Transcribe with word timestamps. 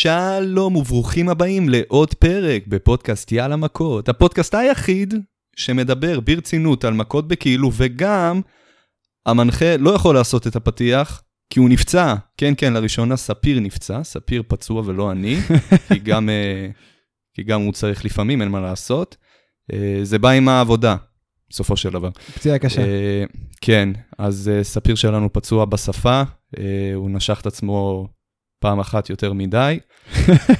שלום 0.00 0.76
וברוכים 0.76 1.28
הבאים 1.28 1.68
לעוד 1.68 2.14
פרק 2.14 2.66
בפודקאסט 2.66 3.32
יאללה 3.32 3.56
מכות, 3.56 4.08
הפודקאסט 4.08 4.54
היחיד 4.54 5.14
שמדבר 5.56 6.20
ברצינות 6.20 6.84
על 6.84 6.94
מכות 6.94 7.28
בכאילו, 7.28 7.70
וגם 7.76 8.40
המנחה 9.26 9.76
לא 9.76 9.90
יכול 9.90 10.14
לעשות 10.14 10.46
את 10.46 10.56
הפתיח, 10.56 11.22
כי 11.50 11.60
הוא 11.60 11.68
נפצע. 11.68 12.14
כן, 12.36 12.54
כן, 12.56 12.72
לראשונה 12.72 13.16
ספיר 13.16 13.60
נפצע, 13.60 14.04
ספיר 14.04 14.42
פצוע 14.48 14.82
ולא 14.86 15.12
אני, 15.12 15.36
כי 15.88 15.98
גם, 15.98 16.28
אה, 16.28 16.68
כי 17.34 17.42
גם 17.42 17.60
הוא 17.60 17.72
צריך 17.72 18.04
לפעמים, 18.04 18.42
אין 18.42 18.48
מה 18.48 18.60
לעשות. 18.60 19.16
אה, 19.72 19.98
זה 20.02 20.18
בא 20.18 20.30
עם 20.30 20.48
העבודה, 20.48 20.96
בסופו 21.50 21.76
של 21.76 21.90
דבר. 21.90 22.10
פציעה 22.34 22.58
קשה. 22.58 22.82
אה, 22.82 23.24
כן, 23.60 23.88
אז 24.18 24.50
ספיר 24.62 24.94
שלנו 24.94 25.32
פצוע 25.32 25.64
בשפה, 25.64 26.22
הוא 26.94 27.10
נשך 27.10 27.38
את 27.40 27.46
עצמו 27.46 28.06
פעם 28.58 28.80
אחת 28.80 29.10
יותר 29.10 29.32
מדי, 29.32 29.78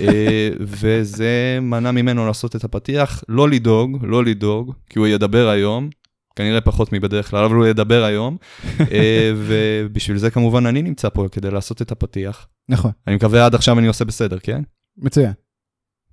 אה, 0.00 0.48
וזה 0.60 1.58
מנע 1.62 1.90
ממנו 1.90 2.26
לעשות 2.26 2.56
את 2.56 2.64
הפתיח. 2.64 3.24
לא 3.28 3.48
לדאוג, 3.48 3.98
לא 4.02 4.24
לדאוג, 4.24 4.74
כי 4.90 4.98
הוא 4.98 5.06
ידבר 5.06 5.48
היום, 5.48 5.88
כנראה 6.36 6.60
פחות 6.60 6.92
מבדרך 6.92 7.30
כלל, 7.30 7.44
אבל 7.44 7.54
הוא 7.54 7.66
ידבר 7.66 8.04
היום, 8.04 8.36
אה, 8.80 9.32
ובשביל 9.36 10.16
זה 10.16 10.30
כמובן 10.30 10.66
אני 10.66 10.82
נמצא 10.82 11.08
פה 11.08 11.26
כדי 11.32 11.50
לעשות 11.50 11.82
את 11.82 11.92
הפתיח. 11.92 12.48
נכון, 12.68 12.90
אני 13.06 13.16
מקווה 13.16 13.46
עד 13.46 13.54
עכשיו 13.54 13.78
אני 13.78 13.86
עושה 13.86 14.04
בסדר, 14.04 14.38
כן? 14.38 14.62
מצוין. 14.98 15.32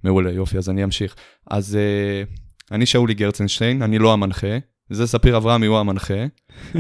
מעולה, 0.04 0.32
יופי, 0.32 0.58
אז 0.58 0.70
אני 0.70 0.84
אמשיך. 0.84 1.16
אז 1.52 1.78
uh, 1.78 2.72
אני 2.72 2.86
שאולי 2.86 3.14
גרצנשטיין, 3.14 3.82
אני 3.82 4.00
לא 4.00 4.14
המנחה, 4.14 4.58
זה 4.90 5.08
ספיר 5.08 5.38
אברהמי, 5.38 5.66
הוא 5.66 5.78
המנחה. 5.78 6.26
uh, 6.74 6.80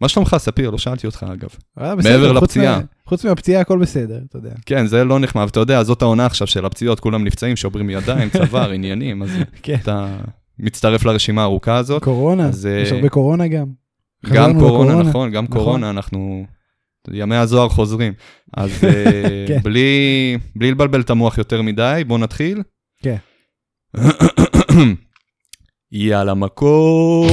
מה 0.00 0.08
שלומך, 0.08 0.36
ספיר? 0.38 0.70
לא 0.70 0.78
שאלתי 0.78 1.06
אותך, 1.06 1.26
אגב. 1.32 1.48
אה, 1.80 1.94
מעבר 1.94 2.32
לפציעה. 2.32 2.80
חוץ 3.06 3.24
מהפציעה 3.24 3.60
הכל 3.60 3.78
בסדר, 3.78 4.18
אתה 4.28 4.38
יודע. 4.38 4.50
כן, 4.66 4.86
זה 4.86 5.04
לא 5.04 5.18
נחמד, 5.18 5.42
ואתה 5.42 5.60
יודע, 5.60 5.82
זאת 5.82 6.02
העונה 6.02 6.26
עכשיו 6.26 6.46
של 6.46 6.64
הפציעות, 6.64 7.00
כולם 7.00 7.24
נפצעים, 7.24 7.56
שוברים 7.56 7.90
ידיים, 7.90 8.28
צוואר, 8.30 8.70
עניינים, 8.76 9.22
אז 9.22 9.30
כן. 9.62 9.76
אתה 9.82 10.16
מצטרף 10.58 11.04
לרשימה 11.04 11.42
הארוכה 11.42 11.76
הזאת. 11.76 12.04
קורונה, 12.04 12.48
אז, 12.48 12.66
אה, 12.66 12.80
יש 12.80 12.92
הרבה 12.92 13.08
קורונה 13.08 13.48
גם. 13.48 13.66
גם 14.32 14.58
קורונה. 14.58 15.02
נכון, 15.02 15.30
גם 15.30 15.44
נכון. 15.44 15.58
קורונה, 15.58 15.90
אנחנו... 15.90 16.46
ימי 17.12 17.36
הזוהר 17.36 17.68
חוזרים. 17.68 18.12
אז 18.56 18.84
אה, 18.84 19.44
כן. 19.48 19.58
בלי 19.62 20.38
לבלבל 20.60 21.00
את 21.00 21.10
המוח 21.10 21.38
יותר 21.38 21.62
מדי, 21.62 22.02
בוא 22.06 22.18
נתחיל. 22.18 22.62
כן. 23.02 23.16
יאללה 25.92 26.34
מכות. 26.34 27.26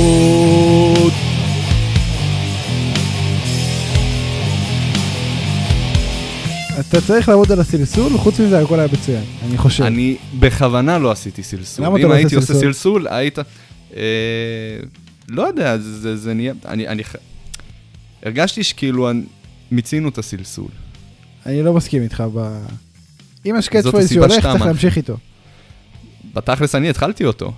אתה 6.79 7.01
צריך 7.01 7.29
לעבוד 7.29 7.51
על 7.51 7.59
הסלסול, 7.59 8.17
חוץ 8.17 8.39
מזה 8.39 8.59
הכל 8.59 8.79
היה 8.79 8.87
מצוין, 8.93 9.23
אני 9.43 9.57
חושב. 9.57 9.83
אני 9.83 10.17
בכוונה 10.39 10.97
לא 10.97 11.11
עשיתי 11.11 11.43
סלסול. 11.43 11.85
למה 11.85 11.95
אתה 11.97 12.05
אם 12.05 12.09
לא 12.09 12.15
הייתי 12.15 12.35
עושה 12.35 12.53
עושה 12.53 12.53
סלסול? 12.53 12.73
סלסול, 12.73 13.07
היית... 13.07 13.39
אה, 13.95 14.03
לא 15.29 15.41
יודע, 15.41 15.77
זה 16.15 16.33
נהיה... 16.33 16.53
אני... 16.65 17.03
הרגשתי 18.23 18.63
שכאילו 18.63 19.09
מיצינו 19.71 20.09
את 20.09 20.17
הסלסול. 20.17 20.67
אני 21.45 21.63
לא 21.63 21.73
מסכים 21.73 22.03
איתך 22.03 22.23
ב... 22.33 22.57
אם 23.45 23.55
יש 23.59 23.69
catchphrase 23.81 24.13
שהולך, 24.13 24.33
שאתה 24.33 24.51
צריך. 24.51 24.65
להמשיך 24.65 24.97
איתו. 24.97 25.17
בתכלס 26.33 26.75
אני 26.75 26.89
התחלתי 26.89 27.25
אותו. 27.25 27.53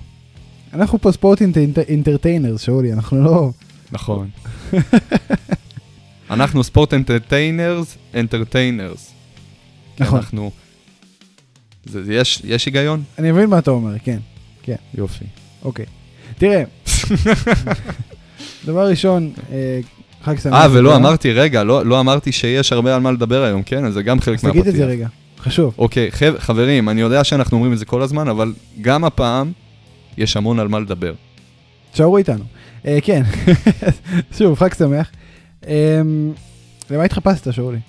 אנחנו 0.73 1.01
פה 1.01 1.11
sports 1.11 1.41
entertainers, 1.87 2.61
שאולי, 2.61 2.93
אנחנו 2.93 3.23
לא... 3.23 3.49
נכון. 3.91 4.29
אנחנו 6.29 6.63
sports 6.63 6.93
entertainers, 6.93 7.97
entertainers. 8.15 9.13
נכון. 9.99 10.19
אנחנו... 10.19 10.51
זה, 11.85 12.03
זה 12.03 12.13
יש, 12.13 12.41
יש 12.45 12.65
היגיון? 12.65 13.03
אני 13.19 13.31
מבין 13.31 13.49
מה 13.49 13.59
אתה 13.59 13.71
אומר, 13.71 13.93
כן, 14.03 14.17
יופי. 14.97 15.25
אוקיי. 15.63 15.85
תראה, 16.37 16.63
דבר 18.65 18.89
ראשון, 18.89 19.31
אה, 19.51 19.79
חג 20.23 20.39
שמח. 20.39 20.53
אה, 20.53 20.67
ולא. 20.71 20.95
אמרתי, 20.95 21.33
רגע, 21.33 21.63
לא, 21.63 21.85
לא 21.85 21.99
אמרתי 21.99 22.31
שיש 22.31 22.73
הרבה 22.73 22.95
על 22.95 23.01
מה 23.01 23.11
לדבר 23.11 23.43
היום, 23.43 23.63
כן? 23.63 23.85
אז 23.85 23.93
זה 23.93 24.03
גם 24.03 24.21
חלק 24.21 24.37
אז 24.37 24.43
מהפתיח. 24.43 24.61
תגיד 24.63 24.73
את 24.73 24.79
זה 24.79 24.85
רגע, 24.85 25.07
חשוב. 25.39 25.73
אוקיי, 25.77 26.11
חב, 26.11 26.33
חברים, 26.37 26.89
אני 26.89 27.01
יודע 27.01 27.23
שאנחנו 27.23 27.57
אומרים 27.57 27.73
את 27.73 27.79
זה 27.79 27.85
כל 27.85 28.01
הזמן, 28.01 28.27
אבל 28.27 28.53
גם 28.81 29.03
הפעם 29.03 29.51
יש 30.17 30.37
המון 30.37 30.59
על 30.59 30.67
מה 30.67 30.79
לדבר. 30.79 31.13
תשארו 31.91 32.17
איתנו. 32.17 32.43
אה, 32.87 32.97
כן, 33.01 33.23
שוב, 34.37 34.59
חג 34.59 34.73
שמח. 34.73 35.11
אה, 35.67 36.01
למה 36.89 37.03
התחפשת, 37.03 37.53
שאולי? 37.53 37.79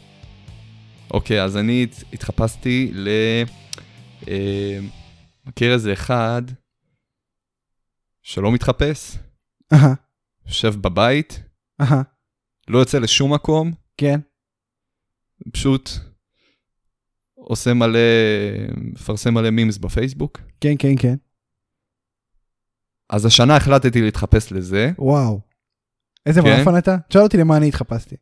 אוקיי, 1.10 1.42
אז 1.44 1.56
אני 1.56 1.82
הת- 1.84 2.12
התחפשתי 2.12 2.90
ל... 2.92 3.08
אה, 4.28 4.78
מכיר 5.46 5.72
איזה 5.72 5.92
אחד 5.92 6.42
שלא 8.22 8.52
מתחפש, 8.52 9.18
יושב 10.46 10.74
בבית, 10.80 11.42
לא 12.68 12.78
יוצא 12.78 12.98
לשום 12.98 13.32
מקום, 13.34 13.72
כן. 13.96 14.20
פשוט 15.52 15.90
עושה 17.34 17.74
מלא, 17.74 17.98
מפרסם 18.76 19.34
מלא 19.34 19.50
מימס 19.50 19.78
בפייסבוק. 19.78 20.40
כן, 20.60 20.74
כן, 20.78 20.96
כן. 20.98 21.14
אז 23.10 23.26
השנה 23.26 23.56
החלטתי 23.56 24.02
להתחפש 24.02 24.52
לזה. 24.52 24.92
וואו. 24.98 25.40
איזה 26.26 26.42
כן. 26.42 26.58
מעפן 26.58 26.78
אתה? 26.78 26.96
תשאל 27.08 27.22
אותי 27.22 27.36
למה 27.36 27.56
אני 27.56 27.68
התחפשתי. 27.68 28.16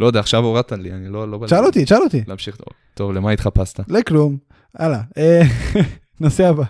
לא 0.00 0.06
יודע, 0.06 0.20
עכשיו 0.20 0.44
הורדת 0.44 0.72
לי, 0.72 0.92
אני 0.92 1.08
לא... 1.08 1.30
לא 1.30 1.46
תשאל 1.46 1.64
אותי, 1.64 1.84
תשאל 1.84 2.02
אותי. 2.02 2.22
להמשיך. 2.28 2.56
טוב, 2.94 3.12
למה 3.12 3.30
התחפשת? 3.30 3.80
לכלום. 3.88 4.36
הלאה. 4.74 5.00
אה, 5.18 5.42
נושא 6.20 6.48
הבא. 6.48 6.64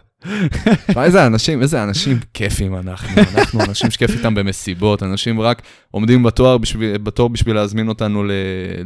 תשמע, 0.86 1.04
איזה 1.04 1.26
אנשים, 1.26 1.62
איזה 1.62 1.82
אנשים 1.82 2.18
כיפים 2.34 2.76
אנחנו. 2.76 3.22
אנחנו 3.34 3.60
אנשים 3.60 3.90
שכיף 3.90 4.10
איתם 4.10 4.34
במסיבות, 4.34 5.02
אנשים 5.02 5.40
רק 5.40 5.62
עומדים 5.90 6.22
בתואר 6.22 6.58
בשביל, 6.58 6.98
בתור 6.98 7.28
בשביל 7.28 7.56
להזמין 7.56 7.88
אותנו 7.88 8.24
ל, 8.24 8.30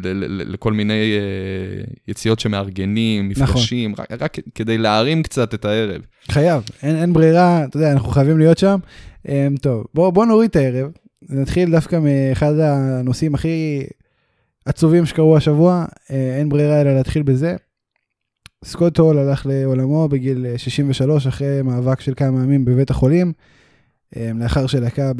ל, 0.02 0.08
ל, 0.08 0.42
ל, 0.42 0.52
לכל 0.52 0.72
מיני 0.72 1.12
אה, 1.12 1.84
יציאות 2.08 2.40
שמארגנים, 2.40 3.28
נכון. 3.28 3.44
מפגשים, 3.44 3.94
רק, 3.98 4.12
רק 4.22 4.36
כדי 4.54 4.78
להרים 4.78 5.22
קצת 5.22 5.54
את 5.54 5.64
הערב. 5.64 6.00
חייב, 6.30 6.62
אין, 6.82 6.96
אין 6.96 7.12
ברירה, 7.12 7.64
אתה 7.64 7.76
יודע, 7.76 7.92
אנחנו 7.92 8.08
חייבים 8.08 8.38
להיות 8.38 8.58
שם. 8.58 8.78
Um, 9.26 9.60
טוב, 9.62 9.84
בוא, 9.94 10.10
בוא 10.10 10.26
נוריד 10.26 10.50
את 10.50 10.56
הערב. 10.56 10.90
נתחיל 11.28 11.70
דווקא 11.70 11.98
מאחד 11.98 12.52
הנושאים 12.58 13.34
הכי 13.34 13.86
עצובים 14.64 15.06
שקרו 15.06 15.36
השבוע, 15.36 15.84
uh, 15.88 16.12
אין 16.12 16.48
ברירה 16.48 16.80
אלא 16.80 16.94
להתחיל 16.94 17.22
בזה. 17.22 17.56
סקוט 18.64 18.98
הול 18.98 19.18
הלך 19.18 19.46
לעולמו 19.46 20.08
בגיל 20.08 20.46
אה, 20.46 20.58
63 20.58 21.26
אחרי 21.26 21.62
מאבק 21.62 22.00
של 22.00 22.14
כמה 22.16 22.42
ימים 22.42 22.64
בבית 22.64 22.90
החולים, 22.90 23.32
um, 24.14 24.18
לאחר 24.34 24.66
שלקה 24.66 25.12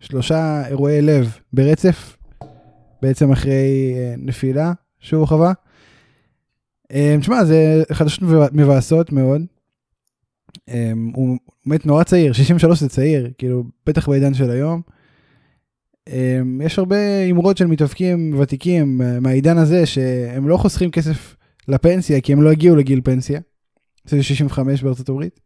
בשלושה 0.00 0.66
אירועי 0.66 1.02
לב 1.02 1.36
ברצף, 1.52 2.16
בעצם 3.02 3.32
אחרי 3.32 3.94
uh, 3.94 4.20
נפילה 4.26 4.72
שהוא 5.00 5.26
חווה. 5.26 5.52
תשמע, 7.20 7.44
זה 7.44 7.82
חדשות 7.92 8.22
מבאסות 8.52 9.12
מאוד. 9.12 9.42
Um, 10.70 10.72
הוא 11.14 11.38
מת 11.66 11.86
נורא 11.86 12.04
צעיר, 12.04 12.32
63 12.32 12.80
זה 12.80 12.88
צעיר, 12.88 13.30
כאילו, 13.38 13.64
בטח 13.86 14.08
בעידן 14.08 14.34
של 14.34 14.50
היום. 14.50 14.80
Um, 16.08 16.12
יש 16.64 16.78
הרבה 16.78 17.24
אמרות 17.30 17.56
של 17.56 17.66
מתאבקים 17.66 18.34
ותיקים 18.38 19.02
אה, 19.02 19.20
מהעידן 19.20 19.58
הזה 19.58 19.86
שהם 19.86 20.48
לא 20.48 20.56
חוסכים 20.56 20.90
כסף 20.90 21.36
לפנסיה 21.68 22.20
כי 22.20 22.32
הם 22.32 22.42
לא 22.42 22.50
הגיעו 22.50 22.76
לגיל 22.76 23.00
פנסיה. 23.04 23.40
זה 24.04 24.22
65 24.22 24.82
בארצות 24.82 25.08
הברית. 25.08 25.40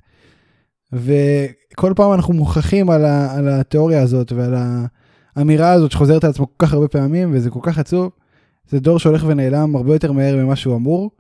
וכל 0.93 1.93
פעם 1.97 2.13
אנחנו 2.13 2.35
מוכרחים 2.35 2.91
על, 2.91 3.05
ה, 3.05 3.39
על 3.39 3.49
התיאוריה 3.49 4.03
הזאת 4.03 4.33
ועל 4.33 4.55
האמירה 5.37 5.73
הזאת 5.73 5.93
שחוזרת 5.93 6.25
על 6.25 6.31
עצמו 6.31 6.47
כל 6.57 6.67
כך 6.67 6.73
הרבה 6.73 6.89
פעמים 6.89 7.31
וזה 7.33 7.51
כל 7.51 7.61
כך 7.63 7.79
עצוב. 7.79 8.11
זה 8.69 8.81
דור 8.81 8.99
שהולך 8.99 9.25
ונעלם 9.27 9.77
הרבה 9.77 9.93
יותר 9.93 10.13
מהר 10.13 10.37
ממה 10.37 10.57
שהוא 10.57 10.77
אמור. 10.77 11.11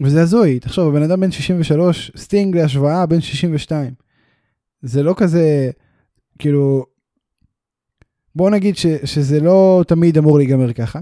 וזה 0.00 0.22
הזוי, 0.22 0.58
תחשוב, 0.58 0.88
הבן 0.88 1.02
אדם 1.02 1.20
בן 1.20 1.30
63, 1.30 2.12
סטינג 2.16 2.56
להשוואה 2.56 3.06
בן 3.06 3.20
62. 3.20 3.92
זה 4.82 5.02
לא 5.02 5.14
כזה, 5.16 5.70
כאילו, 6.38 6.86
בוא 8.34 8.50
נגיד 8.50 8.76
ש, 8.76 8.86
שזה 8.86 9.40
לא 9.40 9.84
תמיד 9.88 10.18
אמור 10.18 10.38
להיגמר 10.38 10.72
ככה, 10.72 11.00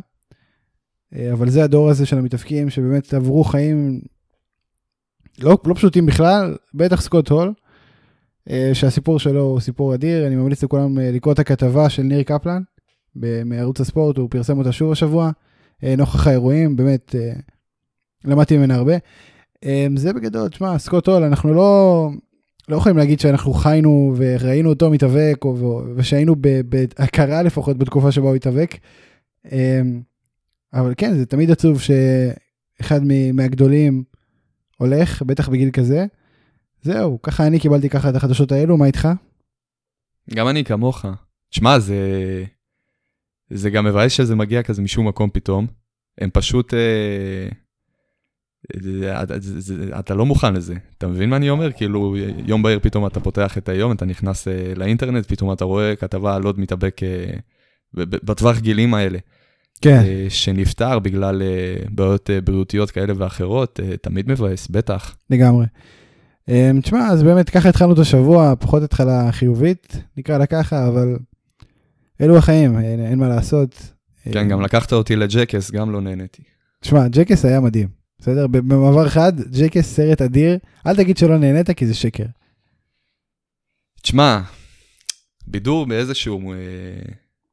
אה, 1.15 1.33
אבל 1.33 1.51
זה 1.51 1.65
הדור 1.65 1.91
הזה 1.91 2.07
של 2.07 2.19
המתאבקים 2.19 2.71
שבאמת 2.71 3.15
עברו 3.15 3.45
חיים 3.45 4.01
לא, 5.39 5.59
לא 5.67 5.75
פשוטים 5.75 6.07
בכלל, 6.07 6.57
בטח 6.75 7.01
סקוט 7.01 7.29
הול, 7.29 7.53
אה, 8.51 8.71
שהסיפור 8.73 9.19
שלו 9.19 9.41
הוא 9.41 9.61
סיפור 9.61 9.95
אדיר, 9.95 10.27
אני 10.27 10.37
ממליץ 10.37 10.63
לכולם 10.63 10.99
אה, 10.99 11.11
לקרוא 11.11 11.35
את 11.35 11.39
הכתבה 11.39 11.91
של 11.91 12.03
ניר 12.03 12.23
קפלן 12.23 12.63
מערוץ 13.45 13.81
הספורט, 13.81 14.17
הוא 14.17 14.31
פרסם 14.31 14.59
אותה 14.59 14.73
שוב 14.73 14.93
השבוע, 14.93 15.31
נוכח 15.83 16.27
האירועים, 16.27 16.77
באמת 16.77 17.15
למדתי 18.25 18.57
ממנה 18.57 18.75
הרבה. 18.75 18.95
אה, 19.65 19.87
זה 19.97 20.13
בגדול, 20.13 20.49
תשמע, 20.49 20.79
סקוט 20.79 21.09
הול, 21.09 21.23
אנחנו 21.23 21.55
לא, 21.55 22.11
לא 22.69 22.77
יכולים 22.77 22.99
להגיד 22.99 23.21
שאנחנו 23.21 23.53
חיינו 23.53 24.15
וראינו 24.17 24.69
אותו 24.69 24.91
מתאבק, 24.91 25.45
או, 25.45 25.83
ושהיינו 25.97 26.37
בהכרה 26.69 27.43
לפחות 27.43 27.79
בתקופה 27.79 28.13
שבה 28.13 28.29
הוא 28.29 28.37
התאבק. 28.37 28.75
אה, 29.53 29.81
אבל 30.73 30.95
כן, 30.97 31.15
זה 31.15 31.27
תמיד 31.27 31.51
עצוב 31.51 31.81
שאחד 31.81 33.01
מהגדולים 33.35 34.05
הולך, 34.77 35.23
בטח 35.23 35.49
בגיל 35.49 35.71
כזה. 35.71 36.07
זהו, 36.83 37.23
ככה 37.23 37.47
אני 37.47 37.61
קיבלתי 37.61 37.89
ככה 37.89 38.11
את 38.11 38.15
החדשות 38.15 38.53
האלו, 38.53 38.77
מה 38.77 38.87
איתך? 38.87 39.09
גם 40.35 40.49
אני 40.49 40.65
כמוך. 40.65 41.05
שמע, 41.51 41.79
זה... 41.79 41.99
זה 43.51 43.71
גם 43.71 43.85
מבאס 43.85 44.13
שזה 44.13 44.35
מגיע 44.35 44.63
כזה 44.63 44.83
משום 44.83 45.09
מקום 45.09 45.31
פתאום. 45.31 45.67
הם 46.19 46.31
פשוט... 46.33 46.75
אה... 46.75 47.49
אתה 49.99 50.15
לא 50.15 50.27
מוכן 50.27 50.55
לזה, 50.55 50.75
אתה 50.99 51.07
מבין 51.07 51.31
מה 51.31 51.37
אני 51.37 51.51
אומר? 51.51 51.73
כאילו, 51.73 52.17
יום 52.47 52.63
בהיר 52.63 52.79
פתאום 52.83 53.07
אתה 53.07 53.21
פותח 53.21 53.59
את 53.59 53.69
היום, 53.69 53.93
אתה 53.93 54.05
נכנס 54.05 54.49
אה, 54.49 54.73
לאינטרנט, 54.77 55.27
פתאום 55.27 55.53
אתה 55.53 55.65
רואה 55.65 55.97
כתבה 55.97 56.37
על 56.37 56.43
עוד 56.43 56.61
מתאבק 56.61 57.03
אה, 57.03 57.31
בטווח 57.95 58.59
גילים 58.59 58.95
האלה, 58.95 59.19
כן. 59.81 60.03
אה, 60.07 60.27
שנפטר 60.29 60.99
בגלל 60.99 61.43
בעיות 61.91 62.31
בריאותיות 62.45 62.91
כאלה 62.91 63.13
ואחרות, 63.17 63.81
תמיד 64.03 64.29
מבאס, 64.29 64.69
בטח. 64.69 65.17
לגמרי. 65.31 65.67
אמ, 66.49 66.81
תשמע, 66.81 67.07
אז 67.07 67.23
באמת 67.23 67.51
ככה 67.51 67.69
התחלנו 67.69 67.93
את 67.93 67.99
השבוע, 67.99 68.55
פחות 68.59 68.83
התחלה 68.83 69.33
חיובית, 69.33 69.97
נקרא 70.17 70.39
לה 70.39 70.47
ככה, 70.47 70.89
אבל 70.89 71.17
אלו 72.21 72.37
החיים, 72.37 72.79
אין, 72.79 73.01
אין 73.01 73.19
מה 73.19 73.29
לעשות. 73.29 73.93
כן, 74.33 74.49
גם 74.49 74.61
לקחת 74.61 74.93
אותי 74.93 75.17
לג'קס, 75.17 75.71
גם 75.71 75.93
לא 75.93 76.01
נהניתי. 76.01 76.43
תשמע, 76.81 77.09
ג'קס 77.09 77.45
היה 77.45 77.61
מדהים, 77.61 77.89
בסדר? 78.19 78.47
במעבר 78.47 79.09
חד, 79.09 79.33
ג'קס 79.41 79.87
סרט 79.87 80.23
אדיר, 80.23 80.59
אל 80.87 80.97
תגיד 80.97 81.17
שלא 81.17 81.39
נהנית 81.39 81.71
כי 81.71 81.87
זה 81.87 81.95
שקר. 81.95 82.25
תשמע, 84.03 84.41
בידור 85.47 85.87
באיזשהו, 85.87 86.53
אה, 86.53 86.57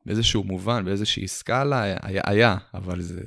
באיזשהו 0.06 0.44
מובן, 0.44 0.86
באיזושהי 0.86 1.28
סקאלה, 1.28 1.82
היה, 1.82 2.22
היה 2.26 2.58
אבל 2.74 3.02
זה... 3.02 3.22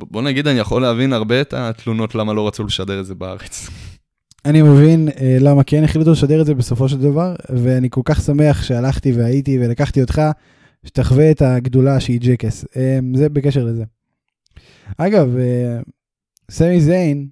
בוא 0.00 0.22
נגיד, 0.22 0.48
אני 0.48 0.58
יכול 0.58 0.82
להבין 0.82 1.12
הרבה 1.12 1.40
את 1.40 1.54
התלונות 1.54 2.14
למה 2.14 2.32
לא 2.32 2.46
רצו 2.48 2.64
לשדר 2.64 3.00
את 3.00 3.06
זה 3.06 3.14
בארץ. 3.14 3.68
אני 4.44 4.62
מבין 4.62 5.08
אה, 5.08 5.36
למה 5.40 5.64
כן 5.64 5.84
החליטו 5.84 6.12
לשדר 6.12 6.40
את 6.40 6.46
זה 6.46 6.54
בסופו 6.54 6.88
של 6.88 7.00
דבר, 7.00 7.34
ואני 7.48 7.90
כל 7.90 8.00
כך 8.04 8.20
שמח 8.20 8.62
שהלכתי 8.62 9.12
והייתי 9.12 9.58
ולקחתי 9.58 10.00
אותך, 10.02 10.22
שתחווה 10.86 11.30
את 11.30 11.42
הגדולה 11.42 12.00
שהיא 12.00 12.20
Jackass. 12.20 12.64
אה, 12.76 12.98
זה 13.14 13.28
בקשר 13.28 13.64
לזה. 13.64 13.84
אגב, 14.98 15.36
אה, 15.36 15.80
סמי 16.52 16.80
זיין 16.80 17.28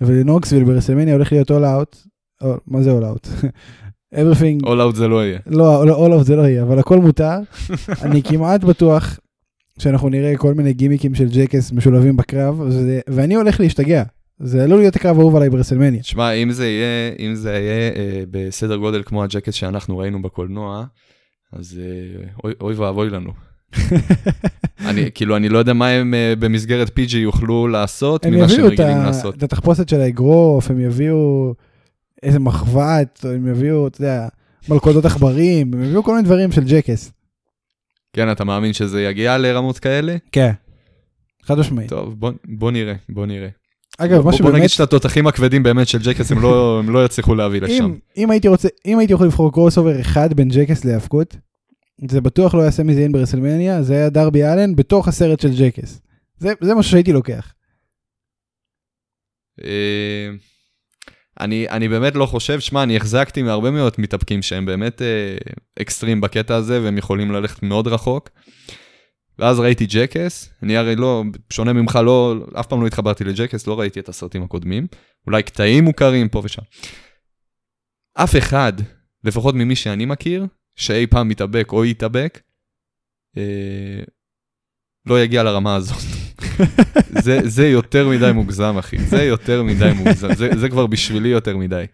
ונוקסוויל 0.00 0.64
ברסלמניה 0.64 1.14
הולך 1.14 1.32
להיות 1.32 1.50
all 1.50 1.54
out, 1.54 1.96
או, 2.42 2.54
מה 2.66 2.82
זה 2.82 2.90
all 2.98 3.02
out? 3.02 3.28
everything, 4.14 4.64
All 4.64 4.92
out 4.92 4.96
זה 4.96 5.08
לא 5.08 5.24
יהיה. 5.24 5.38
לא, 5.46 5.86
לא, 5.86 6.06
all 6.06 6.20
out 6.20 6.24
זה 6.24 6.36
לא 6.36 6.42
יהיה, 6.42 6.62
אבל 6.62 6.78
הכל 6.78 6.98
מותר. 6.98 7.38
אני 8.04 8.22
כמעט 8.22 8.64
בטוח 8.64 9.18
שאנחנו 9.78 10.08
נראה 10.08 10.36
כל 10.36 10.54
מיני 10.54 10.72
גימיקים 10.72 11.14
של 11.14 11.28
Jackass 11.28 11.72
משולבים 11.72 12.16
בקרב, 12.16 12.60
וזה, 12.60 13.00
ואני 13.08 13.34
הולך 13.34 13.60
להשתגע. 13.60 14.02
זה 14.38 14.64
עלול 14.64 14.78
להיות 14.78 14.96
הקרב 14.96 15.18
האהוב 15.18 15.36
עליי 15.36 15.50
ברסלמניה. 15.50 16.02
תשמע, 16.02 16.32
אם 16.32 16.52
זה 16.52 16.66
יהיה, 16.66 17.14
אם 17.18 17.34
זה 17.34 17.50
יהיה 17.50 17.92
אה, 17.96 18.22
בסדר 18.30 18.76
גודל 18.76 19.02
כמו 19.02 19.24
הג'קט 19.24 19.52
שאנחנו 19.52 19.98
ראינו 19.98 20.22
בקולנוע, 20.22 20.84
אז 21.52 21.80
אה, 21.82 22.24
אוי, 22.44 22.52
אוי 22.60 22.74
ואבוי 22.74 23.10
לנו. 23.10 23.32
אני, 24.88 25.10
כאילו, 25.14 25.36
אני 25.36 25.48
לא 25.48 25.58
יודע 25.58 25.72
מה 25.72 25.88
הם 25.88 26.14
אה, 26.14 26.34
במסגרת 26.38 26.88
PG 26.88 27.16
יוכלו 27.16 27.68
לעשות 27.68 28.26
ממה 28.26 28.48
שהם 28.48 28.64
רגילים. 28.64 28.96
לעשות. 28.96 29.34
את 29.34 29.42
התחפושת 29.42 29.88
של 29.88 30.00
האגרוף, 30.00 30.70
הם 30.70 30.80
יביאו 30.80 31.54
איזה 32.22 32.38
מחבת, 32.38 33.24
הם 33.28 33.48
יביאו, 33.48 33.86
אתה 33.86 34.00
יודע, 34.00 34.28
מלכודות 34.68 35.04
עכברים, 35.04 35.74
הם 35.74 35.84
יביאו 35.84 36.02
כל 36.02 36.14
מיני 36.14 36.24
דברים 36.24 36.52
של 36.52 36.64
ג'קס. 36.64 37.12
כן, 38.12 38.32
אתה 38.32 38.44
מאמין 38.44 38.72
שזה 38.72 39.02
יגיע 39.02 39.38
לרמות 39.38 39.78
כאלה? 39.78 40.16
כן. 40.32 40.52
חד 41.44 41.58
משמעית. 41.58 41.88
טוב, 41.88 42.14
בוא, 42.18 42.30
בוא 42.44 42.70
נראה, 42.70 42.94
בוא 43.08 43.26
נראה. 43.26 43.48
אגב, 43.98 44.20
בוא, 44.20 44.30
משהו 44.30 44.42
בוא 44.42 44.50
באמת, 44.50 44.58
נגיד 44.58 44.70
שאת 44.70 44.80
התותחים 44.80 45.26
הכבדים 45.26 45.62
באמת 45.62 45.88
של 45.88 45.98
ג'קס 45.98 46.32
הם 46.32 46.42
לא, 46.42 46.78
הם 46.78 46.90
לא 46.90 47.04
יצליחו 47.04 47.34
להביא 47.34 47.60
לשם. 47.60 47.84
אם, 47.84 47.94
אם 48.16 48.30
הייתי 48.30 48.48
רוצה, 48.48 48.68
אם 48.86 48.98
הייתי 48.98 49.12
יכול 49.12 49.26
לבחור 49.26 49.52
crossover 49.52 50.00
אחד 50.00 50.34
בין 50.34 50.48
Jackass 50.48 50.84
להיאבקות, 50.84 51.36
זה 52.10 52.20
בטוח 52.20 52.54
לא 52.54 52.60
היה 52.60 52.70
סמי 52.70 52.94
זיין 52.94 53.12
ברסלמניה, 53.12 53.82
זה 53.82 53.94
היה 53.94 54.10
דרבי 54.10 54.44
אלן 54.44 54.76
בתוך 54.76 55.08
הסרט 55.08 55.40
של 55.40 55.50
Jackass. 55.58 56.00
זה, 56.38 56.52
זה 56.60 56.74
משהו 56.74 56.90
שהייתי 56.90 57.12
לוקח. 57.12 57.54
אה, 59.64 60.30
אני, 61.40 61.68
אני 61.68 61.88
באמת 61.88 62.14
לא 62.14 62.26
חושב, 62.26 62.60
שמע, 62.60 62.82
אני 62.82 62.96
החזקתי 62.96 63.42
מהרבה 63.42 63.70
מאוד 63.70 63.92
מתאבקים 63.98 64.42
שהם 64.42 64.66
באמת 64.66 65.02
אה, 65.02 65.36
אקסטרים 65.82 66.20
בקטע 66.20 66.56
הזה, 66.56 66.82
והם 66.82 66.98
יכולים 66.98 67.30
ללכת 67.30 67.62
מאוד 67.62 67.86
רחוק. 67.86 68.30
ואז 69.38 69.60
ראיתי 69.60 69.86
Jackass, 69.86 70.50
אני 70.62 70.76
הרי 70.76 70.96
לא, 70.96 71.22
שונה 71.50 71.72
ממך, 71.72 71.98
לא, 72.04 72.34
אף 72.60 72.66
פעם 72.66 72.82
לא 72.82 72.86
התחברתי 72.86 73.24
ל 73.24 73.29
Jackass, 73.29 73.66
לא 73.66 73.80
ראיתי 73.80 74.00
את 74.00 74.08
הסרטים 74.08 74.42
הקודמים, 74.42 74.86
אולי 75.26 75.42
קטעים 75.42 75.84
מוכרים 75.84 76.28
פה 76.28 76.40
ושם. 76.44 76.62
אף 78.14 78.36
אחד, 78.36 78.72
לפחות 79.24 79.54
ממי 79.54 79.76
שאני 79.76 80.04
מכיר, 80.04 80.46
שאי 80.76 81.06
פעם 81.06 81.28
מתאבק 81.28 81.72
או 81.72 81.84
יתאבק, 81.84 82.40
אה, 83.36 84.02
לא 85.06 85.22
יגיע 85.22 85.42
לרמה 85.42 85.76
הזאת. 85.76 86.02
זה, 87.24 87.40
זה 87.44 87.68
יותר 87.68 88.08
מדי 88.08 88.32
מוגזם, 88.34 88.78
אחי. 88.78 88.98
זה 88.98 89.22
יותר 89.22 89.62
מדי 89.62 89.90
מוגזם. 89.96 90.34
זה, 90.34 90.50
זה 90.58 90.68
כבר 90.68 90.86
בשבילי 90.86 91.28
יותר 91.28 91.56
מדי. 91.56 91.84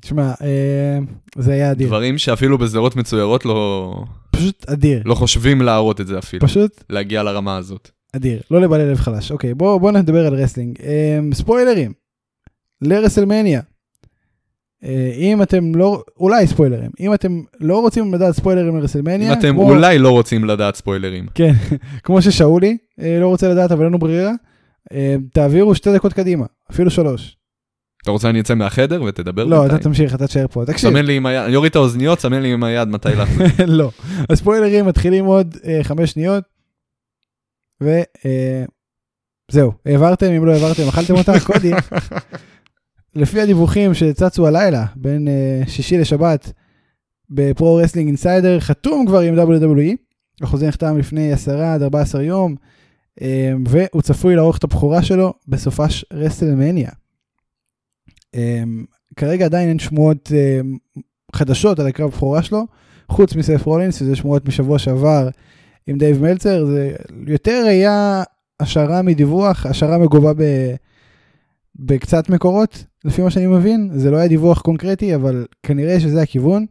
תשמע, 0.00 0.32
אה, 0.42 0.98
זה 1.38 1.52
היה 1.52 1.70
אדיר. 1.70 1.86
דברים 1.86 2.18
שאפילו 2.18 2.58
בסדרות 2.58 2.96
מצוירות 2.96 3.44
לא, 3.44 3.94
פשוט 4.30 4.66
אדיר. 4.68 5.02
לא 5.04 5.14
חושבים 5.14 5.62
להראות 5.62 6.00
את 6.00 6.06
זה 6.06 6.18
אפילו. 6.18 6.46
פשוט 6.46 6.84
להגיע 6.90 7.22
לרמה 7.22 7.56
הזאת. 7.56 7.90
אדיר, 8.12 8.40
לא 8.50 8.60
לבעלי 8.60 8.90
לב 8.90 8.96
חלש. 8.96 9.32
אוקיי, 9.32 9.54
בואו 9.54 9.80
בוא 9.80 9.92
נדבר 9.92 10.26
על 10.26 10.34
wrestling. 10.34 10.78
Um, 10.78 11.34
ספוילרים 11.34 11.92
לרסלמניה. 12.82 13.60
Uh, 14.84 14.86
אם 15.16 15.42
אתם 15.42 15.74
לא, 15.74 16.02
אולי 16.16 16.46
ספוילרים, 16.46 16.90
אם 17.00 17.14
אתם 17.14 17.40
לא 17.60 17.80
רוצים 17.80 18.14
לדעת 18.14 18.34
ספוילרים 18.34 18.76
לרסלמניה, 18.76 19.32
אם 19.32 19.38
אתם 19.38 19.52
כמו, 19.52 19.70
שאולי 19.70 19.98
לא 19.98 20.10
רוצים 20.10 20.44
לדעת 20.44 20.74
ספוילרים. 20.74 21.26
כן, 21.34 21.52
כמו 22.04 22.22
ששאולי 22.22 22.76
uh, 23.00 23.02
לא 23.20 23.28
רוצה 23.28 23.48
לדעת 23.48 23.72
אבל 23.72 23.80
אין 23.80 23.88
לנו 23.88 23.98
ברירה, 23.98 24.32
uh, 24.92 24.94
תעבירו 25.32 25.74
שתי 25.74 25.92
דקות 25.94 26.12
קדימה, 26.12 26.46
אפילו 26.70 26.90
שלוש. 26.90 27.36
אתה 28.02 28.10
רוצה 28.10 28.28
שאני 28.28 28.40
אצא 28.40 28.54
מהחדר 28.54 29.02
ותדבר 29.02 29.44
לא, 29.44 29.66
אתה? 29.66 29.78
תמשיך, 29.78 30.14
אתה 30.14 30.26
תשאר 30.26 30.46
פה, 30.50 30.64
תקשיב. 30.66 30.90
סמן 30.90 31.04
לי 31.04 31.16
עם 31.16 31.26
היד, 31.26 31.42
אני 31.44 31.56
אוריד 31.56 31.70
את 31.70 31.76
האוזניות, 31.76 32.20
סמן 32.20 32.42
לי 32.42 32.52
עם 32.52 32.64
היד 32.64 32.88
מתי 32.88 33.14
להחזיר. 33.18 33.46
לא. 33.66 33.90
הספוילרים 34.30 34.86
מתחילים 34.86 35.24
עוד 35.24 35.56
חמש 35.82 36.10
שניות, 36.10 36.44
וזהו, 37.80 39.72
העברתם, 39.86 40.26
אם 40.26 40.46
לא 40.46 40.52
העברתם, 40.52 40.88
אכלתם 40.88 41.14
אותה, 41.14 41.40
קודי. 41.40 41.72
לפי 43.18 43.40
הדיווחים 43.40 43.94
שצצו 43.94 44.46
הלילה, 44.46 44.84
בין 44.96 45.28
uh, 45.28 45.70
שישי 45.70 45.98
לשבת, 45.98 46.52
ב 47.30 47.41
Pro 47.41 47.76
Wrestling 47.76 48.06
Insider, 48.08 48.60
חתום 48.60 49.06
כבר 49.06 49.20
עם 49.20 49.38
WWE, 49.38 49.96
החוזה 50.42 50.68
נחתם 50.68 50.98
לפני 50.98 51.32
10 51.32 51.60
עד 51.60 51.82
14 51.82 52.22
יום, 52.22 52.54
um, 53.20 53.22
והוא 53.68 54.02
צפוי 54.02 54.36
לערוך 54.36 54.58
את 54.58 54.64
הבכורה 54.64 55.02
שלו 55.02 55.34
בסופש 55.48 56.04
רסלמניה. 56.12 56.90
Um, 58.36 58.38
כרגע 59.16 59.44
עדיין 59.44 59.68
אין 59.68 59.78
שמועות 59.78 60.30
um, 60.32 61.00
חדשות 61.34 61.78
על 61.78 61.86
הקרב 61.86 62.10
בכורה 62.10 62.42
שלו, 62.42 62.66
חוץ 63.08 63.36
מסף 63.36 63.66
רולינס, 63.66 63.98
שזה 63.98 64.16
שמועות 64.16 64.48
משבוע 64.48 64.78
שעבר 64.78 65.28
עם 65.86 65.98
דייב 65.98 66.22
מלצר, 66.22 66.66
זה 66.66 66.92
יותר 67.26 67.64
היה 67.68 68.22
השערה 68.60 69.02
מדיווח, 69.02 69.66
השערה 69.66 69.98
מגובה 69.98 70.32
ב... 70.34 70.42
בקצת 71.76 72.28
מקורות, 72.28 72.84
לפי 73.04 73.22
מה 73.22 73.30
שאני 73.30 73.46
מבין, 73.46 73.90
זה 73.94 74.10
לא 74.10 74.16
היה 74.16 74.28
דיווח 74.28 74.60
קונקרטי, 74.60 75.14
אבל 75.14 75.46
כנראה 75.62 76.00
שזה 76.00 76.22
הכיוון. 76.22 76.66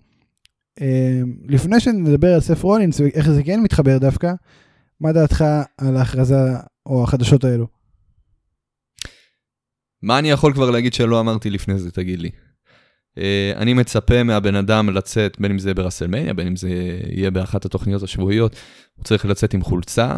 אה, 0.81 1.21
לפני 1.47 1.79
שנדבר 1.79 2.33
על 2.33 2.39
סף 2.39 2.63
רולינס 2.63 2.99
ואיך 2.99 3.29
זה 3.29 3.43
כן 3.43 3.59
מתחבר 3.63 3.97
דווקא, 3.97 4.33
מה 5.01 5.11
דעתך 5.11 5.43
על 5.77 5.97
ההכרזה 5.97 6.39
או 6.85 7.03
החדשות 7.03 7.43
האלו? 7.43 7.67
מה 10.01 10.19
אני 10.19 10.29
יכול 10.29 10.53
כבר 10.53 10.71
להגיד 10.71 10.93
שלא 10.93 11.19
אמרתי 11.19 11.49
לפני 11.49 11.79
זה, 11.79 11.91
תגיד 11.91 12.19
לי. 12.19 12.29
Uh, 13.15 13.21
אני 13.55 13.73
מצפה 13.73 14.23
מהבן 14.23 14.55
אדם 14.55 14.89
לצאת, 14.89 15.37
בין 15.39 15.51
אם 15.51 15.59
זה 15.59 15.73
ברסלמניה, 15.73 16.33
בין 16.33 16.47
אם 16.47 16.55
זה 16.55 16.69
יהיה 17.09 17.31
באחת 17.31 17.65
התוכניות 17.65 18.03
השבועיות, 18.03 18.55
הוא 18.95 19.05
צריך 19.05 19.25
לצאת 19.25 19.53
עם 19.53 19.61
חולצה, 19.61 20.17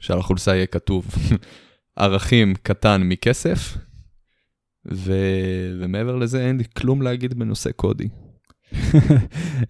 שעל 0.00 0.18
החולצה 0.18 0.54
יהיה 0.54 0.66
כתוב 0.66 1.06
ערכים 1.96 2.54
קטן 2.62 3.02
מכסף, 3.02 3.76
ו... 4.92 5.12
ומעבר 5.80 6.16
לזה 6.16 6.46
אין 6.46 6.56
לי 6.56 6.64
כלום 6.76 7.02
להגיד 7.02 7.38
בנושא 7.38 7.70
קודי. 7.70 8.08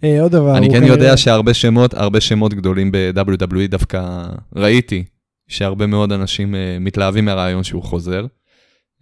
אה, 0.05 0.23
עוד 0.23 0.33
דבר, 0.33 0.57
אני 0.57 0.71
כן 0.71 0.83
יודע 0.83 1.17
שהרבה 1.17 1.55
שמות, 1.55 1.95
הרבה 1.95 2.21
שמות 2.21 2.55
גדולים 2.55 2.93
ב-WWE 2.93 3.67
דווקא 3.69 4.27
ראיתי, 4.57 5.05
שהרבה 5.49 5.87
מאוד 5.87 6.13
אנשים 6.13 6.55
uh, 6.55 6.59
מתלהבים 6.81 7.25
מהרעיון 7.25 7.65
שהוא 7.65 7.83
חוזר. 7.83 8.27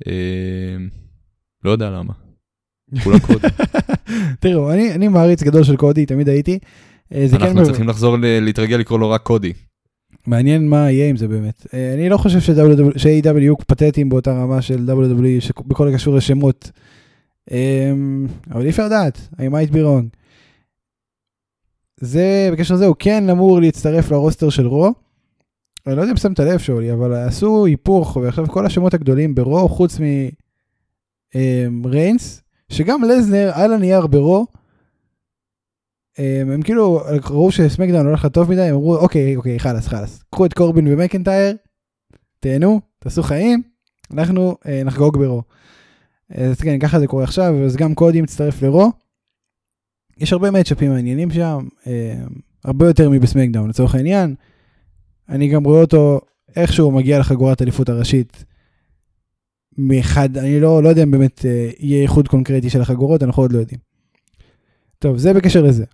Uh, 0.05 0.09
לא 1.65 1.71
יודע 1.71 1.91
למה. 1.91 2.13
כולה 3.05 3.21
קודי. 3.21 3.49
תראו, 4.41 4.73
אני, 4.73 4.93
אני 4.93 5.09
מעריץ 5.09 5.43
גדול 5.43 5.65
של 5.65 5.77
קודי, 5.77 6.07
תמיד 6.07 6.29
הייתי. 6.29 6.59
כן 7.11 7.27
אנחנו 7.33 7.61
מב- 7.61 7.67
צריכים 7.67 7.89
לחזור 7.89 8.17
להתרגל 8.21 8.77
לקרוא 8.77 8.99
לו 8.99 9.11
רק 9.11 9.23
קודי. 9.23 9.53
מעניין 10.29 10.69
מה 10.69 10.91
יהיה 10.91 11.09
עם 11.09 11.17
זה 11.17 11.29
באמת. 11.29 11.67
אה, 11.75 11.95
אני 11.95 12.09
לא 12.09 12.17
חושב 12.17 12.41
ש-AW 12.97 13.39
יהיו 13.39 13.59
פתטיים 13.59 14.09
באותה 14.09 14.33
רמה 14.33 14.63
של 14.63 14.91
WWE 14.91 15.63
בכל 15.67 15.89
הקשור 15.89 16.15
לשמות. 16.15 16.71
אמ, 17.51 18.27
אבל 18.51 18.65
אי 18.65 18.71
אפשר 18.71 18.87
לדעת, 18.87 19.29
I 19.35 19.41
might 19.41 19.73
be 19.73 19.77
wrong. 19.77 20.17
זה, 22.01 22.51
בקשר 22.53 22.75
לזה, 22.75 22.87
הוא 22.87 22.97
כן 22.99 23.31
אמור 23.31 23.61
להצטרף 23.61 24.11
לרוסטר 24.11 24.51
של 24.51 24.67
רו. 24.67 24.93
אני 25.87 25.97
לא 25.97 26.01
יודע 26.01 26.13
אם 26.13 26.17
שמת 26.17 26.41
לב 26.41 26.59
שאולי, 26.59 26.93
אבל 26.93 27.15
עשו 27.15 27.67
היפוך, 27.67 28.17
ועכשיו 28.17 28.49
כל 28.49 28.67
השמות 28.67 28.95
הגדולים 28.95 29.35
ברו, 29.35 29.69
חוץ 29.69 29.99
מריינס, 31.71 32.43
אמ, 32.71 32.77
שגם 32.77 33.05
לזנר 33.05 33.51
על 33.55 33.73
הנייר 33.73 34.07
ברו, 34.07 34.47
הם, 36.19 36.63
כאילו 36.63 37.01
ראו 37.31 37.53
שסמקדאון 37.53 38.07
הולך 38.07 38.25
לטוב 38.25 38.51
מדי, 38.51 38.63
הם 38.63 38.75
אמרו 38.75 38.97
אוקיי, 38.97 39.37
אוקיי, 39.37 39.59
חלאס, 39.59 39.87
חלאס. 39.87 40.23
קחו 40.31 40.47
את 40.47 40.55
קורבין 40.55 40.89
ומקנטייר, 40.89 41.57
תהנו, 42.41 42.81
תעשו 42.99 43.23
חיים, 43.23 43.63
אנחנו 44.13 44.57
אה, 44.67 44.83
נחגוג 44.85 45.19
ברו. 45.19 45.43
אז 46.31 46.61
כן, 46.61 46.79
ככה 46.79 47.01
זה 47.01 47.07
קורה 47.07 47.25
עכשיו, 47.25 47.65
אז 47.65 47.77
גם 47.77 47.95
קודי 47.95 48.21
מצטרף 48.21 48.63
לרו. 48.63 48.93
יש 50.19 50.33
הרבה 50.33 50.51
מצ'אפים 50.51 50.91
מעניינים 50.91 51.31
שם, 51.31 51.69
אה, 51.87 52.15
הרבה 52.65 52.87
יותר 52.87 53.11
מבסמקדאון 53.11 53.69
לצורך 53.69 53.95
העניין. 53.95 54.35
אני 55.29 55.49
גם 55.49 55.65
רואה 55.65 55.81
אותו 55.81 56.21
איכשהו 56.57 56.91
מגיע 56.91 57.19
לחגורת 57.19 57.63
אליפות 57.63 57.89
הראשית. 57.89 58.45
מאחד, 59.79 60.37
אני 60.37 60.61
לא, 60.61 60.83
לא 60.83 60.89
יודע 60.89 61.03
אם 61.03 61.11
באמת 61.11 61.45
אה, 61.45 61.71
יהיה 61.79 62.03
איחוד 62.03 62.29
קונקרטי 62.29 62.71
של 62.71 62.81
החגורות, 62.81 63.23
אנחנו 63.23 63.43
עוד 63.43 63.53
לא 63.53 63.59
יודעים. 63.59 63.81
טוב, 64.99 65.17
זה 65.17 65.33
בקשר 65.33 65.63
לזה. 65.63 65.85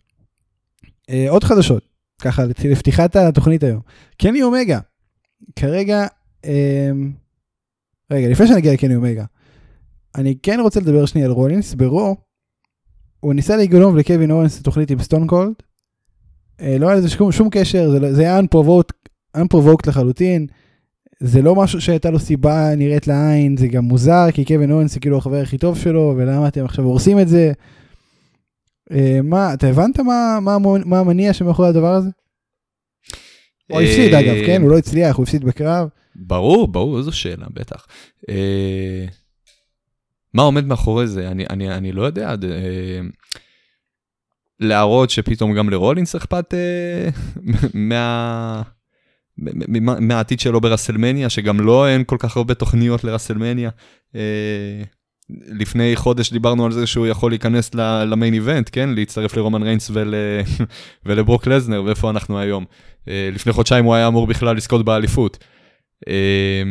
אה, 1.10 1.26
עוד 1.28 1.44
חדשות, 1.44 1.82
ככה 2.22 2.44
לפתיחת 2.64 3.16
התוכנית 3.16 3.62
היום. 3.62 3.80
קני 4.18 4.42
אומגה, 4.42 4.78
כרגע, 5.56 6.06
אה, 6.44 6.90
רגע, 8.10 8.28
לפני 8.28 8.46
שנגיע 8.46 8.72
לקני 8.72 8.96
אומגה, 8.96 9.24
אני 10.14 10.34
כן 10.42 10.60
רוצה 10.60 10.80
לדבר 10.80 11.06
שנייה 11.06 11.26
על 11.26 11.32
רולינס, 11.32 11.74
ברו, 11.74 12.16
הוא 13.20 13.34
ניסה 13.34 13.56
לגנוב 13.56 13.96
לקווין 13.96 14.30
אורנס 14.30 14.54
את 14.54 14.60
התוכנית 14.60 14.90
עם 14.90 15.02
סטון 15.02 15.26
קולד, 15.26 15.54
אה, 16.60 16.78
לא 16.78 16.88
היה 16.88 16.96
לזה 16.96 17.08
שום, 17.08 17.32
שום 17.32 17.48
קשר, 17.50 17.90
זה, 17.90 18.00
לא, 18.00 18.06
היה 18.18 18.40
unprovoked 19.36 19.86
לחלוטין, 19.86 20.46
זה 21.20 21.42
לא 21.42 21.54
משהו 21.54 21.80
שהייתה 21.80 22.10
לו 22.10 22.18
סיבה 22.18 22.74
נראית 22.76 23.06
לעין, 23.06 23.56
זה 23.56 23.68
גם 23.68 23.84
מוזר, 23.84 24.26
כי 24.32 24.44
קווין 24.44 24.70
אורנס 24.70 24.94
זה 24.94 25.00
כאילו 25.00 25.18
החבר 25.18 25.40
הכי 25.40 25.58
טוב 25.58 25.78
שלו, 25.78 26.14
ולמה 26.16 26.48
אתם 26.48 26.64
עכשיו 26.64 26.84
הורסים 26.84 27.20
את 27.20 27.28
זה? 27.28 27.52
אה, 28.92 29.20
מה, 29.22 29.54
אתה 29.54 29.66
הבנת 29.66 30.00
מה, 30.00 30.38
מה, 30.40 30.58
מה 30.84 30.98
המניע 30.98 31.32
שמאחורי 31.32 31.68
הדבר 31.68 31.94
הזה? 31.94 32.08
הוא 33.70 33.80
הפסיד 33.80 34.14
אגב, 34.14 34.46
כן? 34.46 34.62
הוא 34.62 34.70
לא 34.70 34.78
הצליח, 34.78 35.16
הוא 35.16 35.22
הפסיד 35.22 35.44
בקרב. 35.44 35.88
ברור, 36.16 36.68
ברור, 36.68 36.98
איזו 36.98 37.12
שאלה, 37.12 37.46
בטח. 37.50 37.86
אה, 38.28 39.04
מה 40.34 40.42
עומד 40.42 40.64
מאחורי 40.64 41.06
זה? 41.06 41.28
אני, 41.28 41.44
אני, 41.50 41.70
אני 41.70 41.92
לא 41.92 42.02
יודע. 42.02 42.28
אה, 42.30 43.00
להראות 44.60 45.10
שפתאום 45.10 45.54
גם 45.54 45.70
לרולינס 45.70 46.14
אכפת 46.14 46.54
מה... 47.74 48.62
מהעתיד 50.00 50.40
שלו 50.40 50.60
ברסלמניה, 50.60 51.30
שגם 51.30 51.60
לא 51.60 51.88
אין 51.88 52.04
כל 52.04 52.16
כך 52.18 52.36
הרבה 52.36 52.54
תוכניות 52.54 53.04
לרסלמניה. 53.04 53.70
לפני 55.30 55.96
חודש 55.96 56.32
דיברנו 56.32 56.66
על 56.66 56.72
זה 56.72 56.86
שהוא 56.86 57.06
יכול 57.06 57.30
להיכנס 57.30 57.74
למיין 58.06 58.34
איבנט, 58.34 58.70
כן? 58.72 58.88
להצטרף 58.88 59.36
לרומן 59.36 59.62
ריינס 59.62 59.90
ול... 59.92 60.14
ולברוק 61.06 61.46
לזנר, 61.46 61.82
ואיפה 61.84 62.10
אנחנו 62.10 62.38
היום. 62.38 62.64
אה, 63.08 63.28
לפני 63.32 63.52
חודשיים 63.52 63.84
הוא 63.84 63.94
היה 63.94 64.08
אמור 64.08 64.26
בכלל 64.26 64.56
לזכות 64.56 64.84
באליפות. 64.84 65.38
אה, 66.08 66.62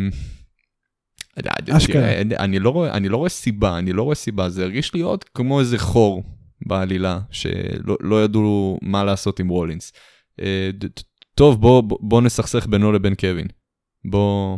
אשכרה. 1.70 2.22
אני 2.40 2.60
לא, 2.60 2.70
רואה, 2.70 2.94
אני 2.94 3.10
לא 3.10 3.18
רואה 3.18 3.30
סיבה, 3.30 3.78
אני 3.78 3.94
לא 3.94 4.04
רואה 4.04 4.16
סיבה, 4.16 4.50
זה 4.50 4.64
הרגיש 4.64 4.94
לי 4.94 5.02
עוד 5.02 5.24
כמו 5.24 5.60
איזה 5.60 5.80
חור 5.80 6.24
בעלילה, 6.66 7.20
שלא 7.32 7.98
לא 8.00 8.24
ידעו 8.24 8.80
מה 8.82 9.04
לעשות 9.04 9.40
עם 9.40 9.48
רולינס. 9.48 9.94
אה, 10.42 10.70
טוב, 11.36 11.62
בוא, 11.62 11.84
בוא 12.00 12.22
נסכסך 12.22 12.68
בינו 12.68 12.92
לבין 12.92 13.16
קווין. 13.16 13.48
בוא, 14.06 14.58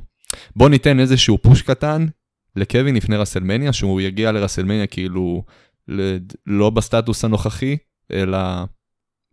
בוא 0.56 0.70
ניתן 0.70 1.00
איזשהו 1.00 1.38
push 1.38 1.62
קטן, 1.62 2.06
לקווין 2.56 2.96
לפני 2.96 3.16
רסלמניה, 3.16 3.74
שהוא 3.74 4.02
יגיע 4.02 4.32
לרסלמניה 4.32 4.88
כאילו 4.88 5.44
לא 6.48 6.70
בסטטוס 6.70 7.26
הנוכחי, 7.26 7.78
אלא 8.12 8.38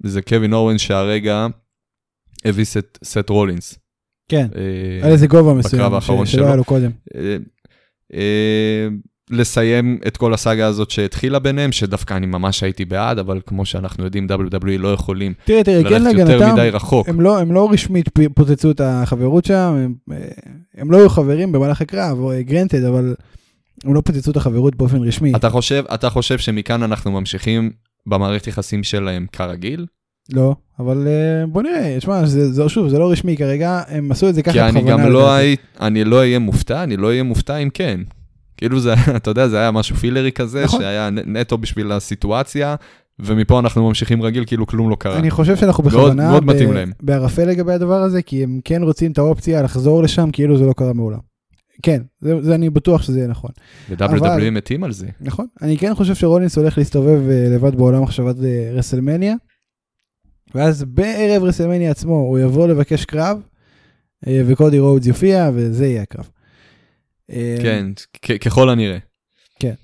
זה 0.03 0.23
קווין 0.23 0.53
אורן 0.53 0.79
שהרגע 0.79 1.47
הביס 2.45 2.77
את 2.77 2.99
סט 3.05 3.29
רולינס. 3.29 3.79
כן, 4.29 4.47
אה, 4.57 5.07
על 5.07 5.13
איזה 5.13 5.27
גובה 5.27 5.55
מסוים, 5.55 6.27
שלא 6.27 6.47
היה 6.47 6.57
לו 6.57 6.65
קודם. 6.65 6.91
אה, 9.33 9.37
אה, 9.37 9.41
לסיים 9.41 9.99
את 10.07 10.17
כל 10.17 10.35
הסאגה 10.35 10.67
הזאת 10.67 10.91
שהתחילה 10.91 11.39
ביניהם, 11.39 11.73
שדווקא 11.73 12.15
אני 12.15 12.27
ממש 12.27 12.63
הייתי 12.63 12.85
בעד, 12.85 13.19
אבל 13.19 13.41
כמו 13.47 13.67
שאנחנו 13.67 14.05
יודעים, 14.05 14.27
WWE 14.31 14.79
לא 14.79 14.93
יכולים 14.93 15.33
תראה, 15.45 15.65
תראה, 15.65 15.85
כן 15.85 16.03
ללכת 16.03 16.19
יותר 16.19 16.53
מדי 16.53 16.69
רחוק. 16.73 17.09
הם 17.09 17.21
לא, 17.21 17.39
הם 17.39 17.53
לא 17.53 17.71
רשמית 17.73 18.09
פוצצו 18.35 18.71
את 18.71 18.81
החברות 18.85 19.45
שם, 19.45 19.55
הם, 19.55 19.95
הם 20.75 20.91
לא 20.91 20.97
היו 20.97 21.09
חברים 21.09 21.53
במהלך 21.53 21.81
הקרב, 21.81 22.19
או 22.19 22.33
גרנטד, 22.41 22.85
אבל 22.85 23.15
הם 23.85 23.95
לא 23.95 24.01
פוצצו 24.01 24.31
את 24.31 24.37
החברות 24.37 24.77
באופן 24.77 25.03
רשמי. 25.03 25.33
אתה 25.37 25.51
חושב, 25.51 25.85
אתה 25.95 26.11
חושב 26.11 26.39
שמכאן 26.39 26.83
אנחנו 26.83 27.11
ממשיכים 27.11 27.71
במערכת 28.07 28.47
יחסים 28.47 28.83
שלהם 28.83 29.27
כרגיל? 29.33 29.87
לא, 30.33 30.55
אבל 30.79 31.07
אה, 31.07 31.47
בוא 31.47 31.63
נראה, 31.63 31.97
שמע, 32.01 32.27
זה, 32.27 32.53
זה, 32.53 32.69
שוב, 32.69 32.89
זה 32.89 32.99
לא 32.99 33.11
רשמי 33.11 33.37
כרגע, 33.37 33.83
הם 33.89 34.13
עשו 34.13 34.29
את 34.29 34.35
זה 34.35 34.43
ככה 34.43 34.53
בכוונה. 34.53 34.73
כי 34.73 34.79
אני 34.79 34.91
גם 34.91 35.13
לא, 35.13 35.33
הי, 35.33 35.57
אני 35.81 36.05
לא 36.05 36.19
אהיה 36.19 36.39
מופתע, 36.39 36.83
אני 36.83 36.97
לא 36.97 37.07
אהיה 37.07 37.23
מופתע 37.23 37.57
אם 37.57 37.69
כן. 37.75 38.01
כאילו 38.57 38.81
זה, 38.81 38.95
אתה 39.17 39.31
יודע, 39.31 39.49
זה 39.49 39.59
היה 39.59 39.71
משהו 39.71 39.97
פילרי 39.97 40.33
כזה, 40.33 40.65
נכון. 40.65 40.81
שהיה 40.81 41.11
נטו 41.11 41.59
בשביל 41.59 41.93
הסיטואציה, 41.93 42.75
ומפה 43.19 43.59
אנחנו 43.59 43.89
ממשיכים 43.89 44.23
רגיל, 44.23 44.45
כאילו 44.47 44.67
כלום 44.67 44.91
לא 44.91 44.97
קרה. 44.97 45.19
אני 45.19 45.31
חושב 45.31 45.57
שאנחנו 45.57 45.85
בכוונה 45.85 46.31
מאוד, 46.31 46.45
מאוד 46.45 46.89
בערפל 47.03 47.45
לגבי 47.45 47.73
הדבר 47.73 48.03
הזה, 48.03 48.23
כי 48.23 48.43
הם 48.43 48.61
כן 48.65 48.83
רוצים 48.83 49.13
את 49.13 49.19
האופציה 49.19 49.63
לחזור 49.63 50.03
לשם, 50.03 50.31
כאילו 50.33 50.59
זה 50.59 50.67
לא 50.67 50.73
קרה 50.73 50.93
מעולם. 50.93 51.19
כן, 51.83 52.03
זה, 52.21 52.43
זה 52.43 52.55
אני 52.55 52.71
בטוח 52.71 53.03
שזה 53.03 53.19
יהיה 53.19 53.29
נכון. 53.29 53.51
ו-WWE 53.91 54.51
מתים 54.51 54.85
על 54.85 54.93
זה. 54.93 55.07
נכון. 55.21 55.47
אני 55.63 55.79
כן 55.79 55.95
חושב 55.95 56.15
שרולינס 56.15 56.59
הולך 56.59 56.79
להסתובב 56.79 57.21
uh, 57.29 57.55
לבד 57.55 57.77
בעולם 57.77 58.03
עד 58.03 58.39
uh, 58.39 58.43
רסלמניה, 58.73 59.35
ואז 60.55 60.85
בערב 60.85 61.43
רסלמניה 61.43 61.91
עצמו 61.91 62.15
הוא 62.15 62.39
יבוא 62.39 62.69
לבקש 62.69 63.05
קרב, 63.05 63.43
uh, 64.25 64.29
וקודי 64.47 64.79
רודס 64.79 65.07
יופיע, 65.07 65.51
וזה 65.55 65.87
יהיה 65.87 66.03
הקרב. 66.03 66.29
כן, 67.63 67.87
ככל 68.39 68.71
הנראה. 68.71 68.99
כן. 69.61 69.75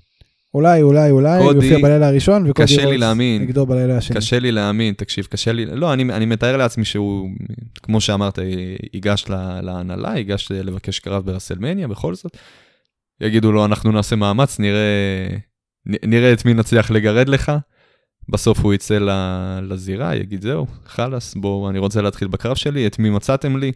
אולי, 0.53 0.81
אולי, 0.81 1.11
אולי, 1.11 1.37
הוא 1.37 1.53
יופיע 1.53 1.77
בלילה 1.77 2.07
הראשון, 2.07 2.49
וקודי 2.49 2.85
רודס 2.85 3.17
נגדו 3.19 3.65
בלילה 3.65 3.97
השני. 3.97 4.15
קשה 4.15 4.39
לי 4.39 4.51
להאמין, 4.51 4.93
תקשיב, 4.93 5.25
קשה 5.25 5.51
לי, 5.51 5.65
לא, 5.65 5.93
אני, 5.93 6.03
אני 6.03 6.25
מתאר 6.25 6.57
לעצמי 6.57 6.85
שהוא, 6.85 7.29
כמו 7.83 8.01
שאמרת, 8.01 8.39
ייגש 8.93 9.25
להנהלה, 9.61 10.17
ייגש 10.17 10.51
לבקש 10.51 10.99
קרב 10.99 11.25
ברסלמניה, 11.25 11.87
בכל 11.87 12.15
זאת. 12.15 12.37
יגידו 13.21 13.51
לו, 13.51 13.65
אנחנו 13.65 13.91
נעשה 13.91 14.15
מאמץ, 14.15 14.59
נראה, 14.59 15.27
נראה 15.85 16.33
את 16.33 16.45
מי 16.45 16.53
נצליח 16.53 16.91
לגרד 16.91 17.29
לך. 17.29 17.51
בסוף 18.29 18.59
הוא 18.59 18.73
יצא 18.73 18.97
לזירה, 19.61 20.15
יגיד, 20.15 20.41
זהו, 20.41 20.67
חלאס, 20.85 21.35
בואו, 21.35 21.69
אני 21.69 21.79
רוצה 21.79 22.01
להתחיל 22.01 22.27
בקרב 22.27 22.55
שלי, 22.55 22.87
את 22.87 22.99
מי 22.99 23.09
מצאתם 23.09 23.57
לי, 23.57 23.71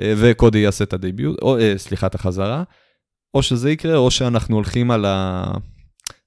אה, 0.00 0.14
וקודי 0.16 0.58
יעשה 0.58 0.84
את 0.84 0.92
הדיביוט, 0.92 1.38
או, 1.42 1.58
אה, 1.58 1.74
סליחה, 1.76 2.06
את 2.06 2.14
החזרה. 2.14 2.62
או 3.36 3.42
שזה 3.42 3.70
יקרה, 3.70 3.96
או 3.96 4.10
שאנחנו 4.10 4.56
הולכים 4.56 4.90
על, 4.90 5.04
ה... 5.04 5.44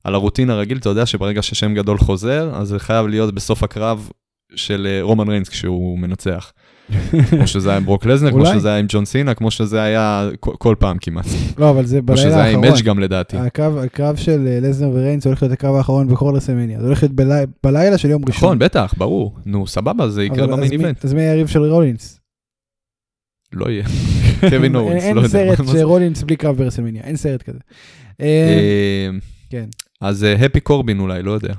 על 0.04 0.16
הרוטין 0.16 0.50
הרגיל, 0.50 0.78
אתה 0.78 0.90
יודע 0.90 1.06
שברגע 1.06 1.42
ששם 1.42 1.74
גדול 1.74 1.98
חוזר, 1.98 2.52
אז 2.54 2.68
זה 2.68 2.80
חייב 2.80 3.08
להיות 3.08 3.34
בסוף 3.34 3.64
הקרב 3.64 4.10
של 4.56 4.88
אה, 4.90 5.02
רומן 5.02 5.30
ריינס 5.30 5.50
כשהוא 5.50 6.00
מנצח. 6.00 6.52
כמו 7.30 7.48
שזה 7.48 7.70
היה 7.70 7.78
עם 7.78 7.86
ברוק 7.86 8.06
לזנר, 8.06 8.32
כמו 8.32 8.46
שזה 8.46 8.70
היה 8.70 8.78
עם 8.78 8.86
ג'ון 8.90 9.06
סינה, 9.06 9.34
כמו 9.34 9.52
שזה 9.52 9.82
היה 9.82 10.30
כל, 10.40 10.76
פעם 10.80 10.98
כמעט. 11.02 11.26
לא, 11.58 11.70
אבל 11.70 11.86
זה 11.86 12.02
בלילה 12.02 12.22
האחרון. 12.22 12.64
כמו 12.64 12.68
שזה 12.68 12.68
היה 12.68 12.72
עם 12.72 12.78
אדג' 12.80 12.84
גם 12.84 13.00
לדעתי. 13.00 13.38
הקרב, 13.38 13.78
הקרב 13.78 14.16
של 14.16 14.48
אה, 14.48 14.60
לזנר 14.62 14.90
וריינס 14.90 15.26
הולך 15.26 15.44
להיות 15.44 15.54
הקרב 15.54 15.76
האחרון 15.76 16.08
בכל 16.08 16.36
רסלמניה. 16.36 16.80
זה 16.80 16.86
הולך 16.86 17.04
להיות 17.04 17.16
בלי, 17.16 17.44
בלילה 17.64 17.98
של 17.98 18.10
יום 18.10 18.22
ראשון. 18.28 18.48
נכון, 18.48 18.60
בטח, 18.60 18.94
ברור. 18.98 19.36
נו, 19.46 19.68
סבבה, 19.68 20.10
זה 20.10 20.24
יקרה 20.24 20.48
ב 20.48 20.53
main 20.53 20.72
event. 20.72 21.06
אז 21.06 21.14
מי 21.14 21.22
היריב 21.22 21.48
של 21.48 21.64
רולינס? 21.64 22.19
לא 23.54 23.70
יהיה. 23.70 23.84
קווין 24.50 24.76
אוונס, 24.76 25.04
לא 25.04 25.22
יודע. 25.22 25.40
אין 25.40 25.56
סרט 25.56 25.68
שרולינס 25.68 26.24
בלי 26.24 26.36
קרב 26.36 26.58
ברסלמניה, 26.58 27.04
אין 27.04 27.16
סרט 27.16 27.42
כזה. 27.42 27.60
אה, 28.22 29.10
כן. 29.50 29.66
אז 30.02 30.24
happy 30.24 30.60
אה, 30.60 30.64
קורבין 30.64 31.00
אולי, 31.00 31.24
לא 31.24 31.32
יודע. 31.32 31.54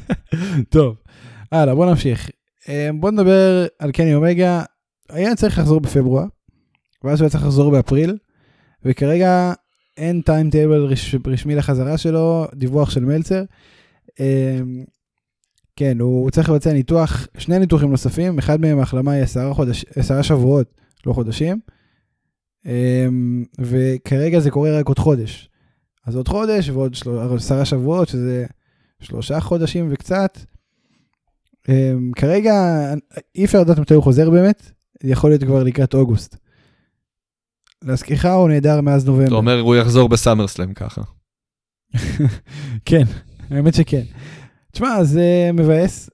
טוב, 0.68 0.96
הלאה, 1.52 1.74
בוא 1.74 1.86
נמשיך. 1.86 2.30
בוא 3.00 3.10
נדבר 3.10 3.66
על 3.78 3.92
קני 3.92 4.14
אומגה. 4.14 4.62
היה 5.10 5.36
צריך 5.36 5.58
לחזור 5.58 5.80
בפברואר, 5.80 6.24
ואז 7.04 7.20
הוא 7.20 7.24
היה 7.24 7.30
צריך 7.30 7.44
לחזור 7.44 7.70
באפריל, 7.70 8.16
וכרגע 8.84 9.52
אין 9.96 10.20
timetable 10.20 10.88
רשמי 11.26 11.54
לחזרה 11.54 11.98
שלו, 11.98 12.46
דיווח 12.54 12.90
של 12.90 13.04
מלצר. 13.04 13.42
כן, 15.76 16.00
הוא 16.00 16.30
צריך 16.30 16.50
לבצע 16.50 16.72
ניתוח, 16.72 17.26
שני 17.38 17.58
ניתוחים 17.58 17.90
נוספים, 17.90 18.38
אחד 18.38 18.60
מהם 18.60 18.78
ההחלמה 18.78 19.12
היא 19.12 19.24
עשרה 19.96 20.22
שבועות 20.22 20.74
לא 21.06 21.12
חודשים. 21.12 21.60
אמ, 22.66 23.44
וכרגע 23.58 24.40
זה 24.40 24.50
קורה 24.50 24.78
רק 24.78 24.88
עוד 24.88 24.98
חודש. 24.98 25.48
אז 26.06 26.16
עוד 26.16 26.28
חודש 26.28 26.68
ועוד 26.68 26.96
עשרה 27.36 27.64
שבועות, 27.64 28.08
שזה 28.08 28.46
שלושה 29.00 29.40
חודשים 29.40 29.88
וקצת. 29.90 30.38
אמ, 31.68 32.10
כרגע 32.16 32.54
אי 33.34 33.44
אפשר 33.44 33.60
לדעת 33.60 33.78
מתי 33.78 33.94
הוא 33.94 34.02
חוזר 34.02 34.30
באמת, 34.30 34.70
יכול 35.04 35.30
להיות 35.30 35.44
כבר 35.44 35.62
לקראת 35.62 35.94
אוגוסט. 35.94 36.36
להזכירך, 37.82 38.24
הוא 38.24 38.48
נהדר 38.48 38.80
מאז 38.80 39.06
נובמבר. 39.06 39.26
אתה 39.26 39.34
אומר, 39.34 39.60
הוא 39.60 39.76
יחזור 39.76 40.08
בסאמרסלאם 40.08 40.74
ככה. 40.74 41.02
כן, 42.84 43.02
האמת 43.50 43.74
שכן. 43.74 44.02
תשמע, 44.72 45.04
זה 45.04 45.50
מבאס, 45.54 46.10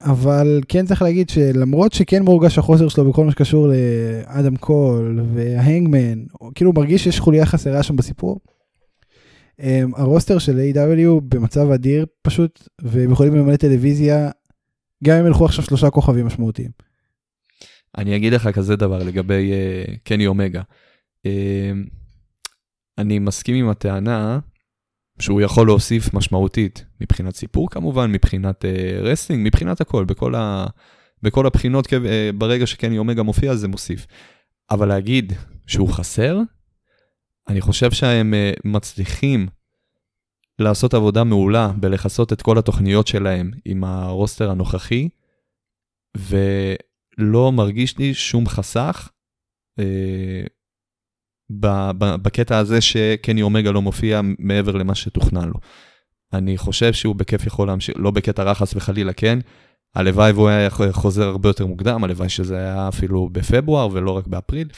אבל 0.00 0.60
כן 0.68 0.86
צריך 0.86 1.02
להגיד 1.02 1.28
שלמרות 1.28 1.92
שכן 1.92 2.22
מורגש 2.22 2.58
החוסר 2.58 2.88
שלו 2.88 3.10
בכל 3.10 3.24
מה 3.24 3.30
שקשור 3.30 3.68
לאדם 3.68 4.56
קול 4.56 5.20
וההנגמן, 5.34 6.24
כאילו 6.54 6.72
מרגיש 6.72 7.04
שיש 7.04 7.20
חוליה 7.20 7.46
חסרה 7.46 7.82
שם 7.82 7.96
בסיפור. 7.96 8.40
אמ, 9.60 9.90
ה 9.96 10.02
roster 10.02 10.38
של 10.38 10.60
AEW 10.72 11.20
במצב 11.28 11.70
אדיר 11.70 12.06
פשוט, 12.22 12.68
והם 12.82 13.10
יכולים 13.12 13.34
למלא 13.34 13.56
טלוויזיה, 13.56 14.30
גם 15.04 15.18
אם 15.18 15.26
ילכו 15.26 15.44
עכשיו 15.44 15.64
שלושה 15.64 15.90
כוכבים 15.90 16.26
משמעותיים. 16.26 16.70
אני 17.98 18.16
אגיד 18.16 18.32
לך 18.32 18.48
כזה 18.48 18.76
דבר 18.76 18.98
לגבי 18.98 19.52
אה, 19.52 19.90
קני 20.04 20.26
אומגה. 20.26 20.62
אה, 21.26 21.30
אני 22.98 23.18
מסכים 23.18 23.56
עם 23.56 23.68
הטענה 23.68 24.38
שהוא 25.18 25.40
יכול 25.40 25.66
להוסיף 25.66 26.14
משמעותית 26.14 26.84
מבחינת 27.00 27.36
סיפור 27.36 27.70
כמובן, 27.70 28.12
מבחינת 28.12 28.64
אה, 28.64 29.02
wrestling, 29.02 29.46
מבחינת 29.46 29.80
הכל, 29.80 30.04
בכל, 30.04 30.34
ה, 30.34 30.66
בכל 31.22 31.46
הבחינות, 31.46 31.86
אה, 31.86 31.90
ברגע 32.34 32.66
שקני 32.66 32.98
אומגה 32.98 33.22
מופיע 33.22 33.54
זה 33.54 33.68
מוסיף. 33.68 34.06
אבל 34.70 34.88
להגיד 34.88 35.32
שהוא 35.66 35.88
חסר, 35.88 36.38
אני 37.48 37.60
חושב 37.60 37.90
שהם 37.90 38.34
uh, 38.34 38.60
מצליחים 38.64 39.46
לעשות 40.58 40.94
עבודה 40.94 41.24
מעולה 41.24 41.72
בלכסות 41.76 42.32
את 42.32 42.42
כל 42.42 42.58
התוכניות 42.58 43.06
שלהם 43.06 43.50
עם 43.64 43.84
הרוסטר 43.84 44.50
הנוכחי, 44.50 45.08
ולא 46.16 47.52
מרגיש 47.52 47.98
לי 47.98 48.14
שום 48.14 48.48
חסך 48.48 49.10
אה, 49.78 50.44
בקטע 52.22 52.58
הזה 52.58 52.80
שקני 52.80 53.42
אומגה 53.42 53.70
לא 53.70 53.82
מופיע 53.82 54.20
מעבר 54.38 54.72
למה 54.72 54.94
שתוכנן 54.94 55.48
לו. 55.48 55.54
אני 56.32 56.58
חושב 56.58 56.92
שהוא 56.92 57.14
בכיף 57.14 57.46
יכול 57.46 57.66
להמשיך, 57.66 57.94
לא 57.98 58.10
בקטע 58.10 58.42
רע 58.42 58.54
חס 58.54 58.76
וחלילה, 58.76 59.12
כן? 59.12 59.38
הלוואי 59.94 60.32
והוא 60.32 60.48
היה 60.48 60.70
חוזר 60.90 61.28
הרבה 61.28 61.48
יותר 61.48 61.66
מוקדם, 61.66 62.04
הלוואי 62.04 62.28
שזה 62.28 62.56
היה 62.56 62.88
אפילו 62.88 63.28
בפברואר 63.32 63.88
ולא 63.92 64.10
רק 64.10 64.26
באפריל. 64.26 64.68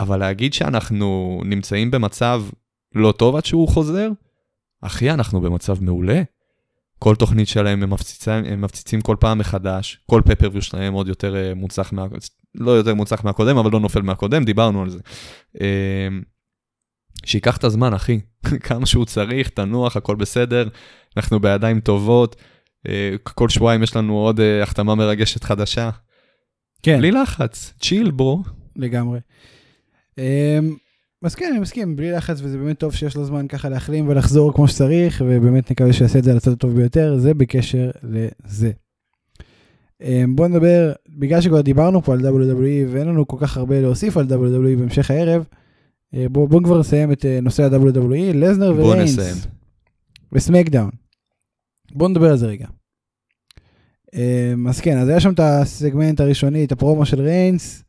אבל 0.00 0.16
להגיד 0.16 0.54
שאנחנו 0.54 1.40
נמצאים 1.44 1.90
במצב 1.90 2.42
לא 2.94 3.12
טוב 3.12 3.36
עד 3.36 3.44
שהוא 3.44 3.68
חוזר, 3.68 4.10
אחי, 4.82 5.10
אנחנו 5.10 5.40
במצב 5.40 5.82
מעולה. 5.82 6.22
כל 6.98 7.14
תוכנית 7.14 7.48
שלהם 7.48 7.82
הם 7.82 7.90
מפציצים, 7.90 8.44
הם 8.44 8.60
מפציצים 8.60 9.00
כל 9.00 9.16
פעם 9.20 9.38
מחדש, 9.38 10.00
כל 10.10 10.22
פפרוויו 10.24 10.62
שלהם 10.62 10.92
עוד 10.92 11.08
יותר 11.08 11.36
אה, 11.36 11.54
מוצלח, 11.54 11.92
מה, 11.92 12.06
לא 12.54 12.70
יותר 12.70 12.94
מוצלח 12.94 13.24
מהקודם, 13.24 13.58
אבל 13.58 13.70
לא 13.72 13.80
נופל 13.80 14.02
מהקודם, 14.02 14.44
דיברנו 14.44 14.82
על 14.82 14.90
זה. 14.90 14.98
אה, 15.60 16.08
שייקח 17.26 17.56
את 17.56 17.64
הזמן, 17.64 17.94
אחי, 17.94 18.20
כמה 18.66 18.86
שהוא 18.86 19.04
צריך, 19.04 19.48
תנוח, 19.48 19.96
הכל 19.96 20.16
בסדר, 20.16 20.68
אנחנו 21.16 21.40
בידיים 21.40 21.80
טובות, 21.80 22.36
אה, 22.88 23.14
כל 23.22 23.48
שבועיים 23.48 23.82
יש 23.82 23.96
לנו 23.96 24.16
עוד 24.16 24.40
אה, 24.40 24.62
החתמה 24.62 24.94
מרגשת 24.94 25.44
חדשה. 25.44 25.90
כן, 26.82 26.98
בלי 26.98 27.10
לחץ, 27.10 27.74
צ'יל 27.80 28.10
ברו. 28.10 28.42
לגמרי. 28.76 29.20
אמ, 30.18 30.76
כן, 31.36 31.48
אני 31.50 31.58
מסכים, 31.58 31.96
בלי 31.96 32.12
לחץ, 32.12 32.40
וזה 32.42 32.58
באמת 32.58 32.78
טוב 32.78 32.94
שיש 32.94 33.16
לו 33.16 33.24
זמן 33.24 33.48
ככה 33.48 33.68
להחלים 33.68 34.08
ולחזור 34.08 34.54
כמו 34.54 34.68
שצריך, 34.68 35.22
ובאמת 35.26 35.70
נקווה 35.70 35.92
שיעשה 35.92 36.18
את 36.18 36.24
זה 36.24 36.30
על 36.30 36.36
הצד 36.36 36.52
הטוב 36.52 36.76
ביותר, 36.76 37.18
זה 37.18 37.34
בקשר 37.34 37.90
לזה. 38.02 38.70
אמ, 40.02 40.36
בוא 40.36 40.48
נדבר, 40.48 40.92
בגלל 41.08 41.40
שכבר 41.40 41.60
דיברנו 41.60 42.02
פה 42.02 42.12
על 42.12 42.20
WWE 42.20 42.88
ואין 42.88 43.08
לנו 43.08 43.26
כל 43.26 43.36
כך 43.40 43.56
הרבה 43.56 43.80
להוסיף 43.80 44.16
על 44.16 44.26
WWE 44.26 44.78
בהמשך 44.78 45.10
הערב, 45.10 45.44
אה, 46.14 46.26
בוא, 46.28 46.48
בוא 46.48 46.62
כבר 46.64 46.78
נסיים 46.78 47.12
את 47.12 47.24
אה, 47.24 47.40
נושא 47.42 47.62
ה-WWE, 47.64 48.34
לזנר 48.34 48.74
וריינס. 48.76 49.18
ו 50.32 50.37
SmackDown. 50.37 50.90
בוא 51.92 52.08
נדבר 52.08 52.30
על 52.30 52.36
זה 52.36 52.46
רגע. 52.46 52.66
אמ, 54.14 54.68
אז 54.68 54.80
כן, 54.80 54.98
אז 54.98 55.08
היה 55.08 55.20
שם 55.20 55.32
את 55.32 55.40
הסגמנט 55.40 56.20
הראשוני, 56.20 56.64
את 56.64 56.72
הפרומו 56.72 57.06
של 57.06 57.20
ריינס. 57.20 57.84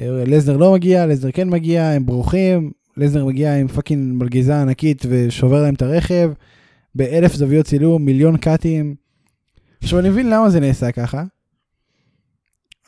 אה, 0.00 0.24
לזנר 0.26 0.56
לא 0.56 0.72
מגיע, 0.72 1.06
לזנר 1.06 1.32
כן 1.32 1.48
מגיע, 1.48 1.84
הם 1.84 2.06
בורחים. 2.06 2.70
לזנר 2.96 3.24
מגיע 3.24 3.56
עם 3.56 3.68
fucking 3.68 4.22
מלגזה 4.22 4.60
ענקית 4.60 5.02
ושובר 5.08 5.62
להם 5.62 5.74
את 5.74 5.82
הרכב. 5.82 6.32
באלף 6.94 7.34
זוויות 7.34 7.66
צילום, 7.66 8.04
מיליון 8.04 8.36
קאטים. 8.36 8.94
עכשיו 9.82 9.98
אני 9.98 10.08
מבין 10.08 10.30
למה 10.30 10.50
זה 10.50 10.60
נעשה 10.60 10.92
ככה. 10.92 11.24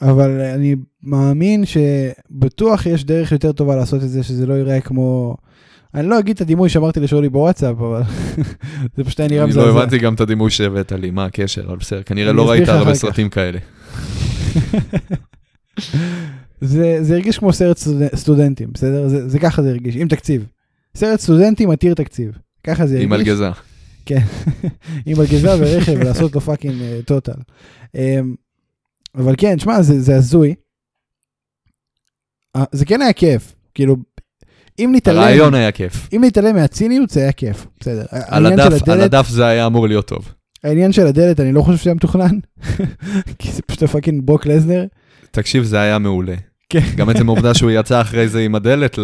אבל 0.02 0.40
אני 0.40 0.74
מאמין 1.02 1.64
שבטוח 1.64 2.87
יש 2.87 3.04
דרך 3.04 3.32
יותר 3.32 3.52
טובה 3.52 3.76
לעשות 3.76 4.02
את 4.02 4.09
זה, 4.09 4.22
שזה 4.22 4.46
לא 4.46 4.54
ייראה 4.54 4.80
כמו... 4.80 5.37
אני 5.94 6.06
לא 6.09 6.18
אגיד 6.18 6.35
את 6.35 6.40
הדימוי 6.40 6.68
שאמרתי 6.68 7.00
לשאולי 7.00 7.28
בוואטסאפ, 7.28 7.76
אבל 7.80 8.02
זה 8.96 9.04
פשוט 9.04 9.20
היה 9.20 9.28
נראה 9.28 9.42
אני 9.42 9.50
מזעזע. 9.50 9.66
לא 9.66 9.80
הבנתי 9.80 9.98
גם 9.98 10.14
את 10.14 10.20
הדימוי 10.20 10.50
שהבאת 10.50 10.92
לי, 10.92 11.11
מה 11.11 11.24
הקשר, 11.24 11.64
אבל 11.66 11.76
בסדר, 11.76 12.02
כנראה 12.02 12.30
אני 12.30 12.37
לא 12.37 12.50
ראית 12.50 12.68
הרבה. 12.68 12.94
סרטים 12.94 13.28
כאלה. 13.28 13.59
זה, 16.61 16.98
זה 17.00 17.14
הרגיש 17.14 17.38
כמו 17.38 17.52
סרט 17.52 17.78
סטודנ- 17.78 18.16
סטודנטים, 18.16 18.68
בסדר? 18.74 19.09
זה, 19.09 19.28
זה 19.28 19.38
ככה 19.38 19.62
זה 19.62 19.68
הרגיש, 19.70 19.96
עם 19.96 20.09
תקציב. 20.09 20.46
סרט 20.96 21.20
סטודנטים 21.20 21.70
עתיר 21.70 21.94
תקציב. 21.94 22.30
ככה 22.64 22.87
זה 22.87 22.94
הרגיש. 22.94 23.04
עם 23.04 23.11
מלגזה. 23.11 23.50
עם 25.06 25.18
מלגזה 25.18 25.48
ורכב, 25.59 25.92
ולעשות 26.00 26.35
לו 26.35 26.40
fucking 26.40 26.83
אה, 26.82 26.98
total. 27.05 27.33
אבל 29.16 29.35
כן, 29.38 29.59
שמע, 29.59 29.83
זה, 29.83 30.00
זה 30.00 30.16
הזוי. 30.16 30.55
זה 32.72 32.85
כן 32.85 33.02
היה 33.02 33.12
כיף, 33.12 33.55
כאילו, 33.74 33.96
אם 34.79 34.90
נתעלם, 34.94 35.18
הרעיון 35.18 35.55
היה 35.55 35.72
כיף. 35.72 36.09
אם 36.12 36.24
נתעלם 36.24 36.55
מהציניות 36.55 37.11
זה 37.11 37.20
היה 37.20 37.33
כיף, 37.33 37.66
בסדר. 37.81 38.05
על 38.11 38.46
הדף, 38.46 38.64
על 38.64 38.72
הדלת- 38.74 39.05
הדף 39.05 39.29
זה 39.29 39.46
היה 39.46 39.66
אמור 39.66 39.88
להיות 39.88 40.09
טוב. 40.09 40.33
העניין 40.64 40.92
של 40.92 41.07
הדלת, 41.07 41.40
אני 41.40 41.52
לא 41.52 41.62
חושב 41.62 41.79
שהיה 41.79 41.94
מתוכנן, 41.94 42.38
כי 43.38 43.52
זה 43.52 43.62
פשוט 43.66 43.83
הפאקינג 43.83 44.22
ברוק 44.24 44.46
לזנר. 44.46 44.87
תקשיב, 45.31 45.64
זה 45.64 45.81
היה 45.81 45.98
מעולה. 45.98 46.35
כן. 46.68 46.81
גם 46.96 47.09
עצם 47.09 47.29
העובדה 47.29 47.55
שהוא 47.55 47.70
יצא 47.70 48.00
אחרי 48.00 48.29
זה 48.29 48.40
עם 48.40 48.55
הדלת 48.55 48.98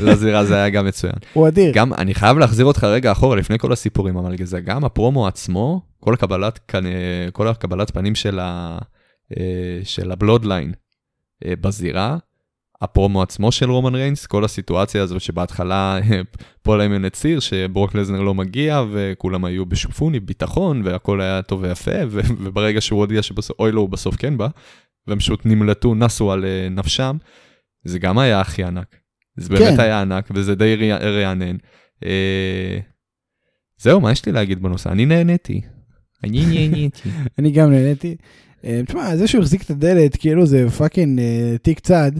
לזירה, 0.00 0.44
זה 0.44 0.54
היה 0.54 0.68
גם 0.68 0.86
מצוין. 0.86 1.14
הוא 1.32 1.48
אדיר. 1.48 1.72
גם, 1.74 1.94
אני 1.94 2.14
חייב 2.14 2.38
להחזיר 2.38 2.66
אותך 2.66 2.84
רגע 2.84 3.12
אחורה, 3.12 3.36
לפני 3.36 3.58
כל 3.58 3.72
הסיפורים 3.72 4.16
המלגזה, 4.16 4.60
גם 4.60 4.84
הפרומו 4.84 5.26
עצמו, 5.26 5.80
כל 6.00 6.14
הקבלת, 6.14 6.60
כנ- 6.72 7.30
כל 7.32 7.48
הקבלת 7.48 7.90
פנים 7.90 8.14
של, 8.14 8.38
ה, 8.38 8.78
אה, 9.38 9.80
של 9.84 10.12
ה 10.12 10.18
Bloodline 10.18 10.72
אה, 11.44 11.52
בזירה, 11.60 12.16
הפרומו 12.82 13.22
עצמו 13.22 13.52
של 13.52 13.70
רומן 13.70 13.94
ריינס, 13.94 14.26
כל 14.26 14.44
הסיטואציה 14.44 15.02
הזו 15.02 15.20
שבהתחלה 15.20 15.98
אה, 15.98 16.20
פול 16.62 16.80
היימן 16.80 17.04
הצהיר 17.04 17.40
שברוק 17.40 17.94
לזנר 17.94 18.20
לא 18.20 18.34
מגיע 18.34 18.82
וכולם 18.92 19.44
היו 19.44 19.66
בשופוני, 19.66 20.20
ביטחון 20.20 20.82
והכל 20.84 21.20
היה 21.20 21.42
טוב 21.42 21.62
ויפה, 21.62 21.90
וברגע 22.38 22.80
שהוא 22.80 23.00
הודיע 23.00 23.22
שבסוף, 23.22 23.56
אוי 23.58 23.72
לא, 23.72 23.80
הוא 23.80 23.88
בסוף 23.88 24.16
כן 24.16 24.38
בא, 24.38 24.48
והם 25.08 25.18
פשוט 25.18 25.46
נמלטו, 25.46 25.94
נסו 25.94 26.32
על 26.32 26.44
אה, 26.44 26.68
נפשם, 26.70 27.16
זה 27.84 27.98
גם 27.98 28.18
היה 28.18 28.40
הכי 28.40 28.64
ענק. 28.64 28.96
זה 29.36 29.48
באמת 29.48 29.74
כן. 29.74 29.80
היה 29.80 30.00
ענק 30.00 30.28
וזה 30.34 30.54
די 30.54 30.76
רע- 30.76 30.98
רענן. 30.98 31.56
אה, 32.04 32.78
זהו, 33.80 34.00
מה 34.00 34.12
יש 34.12 34.26
לי 34.26 34.32
להגיד 34.32 34.62
בנושא? 34.62 34.90
אני 34.90 35.06
נהניתי. 35.06 35.60
אני 36.24 36.46
נהניתי. 36.46 37.08
אני 37.38 37.50
גם 37.50 37.70
נהניתי. 37.70 38.16
אה, 38.64 38.80
תשמע, 38.86 39.16
זה 39.16 39.26
שהוא 39.26 39.40
החזיק 39.42 39.62
את 39.62 39.70
הדלת, 39.70 40.16
כאילו 40.16 40.46
זה 40.46 40.70
fucking 40.70 41.18
אה, 41.20 41.58
תיק 41.62 41.80
צד, 41.80 42.12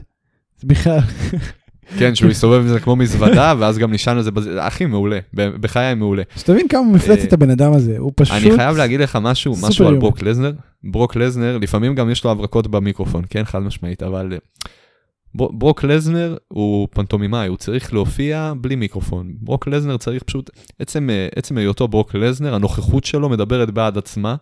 זה 0.61 0.67
בכלל, 0.67 0.99
כן, 1.99 2.15
שהוא 2.15 2.31
יסתובב 2.31 2.61
עם 2.61 2.69
זה 2.69 2.81
כמו 2.81 2.97
מזוודה, 2.97 3.55
ואז 3.59 3.79
גם 3.79 3.93
נשען 3.93 4.17
על 4.17 4.23
זה, 4.23 4.31
אחי, 4.59 4.87
מעולה, 4.87 5.19
בחיי 5.35 5.95
מעולה. 5.95 6.23
שתבין 6.37 6.69
כמה 6.69 6.83
מפלצת 6.93 7.33
הבן 7.33 7.51
אדם 7.51 7.73
הזה, 7.73 7.99
הוא 7.99 8.13
פשוט... 8.17 8.37
אני 8.37 8.57
חייב 8.57 8.77
להגיד 8.77 9.01
לך 9.01 9.19
משהו, 9.23 9.55
משהו 9.63 9.89
על. 9.89 9.99
ברוק 9.99 10.23
לזנר. 10.23 10.53
ברוק 10.85 11.17
לזנר, 11.17 11.59
לפעמים 11.59 11.95
גם 11.95 12.11
יש 12.11 12.25
לו 12.25 12.31
הברקות 12.31 12.67
במיקרופון, 12.67 13.25
כן, 13.31 13.45
חד 13.45 13.59
משמעית, 13.59 14.03
אבל 14.03 14.33
אה, 14.33 14.39
בר- 15.35 15.51
ברוק 15.53 15.85
לזנר 15.85 16.37
הוא 16.49 16.89
פנטומימאי, 16.91 17.49
הוא 17.49 17.57
צריך 17.57 17.93
להופיע 17.95 18.53
בלי 18.61 18.77
מיקרופון. 18.77 19.33
ברוק 19.41 19.69
לזנר 19.69 19.97
צריך 19.97 20.23
פשוט, 20.23 20.51
עצם, 20.79 21.11
אה, 21.11 21.29
עצם 21.37 21.59
היותו 21.59 21.89
ברוק 21.89 22.15
לזנר, 22.15 22.55
הנוכחות 22.55 23.05
שלו 23.05 23.29
מדברת 23.29 23.71
בעד 23.71 23.99
עצמה. 23.99 24.37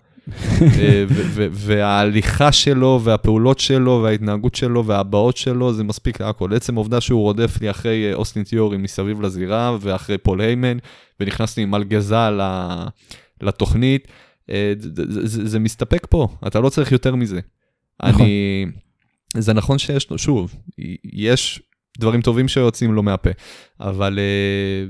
אה, 0.63 1.05
וההליכה 1.51 2.53
שלו, 2.53 3.01
והפעולות 3.05 3.59
שלו, 3.59 4.01
וההתנהגות 4.05 4.55
שלו, 4.55 4.87
והבעות 4.87 5.37
שלו, 5.37 5.73
זה 5.73 5.85
מספיק 5.85 6.21
להכל. 6.21 6.55
עצם 6.55 6.77
העובדה 6.77 7.01
שהוא 7.01 7.21
רודף 7.21 7.61
לי 7.61 7.71
אחרי 7.71 8.15
אוסטין 8.15 8.43
תיאורי 8.43 8.77
מסביב 8.77 9.21
לזירה, 9.21 9.77
ואחרי 9.81 10.19
פול 10.19 10.41
היימן, 10.41 10.77
ונכנס 11.21 11.57
לי 11.57 11.63
עם 11.63 11.71
מלגזה 11.71 12.17
לתוכנית, 13.43 14.09
זה- 14.79 14.91
זה 14.95 15.27
זה- 15.27 15.47
זה 15.49 15.59
מסתפק 15.59 16.07
פה, 16.11 16.29
אתה 16.47 16.61
לא 16.61 16.69
צריך 16.69 16.93
יותר 16.93 17.15
מזה. 17.15 17.41
נכון. 18.03 18.23
אני... 18.23 18.67
זה 19.37 19.53
נכון 19.53 19.79
שיש 19.79 20.11
לו, 20.11 20.19
שוב, 20.19 20.55
יש 21.05 21.63
דברים 21.99 22.23
טובים 22.23 22.49
שיוצאים 22.49 22.93
לו 22.93 23.03
מהפה, 23.03 23.31
אבל 23.81 24.19
אה, 24.19 24.85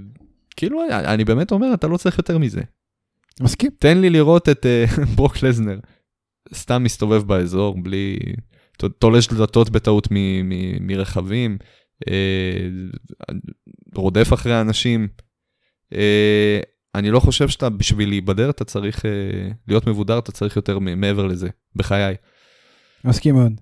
כאילו, 0.57 0.81
אני 0.91 1.25
באמת 1.25 1.53
אומר, 1.53 1.75
אתה 1.75 1.87
לא 1.87 1.97
צריך 1.97 2.19
יותר 2.19 2.39
מזה. 2.39 2.61
מסכים. 3.41 3.71
תן 3.79 3.99
לי 4.01 4.11
לראות 4.11 4.49
את 4.49 4.67
אה, 4.67 4.85
ברוק 5.17 5.43
לזנר, 5.43 5.79
סתם 6.55 6.83
מסתובב 6.85 7.23
באזור, 7.23 7.83
בלי... 7.83 8.19
תולש 8.99 9.29
דלתות 9.29 9.71
בטעות 9.71 10.09
מרכבים, 10.81 11.59
אה, 12.09 12.69
רודף 13.95 14.33
אחרי 14.33 14.61
אנשים. 14.61 15.09
אני 16.95 17.11
לא 17.11 17.21
חושב 17.21 17.49
שאתה, 17.49 17.69
בשביל 17.71 18.09
להיבדר, 18.09 18.51
אתה 18.51 18.65
צריך 18.65 19.05
להיות 19.69 19.87
מבודר, 19.87 20.19
אתה 20.19 20.33
צריך 20.33 20.57
יותר 20.57 20.79
מעבר 20.79 21.27
לזה, 21.27 21.49
בחיי. 21.77 22.15
מסכים 23.05 23.35
מאוד. 23.35 23.53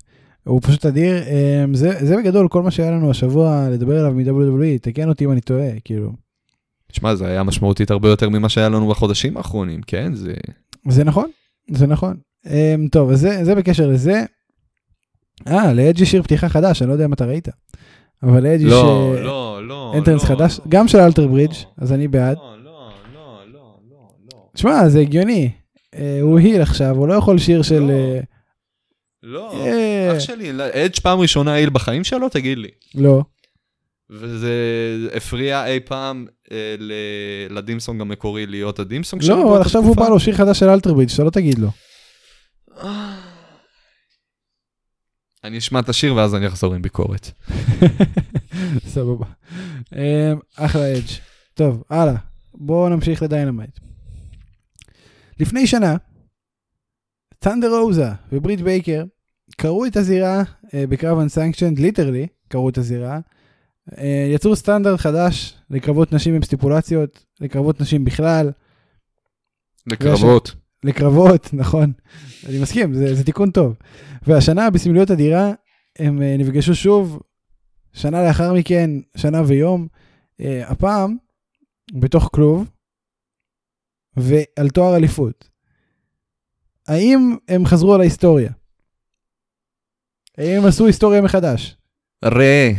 הוא 0.44 0.60
פשוט 0.62 0.86
אדיר, 0.86 1.22
אמ, 1.22 1.74
זה, 1.74 2.06
זה 2.06 2.16
בגדול 2.16 2.48
כל 2.48 2.62
מה 2.62 2.70
שהיה 2.70 2.90
לנו 2.90 3.10
השבוע 3.10 3.68
לדבר 3.70 3.98
עליו 3.98 4.12
מ-WWE, 4.12 4.78
תקן 4.82 5.08
אותי 5.08 5.24
אם 5.24 5.32
אני 5.32 5.40
טועה, 5.40 5.70
כאילו. 5.84 6.12
תשמע, 6.92 7.14
זה 7.14 7.26
היה 7.26 7.42
משמעותית 7.42 7.90
הרבה 7.90 8.08
יותר 8.08 8.28
ממה 8.28 8.48
שהיה 8.48 8.68
לנו 8.68 8.88
בחודשים 8.88 9.36
האחרונים, 9.36 9.80
כן? 9.86 10.14
זה... 10.14 10.34
זה 10.88 11.04
נכון, 11.04 11.30
זה 11.70 11.86
נכון. 11.86 12.16
Um, 12.46 12.50
טוב, 12.92 13.10
אז 13.10 13.20
זה, 13.20 13.44
זה 13.44 13.54
בקשר 13.54 13.86
לזה. 13.86 14.24
אה, 15.48 15.72
לאג' 15.72 16.04
שיר 16.04 16.22
פתיחה 16.22 16.48
חדש, 16.48 16.82
אני 16.82 16.88
לא 16.88 16.92
יודע 16.92 17.04
אם 17.04 17.12
אתה 17.12 17.24
ראית. 17.24 17.48
אבל 18.22 18.42
לאג' 18.42 18.60
יש... 18.60 18.66
לא, 18.66 19.14
לא, 19.22 19.68
לא. 19.68 19.94
אנטרנס 19.98 20.22
לא, 20.22 20.28
חדש, 20.28 20.58
לא, 20.58 20.64
גם 20.68 20.88
של 20.88 20.98
אלטר 20.98 21.26
ברידג', 21.26 21.52
לא, 21.52 21.84
אז 21.84 21.92
אני 21.92 22.08
בעד. 22.08 22.36
לא, 22.36 22.56
לא, 22.64 22.90
לא, 23.14 23.42
לא, 23.52 23.76
לא. 23.90 24.08
לא. 24.32 24.41
שמע, 24.56 24.88
זה 24.88 25.00
הגיוני. 25.00 25.50
Uh, 25.94 25.98
הוא 26.20 26.38
היל 26.38 26.62
עכשיו, 26.62 26.96
הוא 26.96 27.08
לא 27.08 27.14
יכול 27.14 27.38
שיר 27.38 27.62
של... 27.62 27.90
לא. 29.22 29.50
Uh, 29.50 29.56
לא, 29.56 30.16
אח 30.16 30.18
שלי, 30.18 30.50
אדג' 30.50 31.00
פעם 31.02 31.20
ראשונה 31.20 31.56
איל 31.56 31.70
בחיים 31.70 32.04
שלו? 32.04 32.28
תגיד 32.28 32.58
לי. 32.58 32.68
לא. 32.94 33.22
וזה 34.10 34.52
הפריע 35.14 35.66
אי 35.66 35.80
פעם 35.80 36.26
אה, 36.52 36.76
לדימסונג 37.50 38.00
המקורי 38.00 38.46
להיות 38.46 38.78
הדימסונג 38.78 39.22
שלו? 39.22 39.36
לא, 39.36 39.52
אבל 39.52 39.60
עכשיו 39.60 39.82
הוא 39.82 39.96
בא 39.96 40.08
לו 40.08 40.20
שיר 40.20 40.34
חדש 40.34 40.58
של 40.58 40.68
אלטרברידג', 40.68 41.10
שאתה 41.10 41.24
לא 41.24 41.30
תגיד 41.30 41.58
לו. 41.58 41.68
אני 45.44 45.58
אשמע 45.58 45.80
את 45.80 45.88
השיר 45.88 46.14
ואז 46.14 46.34
אני 46.34 46.46
אחזור 46.46 46.74
עם 46.74 46.82
ביקורת. 46.82 47.30
סבבה. 48.94 49.26
אחלה 50.56 50.92
אדג'. 50.92 51.10
טוב, 51.54 51.82
הלאה. 51.90 52.16
בואו 52.54 52.88
נמשיך 52.88 53.22
ל 53.22 53.28
Dynamite. 53.28 53.78
לפני 55.40 55.66
שנה, 55.66 55.96
ת'אנדר 57.38 57.78
רוזה 57.78 58.08
וברית 58.32 58.60
בייקר 58.60 59.04
קרעו 59.56 59.86
את 59.86 59.96
הזירה 59.96 60.42
אה, 60.42 60.70
בקרב 60.88 61.18
אנסנקשנד, 61.18 61.78
ליטרלי 61.78 62.26
קראו 62.48 62.68
את 62.68 62.78
הזירה. 62.78 63.20
אה, 63.90 64.00
יצרו 64.34 64.56
סטנדרט 64.56 65.00
חדש 65.00 65.54
לקרבות 65.70 66.12
נשים 66.12 66.34
עם 66.34 66.42
סטיפולציות, 66.42 67.24
לקרבות 67.40 67.80
נשים 67.80 68.04
בכלל. 68.04 68.50
לקרבות. 69.86 70.48
וש... 70.48 70.56
לקרבות, 70.84 71.50
נכון. 71.62 71.92
אני 72.48 72.58
מסכים, 72.62 72.94
זה, 72.94 73.14
זה 73.14 73.24
תיקון 73.24 73.50
טוב. 73.50 73.76
והשנה 74.26 74.70
בסמליות 74.70 75.10
אדירה 75.10 75.52
הם 75.98 76.18
אה, 76.18 76.40
נפגשו 76.40 76.74
שוב, 76.74 77.20
שנה 77.92 78.22
לאחר 78.26 78.54
מכן, 78.54 78.90
שנה 79.16 79.42
ויום, 79.46 79.86
uh, 80.40 80.44
הפעם 80.66 81.16
בתוך 81.92 82.28
כלוב, 82.32 82.70
ועל 84.16 84.68
תואר 84.68 84.96
אליפות. 84.96 85.48
האם 86.88 87.36
הם 87.48 87.66
חזרו 87.66 87.94
על 87.94 88.00
ההיסטוריה? 88.00 88.52
האם 90.38 90.60
הם 90.60 90.66
עשו 90.66 90.86
היסטוריה 90.86 91.20
מחדש? 91.20 91.76
ראה, 92.24 92.70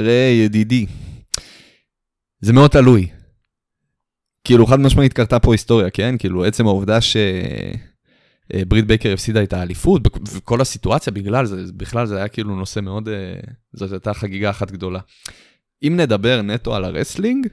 ראה 0.00 0.30
ידידי, 0.44 0.86
זה 2.40 2.52
מאוד 2.52 2.70
תלוי. 2.70 3.08
כאילו 4.44 4.66
חד 4.66 4.80
משמעית 4.80 5.12
קרתה 5.12 5.38
פה 5.38 5.54
היסטוריה, 5.54 5.90
כן? 5.90 6.14
כאילו 6.18 6.44
עצם 6.44 6.66
העובדה 6.66 6.98
שברית 7.00 8.86
בייקר 8.86 9.12
הפסידה 9.12 9.42
את 9.42 9.52
האליפות, 9.52 10.02
וכל 10.32 10.60
הסיטואציה 10.60 11.12
בגלל 11.12 11.46
זה, 11.46 11.72
בכלל 11.76 12.06
זה 12.06 12.16
היה 12.16 12.28
כאילו 12.28 12.56
נושא 12.56 12.80
מאוד, 12.80 13.08
אה, 13.08 13.40
זאת 13.72 13.92
הייתה 13.92 14.14
חגיגה 14.14 14.50
אחת 14.50 14.70
גדולה. 14.70 15.00
אם 15.82 15.96
נדבר 15.96 16.42
נטו 16.42 16.74
על 16.74 16.84
ה 16.84 16.90
wrestling, 16.90 17.46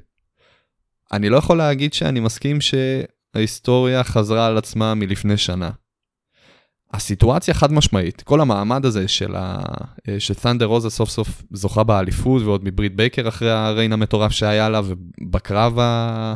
אני 1.16 1.30
לא 1.30 1.38
יכול 1.38 1.58
להגיד 1.58 1.94
שאני 1.94 2.20
מסכים 2.20 2.62
ש... 2.62 2.74
ההיסטוריה 3.36 4.04
חזרה 4.04 4.48
על 4.48 4.58
עצמה 4.58 4.94
מלפני 4.94 5.38
שנה. 5.38 5.70
הסיטואציה 6.94 7.54
חד 7.54 7.72
משמעית, 7.72 8.22
כל 8.22 8.42
המעמד 8.42 8.86
הזה 8.86 9.08
של, 9.08 9.36
ה... 9.36 9.64
שת'אנדר 10.20 10.66
רוזה 10.66 10.90
סוף 10.90 11.10
סוף 11.10 11.44
זוכה 11.52 11.84
באליפות 11.84 12.42
ועוד 12.42 12.62
מברית 12.64 12.96
בייקר 12.96 13.28
אחרי 13.28 13.52
ה 13.52 13.59
reign 13.59 13.94
המטורף 13.94 14.32
שהיה 14.32 14.70
לה 14.70 14.82
ובקרב 14.86 15.80
ה... 15.80 16.34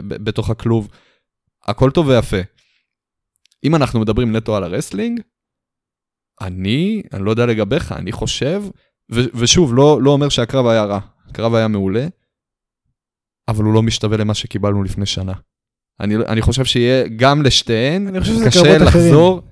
בתוך 0.00 0.50
הכלוב, 0.50 0.88
הכל 1.66 1.90
טוב 1.90 2.08
ויפה. 2.08 2.40
אם 3.64 3.74
אנחנו 3.74 4.00
מדברים 4.00 4.36
נטו 4.36 4.56
על 4.56 4.64
הרסלינג, 4.64 5.20
אני, 6.40 7.02
אני 7.12 7.24
לא 7.24 7.30
יודע 7.30 7.46
לגביך, 7.46 7.92
אני 7.92 8.12
חושב, 8.12 8.62
ו... 9.12 9.20
ושוב, 9.34 9.74
לא, 9.74 10.02
לא 10.02 10.10
אומר 10.10 10.28
שהקרב 10.28 10.66
היה 10.66 10.84
רע, 10.84 11.00
הקרב 11.26 11.54
היה 11.54 11.68
מעולה, 11.68 12.06
אבל 13.50 13.64
הוא 13.64 13.74
לא 13.74 13.82
משתווה 13.82 14.16
למה 14.16 14.34
שקיבלנו 14.34 14.82
לפני 14.82 15.06
שנה. 15.06 15.32
אני, 16.00 16.16
אני 16.16 16.42
חושב 16.42 16.64
שיהיה 16.64 17.08
גם 17.16 17.42
לשתיהן, 17.42 18.20
קשה 18.46 18.78
לחזור. 18.78 19.38
אחרים. 19.38 19.50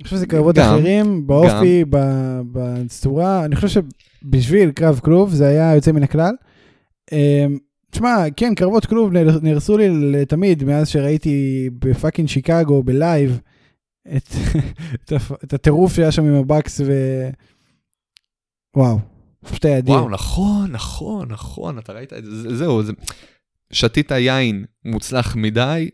אני 0.00 0.04
חושב 0.04 0.16
שזה 0.16 0.26
קרבות 0.26 0.56
גם, 0.56 0.74
אחרים, 0.74 1.26
באופי, 1.26 1.84
בצורה, 2.52 3.44
אני 3.44 3.56
חושב 3.56 3.82
שבשביל 4.22 4.70
קרב 4.70 5.00
כלוב 5.04 5.34
זה 5.34 5.46
היה 5.46 5.74
יוצא 5.74 5.92
מן 5.92 6.02
הכלל. 6.02 6.34
אמ, 7.12 7.58
תשמע, 7.90 8.24
כן, 8.36 8.54
קרבות 8.54 8.86
כלוב 8.86 9.12
נהרסו 9.42 9.78
לי 9.78 9.88
לתמיד 10.12 10.64
מאז 10.64 10.88
שראיתי 10.88 11.68
ב 11.78 11.84
fucking 11.84 12.28
שיקגו 12.28 12.82
ב 12.82 12.94
live 12.94 13.40
את, 14.16 14.28
את 15.44 15.52
הטירוף 15.52 15.94
שהיה 15.94 16.12
שם 16.12 16.24
עם 16.24 16.34
הבקס 16.34 16.80
ו... 16.84 16.92
וואו, 18.76 18.98
פשוט 19.44 19.64
היה 19.64 19.78
אדיר. 19.78 19.94
וואו, 19.94 20.08
נכון, 20.08 20.72
נכון, 20.72 21.28
נכון, 21.28 21.78
אתה 21.78 21.92
ראית 21.92 22.12
את 22.12 22.24
זה, 22.24 22.56
זהו, 22.56 22.82
זה... 22.82 22.92
שתית 23.72 24.10
יין 24.10 24.64
מוצלח 24.84 25.36
מדי, 25.36 25.90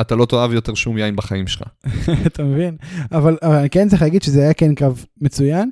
אתה 0.00 0.14
לא 0.14 0.26
תאהב 0.26 0.52
יותר 0.52 0.74
שום 0.74 0.98
יין 0.98 1.16
בחיים 1.16 1.46
שלך. 1.46 1.62
אתה 2.26 2.44
מבין? 2.44 2.76
אבל, 3.12 3.36
אבל 3.42 3.54
אני 3.54 3.70
כן 3.70 3.88
צריך 3.88 4.02
להגיד 4.02 4.22
שזה 4.22 4.42
היה 4.42 4.54
כן 4.54 4.74
קרב 4.74 5.04
מצוין. 5.20 5.70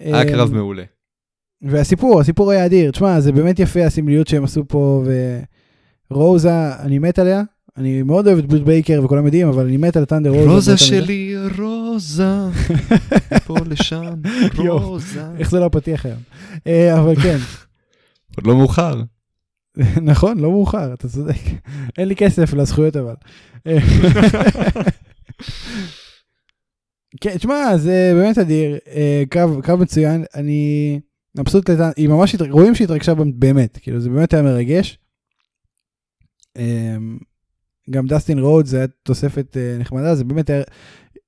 היה 0.00 0.24
קרב 0.24 0.48
אמ, 0.48 0.56
מעולה. 0.56 0.84
והסיפור, 1.62 2.20
הסיפור 2.20 2.50
היה 2.50 2.66
אדיר. 2.66 2.90
תשמע, 2.90 3.20
זה 3.20 3.32
באמת 3.32 3.58
יפה 3.58 3.84
הסמליות 3.84 4.28
שהם 4.28 4.44
עשו 4.44 4.64
פה, 4.68 5.04
ורוזה, 6.10 6.76
אני 6.80 6.98
מת 6.98 7.18
עליה. 7.18 7.42
אני 7.76 8.02
מאוד 8.02 8.26
אוהב 8.26 8.38
את 8.38 8.46
בוט 8.46 8.62
בייקר 8.62 9.00
וכולם 9.04 9.24
יודעים, 9.26 9.48
אבל 9.48 9.64
אני 9.64 9.76
מת 9.76 9.96
על 9.96 10.04
טנדר 10.04 10.30
רוזה. 10.30 10.50
רוזה 10.50 10.76
שלי, 10.76 11.34
רוזה, 11.58 12.34
פה 13.46 13.54
לשם, 13.66 14.12
רוזה. 14.56 15.24
איך 15.38 15.50
זה 15.50 15.60
לא 15.60 15.66
הפתיח 15.66 16.06
היום. 16.06 16.18
אה, 16.66 17.00
אבל 17.00 17.16
כן. 17.22 17.36
עוד 18.36 18.46
לא 18.46 18.56
מאוחר. 18.56 19.02
נכון, 20.02 20.38
לא 20.38 20.50
מאוחר, 20.50 20.94
אתה 20.94 21.08
צודק. 21.08 21.40
אין 21.98 22.08
לי 22.08 22.16
כסף 22.16 22.54
לזכויות 22.54 22.96
אבל. 22.96 23.14
כן, 27.20 27.36
תשמע, 27.36 27.76
זה 27.76 28.12
באמת 28.14 28.38
אדיר, 28.38 28.78
אה, 28.88 29.22
קו, 29.32 29.62
קו 29.64 29.76
מצוין, 29.76 30.24
אני 30.34 31.00
מבסוט 31.38 31.70
היא 31.96 32.08
ממש, 32.08 32.34
רואים 32.50 32.74
שהיא 32.74 32.84
התרגשה 32.84 33.12
באמת, 33.34 33.78
כאילו 33.82 34.00
זה 34.00 34.10
באמת 34.10 34.34
היה 34.34 34.42
מרגש. 34.42 34.98
גם 37.90 38.06
דסטין 38.06 38.38
רוד 38.38 38.66
זה 38.66 38.76
היה 38.76 38.86
תוספת 39.02 39.56
אה, 39.56 39.76
נחמדה, 39.78 40.14
זה 40.14 40.24
באמת 40.24 40.50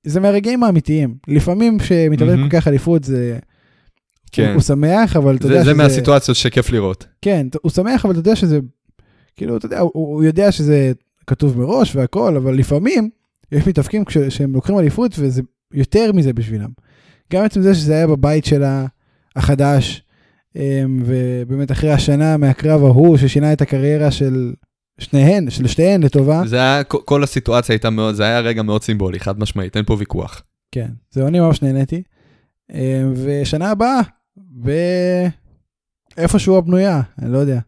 זה 0.03 0.19
מהרגעים 0.19 0.63
האמיתיים. 0.63 1.15
לפעמים 1.27 1.79
כשמתאבד 1.79 2.35
כל 2.35 2.49
כך 2.49 2.67
אליפות 2.67 3.03
זה... 3.03 3.39
כן. 4.31 4.45
הוא, 4.45 4.53
הוא 4.53 4.61
שמח, 4.61 5.15
אבל 5.15 5.35
אתה 5.35 5.45
יודע 5.45 5.57
זה 5.57 5.63
שזה... 5.63 5.71
זה 5.71 5.77
מהסיטואציות 5.77 6.37
שכיף 6.37 6.69
לראות. 6.69 7.05
כן, 7.21 7.47
הוא 7.61 7.71
שמח, 7.71 8.05
אבל 8.05 8.11
אתה 8.11 8.19
יודע 8.19 8.35
שזה, 8.35 8.59
כאילו, 9.35 9.57
אתה 9.57 9.65
יודע, 9.65 9.79
הוא, 9.79 9.91
הוא 9.93 10.23
יודע 10.23 10.51
שזה 10.51 10.91
כתוב 11.27 11.57
מראש 11.59 11.95
והכל, 11.95 12.35
אבל 12.35 12.55
לפעמים 12.55 13.09
יש 13.51 13.67
מתאפקים 13.67 14.03
שהם 14.29 14.53
לוקחים 14.53 14.79
אליפות 14.79 15.15
וזה 15.19 15.41
יותר 15.73 16.11
מזה 16.11 16.33
בשבילם. 16.33 16.69
גם 17.33 17.43
עצם 17.43 17.61
זה 17.61 17.75
שזה 17.75 17.93
היה 17.93 18.07
בבית 18.07 18.45
שלה 18.45 18.85
החדש, 19.35 20.03
אמ, 20.55 21.03
ובאמת 21.05 21.71
אחרי 21.71 21.91
השנה 21.91 22.37
מהקרב 22.37 22.83
ההוא 22.83 23.17
ששינה 23.17 23.53
את 23.53 23.61
הקריירה 23.61 24.11
של 24.11 24.53
שניהן, 24.99 25.49
של 25.49 25.67
שתיהן 25.67 26.03
לטובה. 26.03 26.41
זה 26.45 26.57
היה, 26.57 26.83
כל 26.83 27.23
הסיטואציה 27.23 27.73
הייתה 27.73 27.89
מאוד, 27.89 28.15
זה 28.15 28.23
היה 28.23 28.39
רגע 28.39 28.63
מאוד 28.63 28.83
סימבולי, 28.83 29.19
חד 29.19 29.39
משמעית, 29.39 29.77
אין 29.77 29.85
פה 29.85 29.95
ויכוח. 29.99 30.41
כן, 30.71 30.87
זהו, 31.11 31.27
אני 31.27 31.39
ממש 31.39 31.61
נהניתי. 31.61 32.03
אמ, 32.73 33.13
ושנה 33.15 33.71
הבאה, 33.71 33.99
באיפשהו 36.17 36.57
הבנויה, 36.57 37.01
אני 37.21 37.33
לא 37.33 37.37
יודע. 37.37 37.59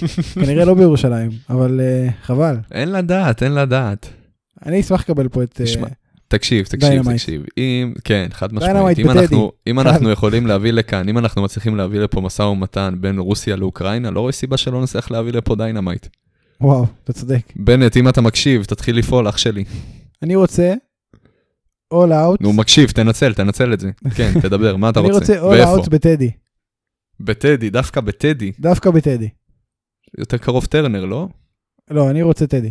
כנראה 0.34 0.64
לא 0.64 0.74
בירושלים, 0.74 1.30
אבל 1.50 1.80
אה, 1.80 2.12
חבל. 2.26 2.56
אין 2.72 2.92
לדעת, 2.92 3.42
אין 3.42 3.54
לדעת. 3.54 4.08
אני 4.66 4.80
אשמח 4.80 5.00
לקבל 5.00 5.28
פה 5.28 5.42
את... 5.42 5.60
אה, 5.60 5.86
תקשיב, 6.28 6.64
תקשיב, 6.64 6.90
Dynamite. 6.90 7.20
תקשיב. 7.20 7.42
אם, 7.58 7.92
כן, 8.04 8.26
חד 8.32 8.54
משמעית. 8.54 8.98
אם. 8.98 9.10
אנחנו, 9.10 9.52
אם. 9.66 9.80
אנחנו 9.80 10.10
יכולים 10.10 10.46
להביא 10.46 10.70
לכאן, 10.70 11.08
אם 11.08 11.18
אנחנו 11.18 11.42
מצליחים 11.42 11.76
להביא 11.76 12.00
לפה 12.00 12.20
משא 12.20 12.42
ומתן 12.42 12.94
בין 13.00 13.18
רוסיה 13.18 13.56
לאוקראינה, 13.56 14.10
לא 14.10 14.20
רואה 14.20 14.32
סיבה 14.32 14.56
שלא 14.56 14.82
נצליח 14.82 15.10
להביא 15.10 15.32
לפה 15.32 15.54
Dynamite. 15.54 16.06
וואו, 16.60 16.86
אתה 17.04 17.12
צודק. 17.12 17.52
בנט, 17.56 17.96
אם 17.96 18.08
אתה 18.08 18.20
מקשיב, 18.20 18.64
תתחיל 18.64 18.98
לפעול, 18.98 19.28
אח 19.28 19.36
שלי. 19.36 19.64
אני 20.22 20.36
רוצה 20.36 20.74
All 21.94 22.10
Out. 22.10 22.36
נו, 22.40 22.52
מקשיב, 22.52 22.90
תנצל, 22.90 23.34
תנצל 23.34 23.72
את 23.72 23.80
זה. 23.80 23.90
כן, 24.16 24.32
תדבר, 24.42 24.76
מה 24.76 24.90
אתה 24.90 25.00
אני 25.00 25.10
רוצה? 25.12 25.40
רוצה 25.40 25.76
All 25.76 25.84
Out 25.84 25.90
בטדי. 25.90 26.30
בטדי, 27.20 27.70
דווקא 27.70 28.00
בטדי. 28.00 28.52
דווקא 28.60 28.90
בטדי. 28.90 29.28
יותר 30.18 30.36
קרוב 30.38 30.64
טרנר, 30.66 31.04
לא? 31.04 31.28
לא, 31.90 32.10
אני 32.10 32.22
רוצה 32.22 32.46
טדי. 32.46 32.70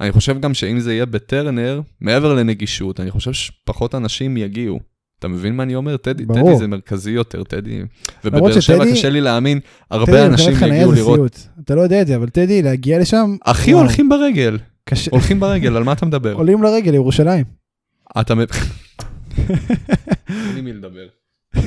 אני 0.00 0.12
חושב 0.12 0.40
גם 0.40 0.54
שאם 0.54 0.80
זה 0.80 0.92
יהיה 0.92 1.06
בטרנר, 1.06 1.80
מעבר 2.00 2.34
לנגישות, 2.34 3.00
אני 3.00 3.10
חושב 3.10 3.32
שפחות 3.32 3.94
אנשים 3.94 4.36
יגיעו. 4.36 4.80
אתה 5.24 5.32
מבין 5.32 5.56
מה 5.56 5.62
אני 5.62 5.74
אומר? 5.74 5.96
טדי, 5.96 6.26
ברור. 6.26 6.48
טדי 6.50 6.58
זה 6.58 6.66
מרכזי 6.66 7.10
יותר, 7.10 7.44
טדי. 7.44 7.82
ובבאר 8.24 8.60
שבע 8.60 8.84
קשה 8.92 9.10
לי 9.10 9.20
להאמין, 9.20 9.58
טדי, 9.60 9.68
הרבה 9.90 10.26
אנשים 10.26 10.50
מבחינת 10.50 10.68
חניה 10.70 10.76
יגיעו 10.82 10.92
לראות. 10.92 11.34
סיוט. 11.34 11.48
אתה 11.64 11.74
לא 11.74 11.80
יודע 11.80 12.02
את 12.02 12.06
זה, 12.06 12.16
אבל 12.16 12.28
טדי, 12.28 12.62
להגיע 12.62 12.98
לשם, 12.98 13.36
אחי 13.44 13.74
וואו. 13.74 13.84
הולכים 13.84 14.08
ברגל, 14.08 14.58
קשה. 14.84 15.10
הולכים 15.10 15.40
ברגל, 15.40 15.76
על 15.76 15.82
מה 15.84 15.92
אתה 15.92 16.06
מדבר? 16.06 16.32
עולים 16.34 16.62
לרגל 16.62 16.90
לירושלים. 16.90 17.44
אתה... 18.20 18.34
מ- 18.34 18.40
אין 20.28 20.54
לי 20.54 20.60
מי 20.60 20.72
לדבר. 20.72 21.06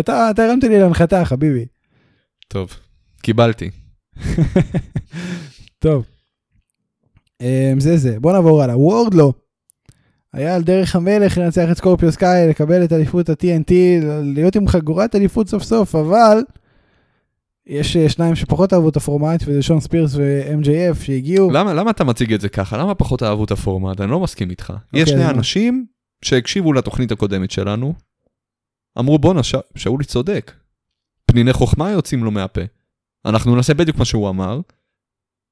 אתה 0.00 0.30
אתה 0.30 0.44
הרמת 0.44 0.64
לי 0.64 0.78
להנחתה, 0.78 1.24
חביבי. 1.24 1.64
טוב, 2.48 2.70
קיבלתי. 3.22 3.70
טוב. 5.78 6.04
אמ, 7.40 7.80
זה 7.80 7.96
זה, 7.96 8.20
בוא 8.20 8.32
נעבור 8.32 8.62
הלאה. 8.62 8.78
וורדלו. 8.78 9.32
היה 10.32 10.54
על 10.54 10.62
דרך 10.62 10.96
המלך 10.96 11.38
לנצח 11.38 11.70
את 11.72 11.76
סקורפיו 11.76 12.12
סקאי, 12.12 12.48
לקבל 12.48 12.84
את 12.84 12.92
אליפות 12.92 13.28
ה-TNT, 13.28 13.72
להיות 14.22 14.56
עם 14.56 14.68
חגורת 14.68 15.14
אליפות 15.16 15.48
סוף 15.48 15.62
סוף, 15.62 15.94
אבל 15.94 16.38
יש 17.66 17.96
אה, 17.96 18.08
שניים 18.08 18.34
שפחות 18.34 18.72
אהבו 18.72 18.88
את 18.88 18.96
הפורמט, 18.96 19.42
וזה 19.46 19.62
שון 19.62 19.80
ספירס 19.80 20.14
ו-MJF 20.14 21.04
שהגיעו. 21.04 21.50
למה 21.50 21.74
למה 21.74 21.90
אתה 21.90 22.04
מציג 22.04 22.32
את 22.32 22.40
זה 22.40 22.48
ככה? 22.48 22.76
למה 22.78 22.94
פחות 22.94 23.22
אהבו 23.22 23.44
את 23.44 23.50
הפורמט? 23.50 24.00
אני 24.00 24.10
לא 24.10 24.20
מסכים 24.20 24.50
איתך. 24.50 24.72
יש 24.92 25.02
אז 25.02 25.08
שני 25.08 25.24
מה? 25.24 25.30
אנשים 25.30 25.86
שהקשיבו 26.24 26.72
לתוכנית 26.72 27.12
הקודמת 27.12 27.50
שלנו, 27.50 27.94
אמרו 28.98 29.18
בואנה, 29.18 29.42
ש- 29.42 29.54
שאולי 29.76 30.04
צודק. 30.04 30.52
פניני 31.26 31.52
חוכמה 31.52 31.90
יוצאים 31.90 32.24
לו 32.24 32.30
מהפה. 32.30 32.60
אנחנו 33.24 33.56
נעשה 33.56 33.74
בדיוק 33.74 33.96
מה 33.96 34.04
שהוא 34.04 34.28
אמר, 34.28 34.60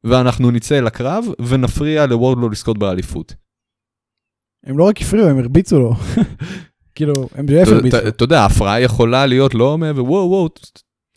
ואנחנו 0.04 0.50
נצא 0.50 0.80
לקרב 0.80 1.24
ונפריע 1.48 2.06
לוורדלו 2.06 2.48
לזכות 2.48 2.78
באליפות. 2.78 3.34
הם 4.66 4.78
לא 4.78 4.84
רק 4.84 5.00
הפריעו, 5.02 5.28
הם 5.28 5.38
הרביצו 5.38 5.78
לו. 5.78 5.94
כאילו, 6.94 7.14
MJF 7.14 7.62
אתה- 7.62 7.70
הרביצו. 7.74 7.98
אתה- 8.08 8.24
יודע, 8.24 8.44
הפרעה 8.44 8.80
יכולה 8.80 9.26
להיות 9.26 9.54
לא 9.54 9.78
מעבר, 9.78 10.04
וואו 10.04 10.28
וואו, 10.30 10.48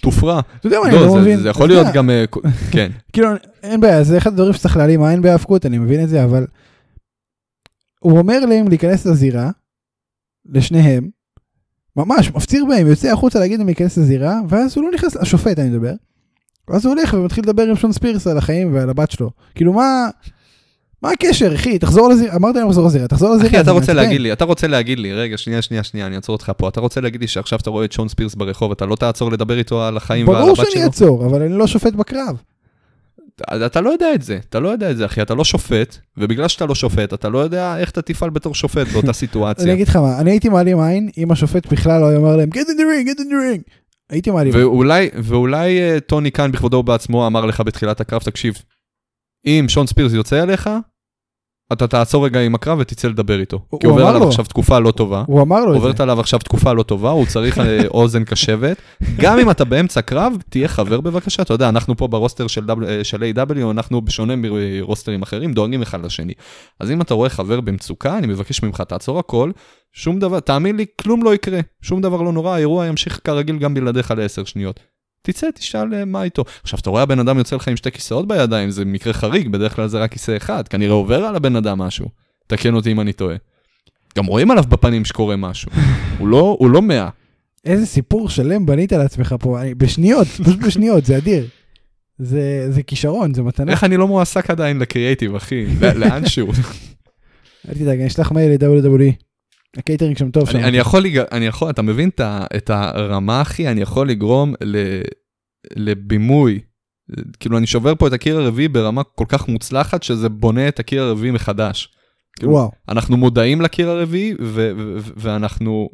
תופרע. 0.02 0.40
אתה 0.60 0.68
יודע 0.68 0.80
מה, 0.80 0.88
אני 0.88 0.96
לא, 0.96 1.06
לא 1.08 1.16
מבין. 1.16 1.40
זה 1.40 1.50
יכול 1.50 1.68
להיות 1.68 1.88
גם, 1.94 2.10
אה, 2.10 2.26
כן. 2.74 2.92
כאילו, 3.14 3.30
אין 3.64 3.80
בעיה, 3.82 4.04
זה 4.04 4.18
אחד 4.18 4.32
הדברים 4.32 4.54
שצריך 4.54 4.78
להעלים 4.78 5.04
עין 5.04 5.22
בהאבקות, 5.22 5.66
אני 5.66 5.78
מבין 5.78 6.04
את 6.04 6.10
זה, 6.10 6.24
אבל 6.24 6.46
הוא 8.00 8.18
אומר 8.18 8.46
להם 8.46 8.68
להיכנס 8.68 9.06
לזירה, 9.06 9.50
לשניהם, 10.46 11.10
ממש 11.98 12.32
מפציר 12.32 12.66
בהם, 12.66 12.88
יוצא 12.88 13.12
החוצה 13.12 13.40
להגיד 13.40 13.58
להם 13.60 13.68
להיכנס 13.68 13.98
לזירה, 13.98 14.40
ואז 14.50 14.78
הוא 14.78 14.84
לא 14.86 14.92
נכנס, 14.94 15.18
השופט 15.18 15.60
אני 15.60 15.70
מדבר, 15.70 15.94
ואז 16.68 16.86
הוא 16.86 16.96
הולך 16.96 17.14
ומתחיל 17.14 17.44
לדבר 17.44 17.64
עם 17.64 17.76
שון 17.76 17.92
ספירס 17.92 18.28
על 18.28 18.38
החיים 18.38 18.74
ועל 18.74 18.90
הבת 18.90 19.12
שלו. 19.12 19.32
כאילו 19.56 19.74
מה, 19.74 20.10
מה 21.04 21.12
הקשר, 21.12 21.56
אחי, 21.56 21.80
תחזור 21.80 22.10
לזירה, 22.10 22.36
אמרת 22.36 22.56
להם 22.56 22.68
לחזור 22.68 22.86
לזירה, 22.88 23.08
תחזור 23.08 23.30
לזירה. 23.36 23.48
אחי, 23.50 23.60
אתה 23.62 23.72
רוצה. 23.72 23.94
להגיד 23.94 24.22
לי, 24.22 24.34
אתה 24.34 24.46
רוצה 24.46 24.68
להגיד 24.68 25.00
לי, 25.00 25.14
רגע, 25.14 25.38
שנייה, 25.38 25.62
שנייה, 25.62 25.84
שנייה, 25.84 26.08
אני 26.08 26.16
אעצור 26.16 26.34
אותך 26.36 26.52
פה. 26.58 26.70
אתה 26.70 26.80
רוצה 26.80 27.02
להגיד 27.02 27.22
לי 27.22 27.28
שעכשיו 27.28 27.60
אתה 27.60 27.70
רואה 27.70 27.86
את 27.86 27.92
שון 27.92 28.08
ספירס 28.08 28.36
ברחוב, 28.36 28.72
אתה 28.72 28.86
לא 28.86 28.96
תעצור 28.96 29.32
לדבר 29.32 29.58
איתו 29.58 29.84
על 29.84 29.98
החיים 29.98 30.28
ועל 30.28 30.38
ברור 30.38 30.50
הבת 30.50 30.58
שאני 30.58 30.72
שלו? 30.72 30.82
אעצור, 30.84 31.26
אבל 31.26 31.42
אני 31.42 31.54
לא 31.58 31.68
שופט 31.68 31.94
בקרב. 31.94 32.42
אתה- 33.66 33.82
לא 33.82 33.90
יודע 33.90 34.14
את 34.14 34.22
זה, 34.22 34.40
אתה 34.50 34.60
לא 34.60 34.70
יודע 34.70 34.92
את 34.92 34.98
זה, 34.98 35.06
אחי, 35.06 35.22
אתה 35.22 35.36
לא 35.36 35.44
שופט, 35.44 35.98
ובגלל 36.18 36.48
שאתה 36.48 36.66
לא 36.66 36.76
שופט, 36.76 37.14
אתה 37.14 37.30
לא 37.30 37.40
יודע 37.40 37.78
איך 37.78 37.90
אתה 37.90 38.02
תפעל 38.02 38.30
בתור 38.30 38.56
שופט 38.56 38.88
באותה 38.88 39.08
אני 39.08 39.14
סיטואציה. 39.14 39.74
אגיד 39.74 39.88
לך 39.88 39.96
מה, 39.96 40.20
אני 40.20 40.32
הייתי 40.32 40.50
מעלים 40.50 40.80
עין 40.80 41.10
אם 41.18 41.32
השופט 41.32 41.74
בכלל 41.74 42.02
לא 42.02 42.08
היה 42.08 42.18
אומר 42.18 42.36
להם, 42.36 42.50
get 42.54 42.68
in 42.68 42.78
the 42.78 43.08
ring, 43.08 43.10
get 43.10 43.20
in 43.20 43.24
the 43.24 43.58
ring. 43.60 43.72
הייתי 44.10 44.32
מעלים. 44.32 44.54
עין. 44.56 44.64
ואולי, 44.66 45.10
ואולי 45.24 45.80
אה, 45.82 46.00
טוני 46.00 46.32
כאן 46.32 46.52
בכבודו 46.52 46.78
ובעצמו 46.78 47.28
אמר 47.28 47.46
לך 47.46 47.62
בתחילת 47.62 48.02
הקרב, 48.02 48.22
תקשיב, 48.22 48.54
אם 49.46 49.66
שון 49.68 49.88
ספירס 49.88 50.14
יוצא 50.14 50.44
אליך, 50.44 50.70
אתה 51.74 51.88
תעצור 51.88 52.26
רגע 52.26 52.40
עם 52.40 52.56
הקרב 52.56 52.80
ותצא 52.82 53.08
לדבר 53.08 53.40
איתו. 53.40 53.60
כי 53.80 53.88
עובר 53.88 54.08
עליו 54.08 54.20
לו. 54.22 54.28
עכשיו 54.28 54.46
תקופה 54.46 54.80
לא 54.80 54.92
טובה. 54.92 55.24
הוא 55.28 55.42
אמר 55.42 55.60
לו 55.60 55.66
את 55.66 55.72
זה. 55.72 55.78
עוברת 55.78 56.00
עליו 56.00 56.20
עכשיו 56.20 56.40
תקופה 56.40 56.74
לא 56.74 56.84
טובה, 56.84 57.10
הוא 57.10 57.26
צריך 57.26 57.60
אה, 57.60 57.88
אוזן 57.98 58.24
קשבת. 58.24 58.78
גם 59.18 59.40
אם 59.40 59.52
אתה 59.52 59.66
באמצע 59.66 60.02
קרב, 60.02 60.34
תהיה 60.50 60.68
חבר 60.68 61.02
בבקשה. 61.02 61.42
אתה 61.42 61.54
יודע, 61.54 61.70
אנחנו 61.70 61.98
פה 61.98 62.08
ברוסטר 62.08 62.48
של, 62.48 62.66
אה, 62.88 63.04
של 63.04 63.24
A.W, 63.24 63.72
אנחנו 63.72 64.02
בשונה 64.02 64.34
מרוסטרים 64.36 65.22
אחרים, 65.22 65.54
דואגים 65.54 65.82
אחד 65.82 66.06
לשני. 66.06 66.34
אז 66.80 66.92
אם 66.92 67.02
אתה 67.02 67.14
רואה 67.14 67.30
חבר 67.30 67.62
במצוקה, 67.62 68.18
אני 68.18 68.28
מבקש 68.28 68.64
ממך, 68.64 68.82
תעצור 68.82 69.20
הכל, 69.20 69.52
שום 69.94 70.20
דבר, 70.20 70.40
תאמין 70.40 70.78
לי, 70.78 70.86
כלום 71.02 71.24
לא 71.24 71.36
יקרה. 71.36 71.60
שום 71.82 72.02
דבר 72.02 72.22
לא 72.22 72.32
נורא, 72.32 72.56
האירוע 72.56 72.86
ימשיך 72.86 73.20
כרגיל 73.24 73.58
גם 73.58 73.74
בלעדיך 73.74 74.14
לעשר 74.18 74.44
שניות. 74.44 74.80
תצא, 75.22 75.48
תשאל 75.56 75.94
אה, 75.94 76.06
מה 76.06 76.24
איתו. 76.24 76.44
עכשיו, 76.64 76.80
אתה 76.80 76.90
רואה 76.90 77.02
הבן 77.04 77.20
אדם 77.20 77.38
יוצא 77.38 77.56
לך 77.56 77.68
עם 77.68 77.76
שתי 77.76 77.92
כיסאות 77.92 78.28
בידיים, 78.28 78.72
זה 78.72 78.86
מקרה 78.86 79.14
חריג, 79.14 79.48
בדרך 79.48 79.76
כלל 79.76 79.88
זה 79.88 80.00
רק 80.00 80.12
כיסא 80.12 80.38
אחד, 80.38 80.68
כנראה 80.68 80.94
עובר 80.94 81.24
על 81.26 81.36
הבן 81.36 81.56
אדם 81.56 81.78
משהו. 81.78 82.06
תקן 82.48 82.74
אותי 82.74 82.92
אם 82.92 83.00
אני 83.02 83.14
טועה. 83.14 83.36
גם 84.18 84.26
רואים 84.26 84.52
עליו 84.52 84.64
בפנים 84.70 85.06
שקורה 85.06 85.36
משהו. 85.36 85.72
הוא 86.18 86.28
לא, 86.28 86.56
הוא 86.60 86.70
לא 86.70 86.82
מאה. 86.82 87.10
איזה 87.66 87.86
סיפור 87.86 88.30
שלם 88.30 88.66
בנית 88.66 88.92
לעצמך 88.92 89.36
פה, 89.40 89.62
אני- 89.62 89.74
בשניות, 89.76 90.28
פשוט 90.44 90.60
בשניות, 90.60 91.06
זה 91.06 91.18
אדיר. 91.18 91.48
זה, 92.20 92.68
זה 92.72 92.84
כישרון, 92.84 93.34
זה 93.34 93.42
מתנה. 93.44 93.72
איך 93.72 93.84
אני 93.84 93.98
לא 93.98 94.08
מועסק 94.08 94.50
עדיין 94.50 94.80
לקריאייטיב, 94.80 95.36
אחי? 95.36 95.66
לאן 95.96 96.26
שהוא? 96.26 96.54
אל 97.70 97.74
תדאג, 97.74 97.98
אני 98.00 98.08
אשלח 98.08 98.32
מייל 98.32 98.52
ל-WWE. 98.52 99.14
הקייטרינג 99.78 100.18
שם 100.18 100.32
טוב 100.32 100.50
שם. 100.50 100.58
אני, 100.58 100.68
אני 100.68 100.78
יכול, 100.78 101.06
אני 101.32 101.46
יכול, 101.46 101.70
אתה 101.70 101.82
מבין 101.82 102.10
את, 102.58 102.70
הרמה, 102.70 103.42
אחי? 103.42 103.68
אני 103.68 103.82
יכול 103.82 104.10
לגרום 104.10 104.54
ל, 104.64 105.02
לבימוי. 105.76 106.60
כאילו, 107.40 107.58
אני 107.58 107.68
שובר 107.68 107.96
פה 107.96 108.08
את 108.08 108.14
הקיר 108.14 108.38
הרביעי 108.38 108.68
ברמה 108.68 109.04
כל 109.04 109.26
כך 109.28 109.48
מוצלחת, 109.48 110.04
שזה 110.04 110.30
בונה 110.30 110.68
את 110.68 110.80
הקיר 110.80 111.04
הרביעי 111.04 111.32
מחדש. 111.32 111.90
כאילו, 112.36 112.52
וואו. 112.52 112.72
אנחנו 112.90 113.18
מודעים 113.18 113.62
לקיר 113.62 113.90
הרביעי, 113.90 114.34
ו- 114.42 114.72
ו- 114.78 114.98
ו- 114.98 115.12
ואנחנו 115.18 115.90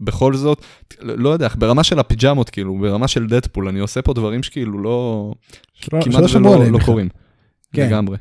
בכל 0.00 0.34
זאת, 0.34 0.64
לא 1.00 1.28
יודע, 1.28 1.48
ברמה 1.58 1.84
של 1.84 1.98
הפיג'מות, 1.98 2.50
כאילו, 2.50 2.78
ברמה 2.78 3.08
של 3.08 3.26
דדפול, 3.26 3.68
אני 3.68 3.78
עושה 3.80 4.02
פה 4.02 4.14
דברים 4.14 4.42
שכאילו 4.42 4.82
לא... 4.82 5.30
שלא- 5.74 6.00
כמעט 6.04 6.28
שלא 6.28 6.48
ולא 6.48 6.64
לא 6.64 6.78
בכלל. 6.78 6.86
קורים. 6.86 7.08
כן. 7.74 7.86
לגמרי. 7.86 8.16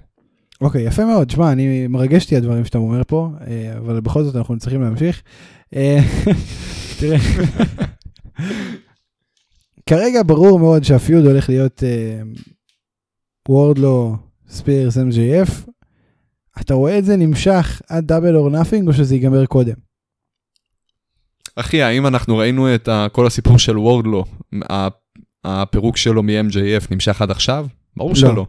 אוקיי, 0.62 0.88
יפה 0.88 1.06
מאוד. 1.06 1.30
שמע, 1.30 1.52
אני 1.52 1.88
מרגש 1.88 2.24
אותי 2.24 2.36
הדברים 2.36 2.66
שאתה 2.66 2.78
אומר 2.78 3.02
פה, 3.08 3.30
אה, 3.48 3.78
אבל 3.78 4.00
בכל 4.00 4.24
זאת 4.24 4.36
אנחנו 4.36 4.58
צריכים 4.58 4.82
להמשיך. 4.82 5.22
אה, 5.76 6.00
תראה, 7.00 7.18
כרגע 9.90 10.22
ברור 10.26 10.60
מאוד 10.60 10.84
שהפיוד 10.84 11.26
הולך 11.26 11.50
להיות 11.50 11.84
אה, 11.84 12.22
וורדלו, 13.50 14.18
ספירס, 14.48 14.98
MJF. 14.98 15.72
אתה 16.62 16.74
רואה 16.74 16.98
את 16.98 17.06
זה 17.06 17.16
נמשך 17.16 17.82
עד 17.90 18.08
Double 18.08 18.36
or 18.36 18.50
Nothing 18.50 18.88
או 18.88 18.94
שזה 18.94 19.16
ייגמר 19.16 19.46
קודם? 19.46 19.74
אחי, 21.56 21.82
האם 21.82 22.08
אנחנו 22.08 22.38
ראינו 22.38 22.76
את 22.76 22.90
כל 23.12 23.28
הסיפור 23.28 23.58
של 23.58 23.78
וורדלו, 23.78 24.24
הפירוק 25.44 25.98
שלו 25.98 26.24
מ-MJF 26.24 26.88
נמשך 26.92 27.22
עד 27.22 27.32
עכשיו? 27.32 27.68
ברור 27.98 28.10
לא. 28.10 28.16
שלא. 28.16 28.46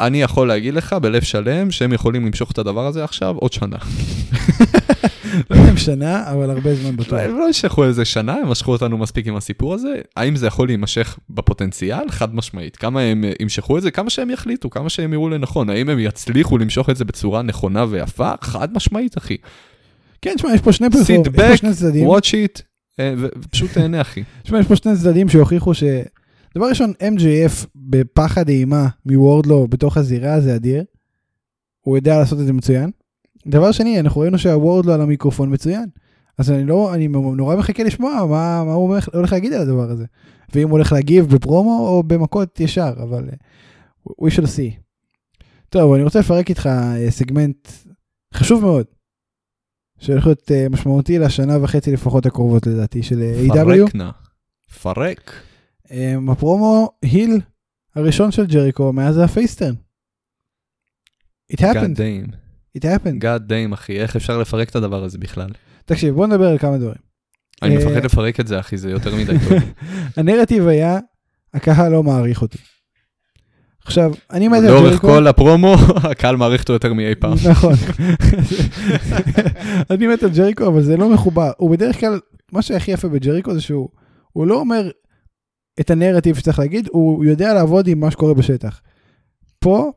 אני 0.00 0.22
יכול 0.22 0.48
להגיד 0.48 0.74
לך 0.74 0.92
בלב 0.92 1.22
שלם 1.22 1.70
שהם 1.70 1.92
יכולים 1.92 2.26
למשוך 2.26 2.50
את 2.50 2.58
הדבר 2.58 2.86
הזה 2.86 3.04
עכשיו 3.04 3.36
עוד 3.38 3.52
שנה. 3.52 3.76
לא 5.50 5.56
יודע 5.56 5.70
אם 5.70 5.76
שנה, 5.76 6.32
אבל 6.32 6.50
הרבה 6.50 6.74
זמן 6.74 6.96
בטוח. 6.96 7.20
הם 7.20 7.38
לא 7.38 7.46
ימשכו 7.46 7.84
איזה 7.84 8.04
שנה, 8.04 8.34
הם 8.34 8.48
משכו 8.48 8.72
אותנו 8.72 8.98
מספיק 8.98 9.26
עם 9.26 9.36
הסיפור 9.36 9.74
הזה. 9.74 9.94
האם 10.16 10.36
זה 10.36 10.46
יכול 10.46 10.68
להימשך 10.68 11.18
בפוטנציאל? 11.30 12.10
חד 12.10 12.34
משמעית. 12.34 12.76
כמה 12.76 13.00
הם 13.00 13.24
אה, 13.24 13.32
ימשכו 13.40 13.78
את 13.78 13.82
זה? 13.82 13.90
כמה 13.90 14.10
שהם 14.10 14.30
יחליטו, 14.30 14.70
כמה 14.70 14.88
שהם 14.88 15.12
יראו 15.12 15.28
לנכון. 15.28 15.70
האם 15.70 15.88
הם 15.88 15.98
יצליחו 15.98 16.58
למשוך 16.58 16.90
את 16.90 16.96
זה 16.96 17.04
בצורה 17.04 17.42
נכונה 17.42 17.84
ויפה? 17.88 18.32
חד 18.40 18.68
משמעית, 18.74 19.18
אחי. 19.18 19.36
כן, 20.22 20.34
תשמע, 20.36 20.54
יש 20.54 20.60
פה 20.60 20.72
שני 20.72 20.86
שני 21.56 21.74
צדדים. 21.74 22.08
watch 22.08 22.30
it, 22.30 22.62
אה, 23.00 23.14
ופשוט 23.18 23.72
תהנה, 23.72 24.00
אחי. 24.00 24.22
תשמע, 24.42 24.60
יש 24.60 24.66
פה 24.66 24.76
שני 24.76 24.96
צדדים 24.96 25.28
שהוכיחו 25.28 25.74
ש... 25.74 25.82
דבר 26.54 26.68
ראשון, 26.68 26.92
MJF 27.00 27.66
בפחד 27.76 28.48
אימה 28.48 28.88
מוורדלו 29.06 29.68
בתוך 29.68 29.96
הזירה 29.96 30.40
זה 30.40 30.54
אדיר. 30.56 30.84
הוא 31.80 31.96
יודע 31.96 32.18
לעשות 32.18 32.40
את 32.40 32.46
זה 32.46 32.52
מצוין. 32.52 32.90
דבר 33.46 33.72
שני, 33.72 34.00
אנחנו 34.00 34.20
ראינו 34.20 34.38
שהוורדלו 34.38 34.92
על 34.92 35.00
המיקרופון 35.00 35.52
מצוין. 35.52 35.86
אז 36.38 36.50
אני 36.50 36.64
לא, 36.64 36.94
אני 36.94 37.08
נורא 37.08 37.56
מחכה 37.56 37.82
לשמוע 37.84 38.12
מה, 38.30 38.64
מה 38.64 38.72
הוא 38.72 38.88
הולך- 38.88 39.08
הולך 39.14 39.32
להגיד 39.32 39.52
על 39.52 39.62
הדבר 39.62 39.90
הזה. 39.90 40.04
ואם 40.54 40.68
הוא 40.68 40.72
הולך 40.72 40.92
להגיב 40.92 41.26
בפרומו 41.34 41.88
או 41.88 42.02
במכות 42.02 42.60
ישר, 42.60 42.92
אבל 43.02 43.28
uh, 43.28 44.10
we 44.24 44.30
shall 44.30 44.44
see. 44.46 44.80
טוב, 45.68 45.92
אני 45.94 46.02
רוצה 46.02 46.18
לפרק 46.20 46.48
איתך 46.48 46.66
אה, 46.66 47.10
סגמנט 47.10 47.68
חשוב 48.34 48.62
מאוד, 48.64 48.86
שהולך 49.98 50.26
להיות 50.26 50.50
אה, 50.52 50.66
משמעותי 50.70 51.18
לשנה 51.18 51.62
וחצי 51.62 51.92
לפחות 51.92 52.26
הקרובות 52.26 52.66
לדעתי 52.66 53.02
של 53.02 53.22
AEW. 53.48 53.54
פרק 53.54 53.94
נא. 53.94 54.10
פרק. 54.82 55.32
אה, 55.92 56.14
הפרומו 56.32 56.92
heel 57.02 57.40
הראשון 57.94 58.30
של 58.30 58.46
ג'ריקו 58.46 58.92
מאז 58.92 59.18
ה 59.18 59.24
face 59.24 59.46
turn. 59.46 59.74
It 61.52 61.56
God 61.56 61.60
happened, 61.60 61.96
damn. 61.96 62.32
it 62.78 62.84
happened. 62.84 63.22
God 63.22 63.50
damn 63.50 63.74
אחי, 63.74 64.00
איך 64.00 64.16
אפשר 64.16 64.38
לפרק 64.38 64.68
את 64.68 64.76
הדבר 64.76 65.04
הזה 65.04 65.18
בכלל? 65.18 65.50
תקשיב, 65.84 66.14
בוא 66.14 66.26
נדבר 66.26 66.48
על 66.48 66.58
כמה 66.58 66.78
דברים. 66.78 67.08
אני 67.62 67.76
אה, 67.76 67.80
מפחד 67.80 68.04
לפרק 68.04 68.40
את 68.40 68.46
זה 68.46 68.60
אחי, 68.60 68.76
זה 68.76 68.90
יותר 68.90 69.14
מדי 69.14 69.32
טוב. 69.38 69.58
הנרטיב 70.16 70.66
היה, 70.66 70.98
הקהל 71.54 71.92
לא 71.92 72.02
מעריך 72.02 72.42
אותי. 72.42 72.58
עכשיו, 73.84 74.12
אני 74.30 74.48
מת 74.48 74.58
על 74.58 74.64
לאורך 74.64 74.90
ג'ריקו. 74.90 75.06
כל 75.06 75.26
הפרומו, 75.26 75.74
הקהל 76.10 76.36
מעריך 76.36 76.60
אותו 76.60 76.72
יותר 76.72 76.92
מאי 76.92 77.14
פעם. 77.14 77.34
נכון. 77.50 77.74
אני 79.90 80.06
מת 80.06 80.22
על 80.22 80.30
ג'ריקו, 80.30 80.66
אבל 80.66 80.82
זה 80.82 80.96
לא 80.96 81.08
מחובר. 81.08 81.50
הוא 81.56 81.70
בדרך 81.70 82.00
כלל, 82.00 82.20
מה 82.52 82.62
שהכי 82.62 82.90
יפה 82.90 83.08
בג'ריקו 83.08 83.54
זה 83.54 83.60
שהוא 83.60 83.88
הוא 84.32 84.46
לא 84.46 84.60
אומר 84.60 84.90
את 85.80 85.90
הנרטיב 85.90 86.36
שצריך 86.36 86.58
להגיד, 86.58 86.88
הוא 86.92 87.24
יודע 87.24 87.54
לעבוד 87.54 87.88
עם 87.88 88.00
מה 88.00 88.10
שקורה 88.10 88.34
בשטח. 88.34 88.80
פה, 89.58 89.90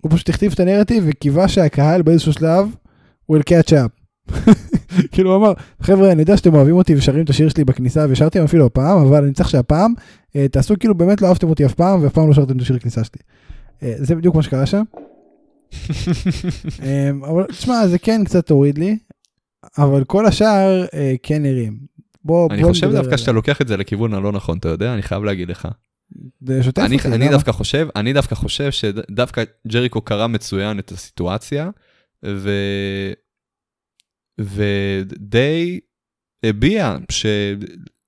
הוא 0.00 0.10
פשוט 0.10 0.28
הכתיב 0.28 0.52
את 0.52 0.60
הנרטיב 0.60 1.04
וקיווה 1.06 1.48
שהקהל 1.48 2.02
באיזשהו 2.02 2.32
שלב, 2.32 2.74
will 3.32 3.42
catch 3.50 3.72
up. 3.72 4.32
כאילו 5.12 5.34
הוא 5.34 5.36
אמר, 5.36 5.52
חבר'ה, 5.80 6.12
אני 6.12 6.20
יודע 6.20 6.36
שאתם 6.36 6.54
אוהבים 6.54 6.74
אותי 6.76 6.94
ושרים 6.94 7.24
את 7.24 7.30
השיר 7.30 7.48
שלי 7.48 7.64
בכניסה, 7.64 8.06
ושרתם 8.08 8.44
אפילו 8.44 8.66
הפעם, 8.66 8.98
אבל 8.98 9.24
אני 9.24 9.32
צריך 9.32 9.50
שהפעם, 9.50 9.94
אה, 10.36 10.48
תעשו 10.48 10.74
כאילו 10.80 10.94
באמת 10.94 11.22
לא 11.22 11.26
אהבתם 11.28 11.48
אותי 11.48 11.66
אף 11.66 11.74
פעם, 11.74 12.02
ואף 12.02 12.12
פעם 12.12 12.28
לא 12.28 12.34
שרתם 12.34 12.56
את 12.56 12.60
השיר 12.62 12.76
הכניסה 12.76 13.04
שלי. 13.04 13.20
אה, 13.82 13.94
זה 13.96 14.14
בדיוק 14.14 14.34
מה 14.34 14.42
שקרה 14.42 14.66
שם. 14.66 14.82
אמ, 16.82 17.24
אבל 17.24 17.44
תשמע, 17.44 17.86
זה 17.86 17.98
כן 17.98 18.24
קצת 18.24 18.50
הוריד 18.50 18.78
לי, 18.78 18.98
אבל 19.78 20.04
כל 20.04 20.26
השאר 20.26 20.84
אה, 20.94 21.14
כן 21.22 21.42
נראים. 21.42 21.95
בוא, 22.26 22.48
אני 22.50 22.62
בוא 22.62 22.68
חושב 22.68 22.86
נדבר 22.86 23.00
דווקא 23.00 23.16
שאתה 23.16 23.32
לוקח 23.32 23.60
את 23.60 23.68
זה 23.68 23.76
לכיוון 23.76 24.14
הלא 24.14 24.32
נכון, 24.32 24.58
אתה 24.58 24.68
יודע? 24.68 24.94
אני 24.94 25.02
חייב 25.02 25.24
להגיד 25.24 25.48
לך. 25.48 25.68
זה 26.40 26.62
שוטף 26.62 26.82
אני, 26.82 26.96
אותי, 26.96 27.08
אני 27.08 27.18
למה? 27.24 27.30
דווקא 27.30 27.52
חושב, 27.52 27.88
אני 27.96 28.12
דווקא 28.12 28.34
חושב 28.34 28.70
שדווקא 28.70 29.44
ג'ריקו 29.68 30.00
קרא 30.00 30.26
מצוין 30.26 30.78
את 30.78 30.92
הסיטואציה, 30.92 31.70
ו... 32.26 32.50
ודי 34.40 35.80
הביע 36.42 36.96
ש... 37.10 37.26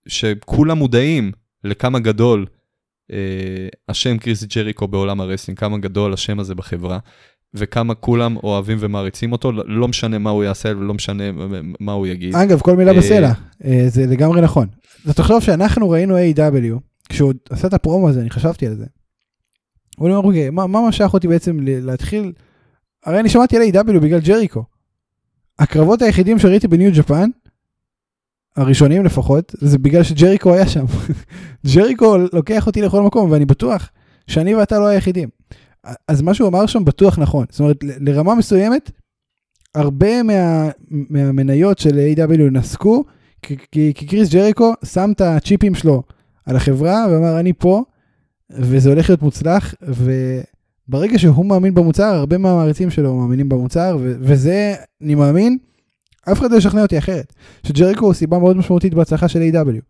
שכולם 0.08 0.78
מודעים 0.78 1.32
לכמה 1.64 1.98
גדול 1.98 2.46
אה, 3.12 3.68
השם 3.88 4.18
קריס 4.18 4.44
ג'ריקו 4.44 4.88
בעולם 4.88 5.20
ה 5.20 5.24
wrestling, 5.24 5.58
כמה 5.58 5.78
גדול 5.78 6.12
השם 6.12 6.40
הזה 6.40 6.54
בחברה, 6.54 6.98
וכמה 7.54 7.94
כולם 7.94 8.36
אוהבים 8.36 8.78
ומעריצים 8.80 9.32
אותו, 9.32 9.52
לא 9.52 9.64
לא 9.66 9.88
משנה 9.88 10.18
מה 10.18 10.30
הוא 10.30 10.44
יעשה 10.44 10.68
ולא 10.68 10.94
משנה 10.94 11.24
מה 11.80 11.92
הוא 11.92 12.06
יגיד. 12.06 12.34
אגב, 12.36 12.60
כל 12.60 12.76
מילה 12.76 12.92
אה, 12.92 12.98
בסלע, 12.98 13.32
אה, 13.64 13.84
זה 13.88 14.06
לגמרי 14.06 14.40
נכון. 14.40 14.66
אז 15.06 15.14
תחשוב 15.14 15.40
שאנחנו 15.42 15.90
ראינו 15.90 16.18
AEW, 16.18 16.78
כשהוא 17.08 17.32
עשה 17.50 17.68
את 17.68 17.74
הפרומו 17.74 18.08
הזה, 18.08 18.20
אני 18.20 18.30
חשבתי 18.30 18.66
על 18.66 18.74
זה. 18.74 18.84
הוא 19.98 20.08
אומר, 20.08 20.26
אוקיי, 20.26 20.50
מה 20.50 20.66
מה 20.66 20.88
משך 20.88 21.10
אותי 21.14 21.28
בעצם 21.28 21.56
להתחיל, 21.62 22.32
הרי 23.04 23.20
אני 23.20 23.28
שמעתי 23.28 23.56
על 23.56 23.62
A.W 23.62 24.00
בגלל 24.00 24.20
ג'ריקו. 24.20 24.64
הקרבות 25.58 26.02
היחידים 26.02 26.38
שראיתי 26.38 26.68
בניו 26.68 26.90
ג'פן, 26.94 27.30
הראשונים 28.56 29.04
לפחות, 29.04 29.52
זה 29.58 29.78
בגלל 29.78 30.02
שג'ריקו 30.02 30.54
היה 30.54 30.68
שם. 30.68 30.84
ג'ריקו 31.74 32.16
לוקח 32.32 32.66
אותי 32.66 32.82
לכל 32.82 33.02
מקום, 33.02 33.30
ואני 33.30 33.44
בטוח 33.46 33.90
שאני 34.26 34.54
ואתה 34.54 34.78
לא 34.78 34.86
היחידים. 34.86 35.37
אז 36.08 36.22
מה 36.22 36.34
שהוא 36.34 36.48
אמר 36.48 36.66
שם 36.66 36.84
בטוח 36.84 37.18
נכון. 37.18 37.46
זאת 37.50 37.60
אומרת, 37.60 37.76
לרמה 37.82 38.34
מסוימת, 38.34 38.90
הרבה 39.74 40.22
מה, 40.22 40.70
מהמניות 40.90 41.78
של 41.78 42.00
A.W. 42.14 42.50
נסקו, 42.50 43.04
כי, 43.42 43.56
כי, 43.72 43.92
כי 43.94 44.06
קריס 44.06 44.30
ג'ריקו 44.30 44.72
שם 44.84 45.12
את 45.14 45.20
הצ'יפים 45.20 45.74
שלו 45.74 46.02
על 46.46 46.56
החברה 46.56 47.06
ואמר 47.10 47.40
אני 47.40 47.52
פה, 47.52 47.82
וזה 48.50 48.88
הולך 48.88 49.08
להיות 49.10 49.22
מוצלח, 49.22 49.74
וברגע 49.82 51.18
שהוא 51.18 51.46
מאמין 51.46 51.74
במוצר, 51.74 52.04
הרבה 52.14 52.38
מהמעריצים 52.38 52.90
שלו 52.90 53.14
מאמינים 53.16 53.48
במוצר, 53.48 53.96
ו, 54.00 54.16
וזה, 54.20 54.74
אני 55.02 55.14
מאמין, 55.14 55.58
אף 56.32 56.40
אחד 56.40 56.50
לא 56.50 56.56
ישכנע 56.56 56.82
אותי 56.82 56.98
אחרת. 56.98 57.32
שג'ריקו 57.66 58.06
הוא 58.06 58.14
סיבה 58.14 58.38
מאוד 58.38 58.56
משמעותית 58.56 58.94
בהצלחה 58.94 59.28
של 59.28 59.40
A.W. 59.52 59.80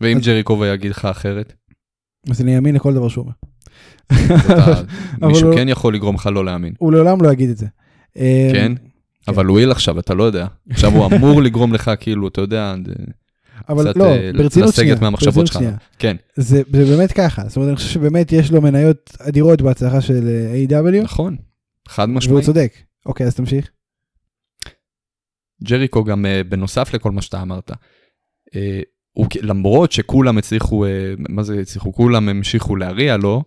ואם 0.00 0.18
ג'ריקו 0.22 0.66
יגיד 0.66 0.90
לך 0.90 1.04
אחרת, 1.04 1.52
אז 2.30 2.40
אני 2.40 2.56
אאמין 2.56 2.74
לכל 2.74 2.94
דבר 2.94 3.08
שהוא 3.08 3.22
אומר. 3.22 3.34
מישהו 5.22 5.52
כן 5.54 5.68
יכול 5.68 5.94
לגרום 5.94 6.14
לך 6.14 6.26
לא 6.26 6.44
להאמין. 6.44 6.72
הוא 6.78 6.92
לעולם 6.92 7.22
לא 7.22 7.32
יגיד 7.32 7.50
את 7.50 7.56
זה. 7.56 7.66
אה, 8.16 8.50
כן? 8.52 8.72
אבל 9.28 9.46
הוא 9.46 9.54
וויל 9.54 9.70
עכשיו, 9.70 9.98
אתה 9.98 10.14
לא 10.14 10.24
יודע. 10.24 10.46
עכשיו 10.70 10.92
הוא 10.92 11.06
אמור 11.06 11.42
לגרום 11.46 11.72
לך, 11.72 11.90
כאילו, 12.00 12.28
אתה 12.28 12.40
יודע, 12.40 12.74
אבל 13.68 13.84
קצת, 13.84 13.96
לא, 13.96 14.04
אה, 14.04 14.30
ברצינות 14.36 14.68
לסגת. 14.68 15.00
מהמחשבות 15.00 15.46
שלך. 15.46 15.58
כן, 15.98 16.16
זה, 16.36 16.62
זה 16.72 16.84
באמת 16.84 17.12
ככה, 17.12 17.42
זאת 17.48 17.56
אומרת, 17.56 17.68
אני 17.68 17.76
חושב 17.76 17.88
שבאמת 17.88 18.32
יש 18.32 18.50
לו 18.50 18.62
מניות 18.62 19.16
אדירות 19.20 19.62
בהצלחה 19.62 20.00
של 20.00 20.28
אה, 20.28 20.80
A.W. 20.80 21.02
נכון. 21.02 21.36
חד 21.88 22.04
והוא 22.04 22.16
משמעית. 22.16 22.44
צודק. 22.44 22.72
אוקיי, 23.06 23.26
אז 23.26 23.34
תמשיך. 23.34 23.70
ג'ריקו 25.64 26.04
גם 26.04 26.26
אה, 26.26 26.44
בנוסף 26.44 26.94
לכל 26.94 27.10
מה 27.10 27.22
שאתה 27.22 27.42
אמרת, 27.42 27.70
הוא, 29.12 29.26
למרות 29.42 29.92
שכולם 29.92 30.38
הצליחו, 30.38 30.84
מה 31.28 31.42
זה 31.42 31.60
הצליחו? 31.60 31.92
כולם 31.92 32.28
המשיכו 32.28 32.76
להריע 32.76 33.16
לו, 33.16 33.42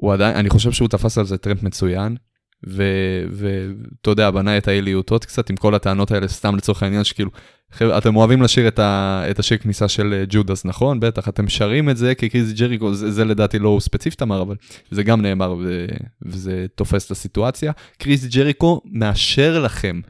הוא 0.00 0.12
עדיין, 0.12 0.36
אני 0.36 0.50
חושב 0.50 0.72
שהוא 0.72 0.88
תפס 0.88 1.18
על 1.18 1.26
זה 1.26 1.38
טרמפ 1.38 1.62
מצוין, 1.62 2.16
ואתה 2.62 4.10
יודע, 4.10 4.30
בנה 4.30 4.58
את 4.58 4.68
האליותות 4.68 5.24
קצת 5.24 5.50
עם 5.50 5.56
כל 5.56 5.74
הטענות 5.74 6.10
האלה, 6.10 6.28
סתם 6.28 6.56
לצורך 6.56 6.82
העניין 6.82 7.04
שכאילו, 7.04 7.30
אתם 7.82 8.16
אוהבים 8.16 8.42
לשיר 8.42 8.68
את, 8.68 8.78
ה, 8.78 9.22
את 9.30 9.38
השיר 9.38 9.58
כניסה 9.58 9.88
של 9.88 10.12
אה, 10.12 10.24
ג'ודס, 10.28 10.64
נכון? 10.64 11.00
בטח, 11.00 11.28
אתם 11.28 11.48
שרים 11.48 11.90
את 11.90 11.96
זה 11.96 12.14
כקריס 12.14 12.52
ג'ריקו, 12.52 12.94
זה, 12.94 13.10
זה 13.10 13.24
לדעתי 13.24 13.58
לא 13.58 13.78
ספציפית 13.80 14.22
אמר, 14.22 14.42
אבל 14.42 14.56
זה 14.90 15.02
גם 15.02 15.22
נאמר 15.22 15.54
ו, 15.58 15.86
וזה 16.22 16.66
תופס 16.74 17.06
את 17.06 17.10
הסיטואציה. 17.10 17.72
קריס 17.98 18.26
ג'ריקו 18.26 18.80
מאשר 18.84 19.62
לכם 19.62 20.00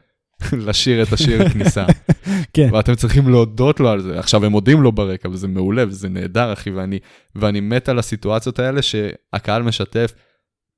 לשיר 0.67 1.03
את 1.03 1.13
השיר 1.13 1.49
כניסה. 1.49 1.85
כן. 2.53 2.69
ואתם 2.73 2.95
צריכים 2.95 3.29
להודות 3.29 3.79
לו 3.79 3.89
על 3.89 4.01
זה. 4.01 4.19
עכשיו, 4.19 4.45
הם 4.45 4.51
מודים 4.51 4.81
לו 4.81 4.91
ברקע, 4.91 5.29
וזה 5.29 5.47
מעולה, 5.47 5.83
וזה 5.87 6.09
נהדר, 6.09 6.53
אחי, 6.53 6.71
ואני, 6.71 6.99
ואני 7.35 7.59
מת 7.59 7.89
על 7.89 7.99
הסיטואציות 7.99 8.59
האלה 8.59 8.81
שהקהל 8.81 9.63
משתף 9.63 10.13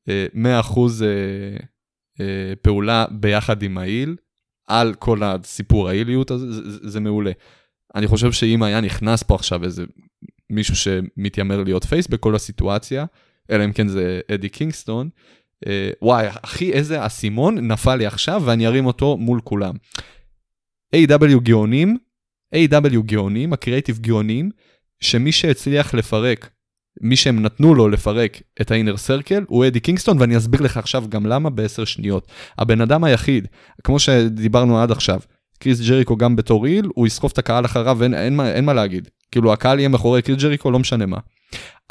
אה, 0.10 0.26
100% 0.34 0.80
אה, 0.80 1.08
אה, 2.20 2.54
פעולה 2.62 3.06
ביחד 3.12 3.64
עם 3.64 3.78
ה 3.78 3.84
heel, 3.84 4.16
על 4.68 4.94
כל 4.94 5.24
הסיפור 5.24 5.90
ה 5.90 5.95
heel 5.95 6.16
יות 6.16 6.32
הזה, 6.32 6.52
זה, 6.52 6.72
זה, 6.72 6.90
זה 6.90 7.00
מעולה. 7.00 7.32
אני 7.96 8.08
חושב 8.08 8.32
שאם 8.32 8.64
היה 8.64 8.82
נכנס 8.82 9.24
פה 9.24 9.36
עכשיו 9.36 9.64
איזה 9.64 9.84
מישהו 10.50 10.76
שמתיימר 10.76 11.64
להיות 11.64 11.84
face 11.84 12.08
בכל 12.08 12.36
הסיטואציה, 12.36 13.06
אלא 13.52 13.66
אם 13.66 13.72
כן 13.72 13.88
זה 13.88 14.22
אדי 14.34 14.50
קינגסטון, 14.50 15.10
וואי, 16.02 16.28
אחי, 16.42 16.72
איזה 16.72 17.06
אסימון 17.06 17.72
נפל 17.72 17.96
לי 17.96 18.06
עכשיו, 18.06 18.42
ואני 18.46 18.68
ארים 18.68 18.86
אותו 18.86 19.18
מול 19.18 19.42
כולם. 19.44 19.74
AEW 20.96 21.40
גאונים, 21.40 21.98
AEW 22.56 23.02
גאונים, 23.06 23.54
הקריאיטיב 23.54 24.00
גאונים, 24.00 24.50
שמי 25.00 25.32
שהצליח 25.32 25.94
לפרק, 25.94 26.50
מי 27.02 27.16
שהם 27.16 27.44
נתנו 27.44 27.76
לו 27.76 27.90
לפרק 27.90 28.42
את 28.62 28.72
ה 28.72 28.76
Inner 28.76 28.98
Circle, 28.98 29.44
הוא 29.48 29.68
אדי 29.68 29.80
קינגסטון, 29.80 30.20
ואני 30.20 30.38
אסביר 30.38 30.62
לך 30.62 30.78
עכשיו 30.78 31.04
גם 31.10 31.26
למה 31.26 31.50
בעשר 31.50 31.86
שניות. 31.86 32.28
הבן 32.58 32.82
אדם 32.82 33.04
היחיד, 33.04 33.48
כמו 33.84 34.00
שדיברנו 34.00 34.82
עד 34.82 34.92
עכשיו, 34.92 35.20
קריס 35.60 35.82
ג'ריקו 35.82 36.18
גם 36.18 36.36
בתור 36.36 36.66
heel, 36.66 36.86
הוא 36.96 37.08
יסחוב 37.08 37.32
את 37.34 37.38
הקהל 37.38 37.66
אחריו, 37.66 38.04
אין, 38.04 38.14
אין, 38.14 38.36
מה, 38.36 38.52
אין 38.52 38.66
מה 38.66 38.74
להגיד. 38.74 39.08
כאילו 39.32 39.54
הקהל 39.54 39.80
יהיה 39.80 39.90
מאחורי 39.90 40.22
קריס 40.22 40.44
ג'ריקו, 40.44 40.72
לא 40.72 40.80
משנה 40.80 41.06
מה. 41.06 41.18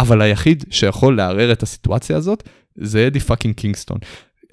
אבל 0.00 0.22
היחיד 0.22 0.64
שיכול 0.70 1.16
לערער 1.16 1.52
את 1.52 1.62
הסיטואציה 1.62 2.16
הזאת, 2.16 2.48
זה 2.74 3.06
אדי 3.06 3.20
fucking 3.20 3.54
קינגסטון. 3.54 3.98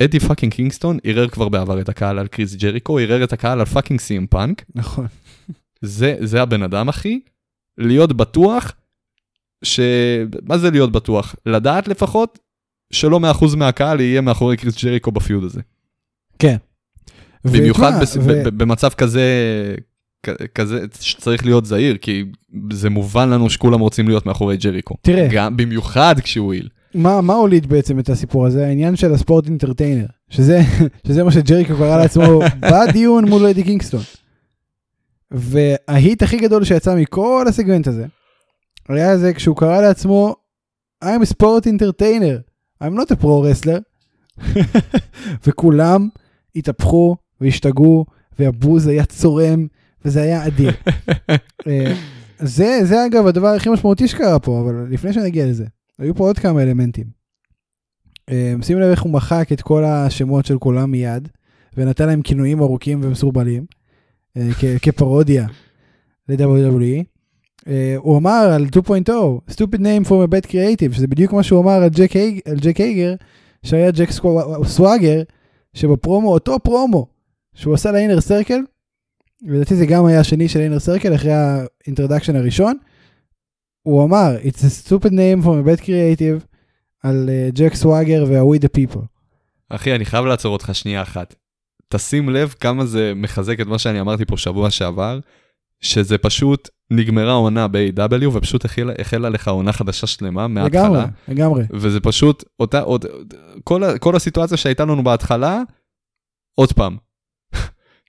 אדי 0.01 0.19
fucking 0.19 0.53
קינגסטון 0.53 0.97
ערער 1.03 1.27
כבר 1.27 1.49
בעבר 1.49 1.81
את 1.81 1.89
הקהל 1.89 2.19
על 2.19 2.27
קריס 2.27 2.55
ג'ריקו, 2.55 2.99
ערער 2.99 3.23
את 3.23 3.33
הקהל 3.33 3.59
על 3.59 3.65
fucking 3.65 3.99
CM 3.99 4.27
Punk. 4.27 4.65
נכון. 4.75 5.07
זה, 5.81 6.15
זה 6.19 6.41
הבן 6.41 6.63
אדם, 6.63 6.89
אחי. 6.89 7.19
להיות 7.77 8.13
בטוח 8.13 8.71
ש... 9.63 9.79
מה 10.43 10.57
זה 10.57 10.71
להיות 10.71 10.91
בטוח? 10.91 11.35
לדעת 11.45 11.87
לפחות 11.87 12.39
שלא 12.93 13.19
100% 13.41 13.55
מהקהל 13.55 13.99
יהיה 13.99 14.21
מאחורי 14.21 14.57
קריס 14.57 14.83
ג'ריקו 14.83 15.11
בפיוד 15.11 15.43
הזה. 15.43 15.61
כן. 16.39 16.55
במיוחד 17.45 17.91
ותשמע, 18.01 18.01
בס... 18.01 18.17
ו- 18.17 18.57
במצב 18.57 18.89
כזה, 18.89 19.23
כזה 20.55 20.85
שצריך 20.99 21.45
להיות 21.45 21.65
זהיר, 21.65 21.97
כי 21.97 22.25
זה 22.73 22.89
מובן 22.89 23.29
לנו 23.29 23.49
שכולם 23.49 23.79
רוצים 23.79 24.07
להיות 24.07 24.25
מאחורי 24.25 24.57
ג'ריקו. 24.57 24.95
תראה. 25.01 25.27
גם 25.31 25.57
במיוחד 25.57 26.15
כשהוא 26.19 26.53
איל. 26.53 26.69
מה, 26.93 27.21
מה 27.21 27.33
הוליד 27.33 27.69
בעצם 27.69 27.99
את 27.99 28.09
הסיפור 28.09 28.45
הזה? 28.45 28.67
העניין 28.67 28.95
של 28.95 29.13
הספורט 29.13 29.47
אינטרטיינר, 29.47 30.05
שזה, 30.29 30.61
שזה 31.07 31.23
מה 31.23 31.31
שג'ריקו 31.31 31.75
קרא 31.77 31.97
לעצמו 31.97 32.39
בדיון 32.71 33.29
מול 33.29 33.45
אדי 33.45 33.63
קינגסטון. 33.63 34.01
וההיט 35.31 36.23
הכי 36.23 36.37
גדול 36.37 36.63
שיצא 36.63 36.95
מכל 36.95 37.45
הסגמנט 37.47 37.87
הזה, 37.87 38.05
היה 38.89 39.17
זה 39.17 39.33
כשהוא 39.33 39.57
קרא 39.57 39.81
לעצמו 39.81 40.35
I'm 41.03 41.21
a 41.21 41.25
sport 41.25 41.67
entertainer, 41.67 42.43
I'm 42.83 42.95
not 42.95 43.11
a 43.11 43.15
pro 43.15 43.43
wrestler, 43.43 43.79
וכולם 45.47 46.09
התהפכו 46.55 47.15
והשתגעו, 47.41 48.05
והבוז 48.39 48.87
היה 48.87 49.05
צורם, 49.05 49.67
וזה 50.05 50.21
היה 50.21 50.47
אדיר. 50.47 50.71
אה, 51.67 51.93
זה, 52.39 52.79
זה 52.83 53.05
אגב 53.05 53.27
הדבר 53.27 53.47
הכי 53.47 53.69
משמעותי 53.69 54.07
שקרה 54.07 54.39
פה, 54.39 54.61
אבל 54.61 54.87
לפני 54.89 55.13
שנגיע 55.13 55.47
לזה, 55.47 55.65
היו 55.99 56.15
פה 56.15 56.23
עוד 56.23 56.39
כמה 56.39 56.63
אלמנטים. 56.63 57.05
אה, 58.29 58.53
שים 58.61 58.79
לב 58.79 58.89
איך 58.89 59.01
הוא 59.01 59.11
מחק 59.11 59.49
את 59.53 59.61
כל 59.61 59.83
השמות 59.83 60.45
של 60.45 60.57
כולם 60.57 60.91
מיד, 60.91 61.27
ונתן 61.77 62.07
להם 62.07 62.21
כינויים 62.21 62.61
ארוכים 62.61 62.99
ומסורבלים, 63.03 63.65
אה, 64.37 64.49
כפרודיה 64.81 65.47
ל-WWE. 66.29 67.03
הוא 67.97 68.17
אמר 68.17 68.51
על 68.55 68.65
2.0, 68.65 69.11
stupid 69.51 69.79
name 69.79 70.07
from 70.07 70.27
a 70.27 70.27
bad 70.27 70.49
creative, 70.51 70.93
שזה 70.95 71.07
בדיוק 71.07 71.33
מה 71.33 71.43
שהוא 71.43 71.61
אמר 71.61 71.71
על 71.71 71.89
ג'ק, 71.89 72.11
הייג, 72.11 72.39
על 72.45 72.57
ג'ק 72.59 72.77
הייגר, 72.77 73.15
שהיה 73.63 73.91
ג'ק 73.91 74.09
סוואגר, 74.63 75.21
שבפרומו, 75.73 76.33
אותו 76.33 76.59
פרומו, 76.59 77.07
שהוא 77.53 77.73
עשה 77.73 77.91
ל 77.91 77.96
Inner 77.96 78.21
Circle, 78.21 78.59
לדעתי 79.41 79.75
זה 79.75 79.85
גם 79.85 80.05
היה 80.05 80.19
השני 80.19 80.49
של 80.49 80.59
Inner 80.59 80.79
Circle 80.79 81.15
אחרי 81.15 81.31
ה 81.33 81.41
introduction 81.41 82.35
הראשון, 82.35 82.77
הוא 83.81 84.03
אמר, 84.03 84.35
it's 84.43 84.59
a 84.59 84.87
stupid 84.87 85.11
name 85.11 85.43
from 85.43 85.47
a 85.47 85.67
bad 85.67 85.81
creative, 85.83 86.49
על 87.03 87.29
אה, 87.29 87.49
ג'ק 87.53 87.75
סוואגר 87.75 88.25
וה-We 88.27 88.59
the 88.59 88.67
people. 88.67 89.05
אחי, 89.69 89.95
אני 89.95 90.05
חייב 90.05 90.25
לעצור 90.25 90.53
אותך 90.53 90.69
שנייה 90.73 91.01
אחת. 91.01 91.35
תשים 91.87 92.29
לב 92.29 92.55
כמה 92.59 92.85
זה 92.85 93.13
מחזק 93.15 93.61
את 93.61 93.67
מה 93.67 93.79
שאני 93.79 94.01
אמרתי 94.01 94.25
פה 94.25 94.37
שבוע 94.37 94.71
שעבר, 94.71 95.19
שזה 95.81 96.17
פשוט 96.17 96.69
נגמרה 96.91 97.33
עונה 97.33 97.67
ב-AEW 97.67 98.27
ופשוט 98.33 98.65
החלה, 98.65 98.93
החלה 98.99 99.29
לך 99.29 99.47
עונה 99.47 99.73
חדשה 99.73 100.07
שלמה 100.07 100.47
מההתחלה. 100.47 100.81
לגמרי, 100.83 101.03
לגמרי. 101.27 101.63
וזה 101.71 101.99
פשוט 101.99 102.43
אותה, 102.59 102.79
עוד, 102.79 103.05
כל, 103.63 103.97
כל 103.99 104.15
הסיטואציה 104.15 104.57
שהייתה 104.57 104.85
לנו 104.85 105.03
בהתחלה, 105.03 105.61
עוד 106.55 106.73
פעם. 106.73 106.97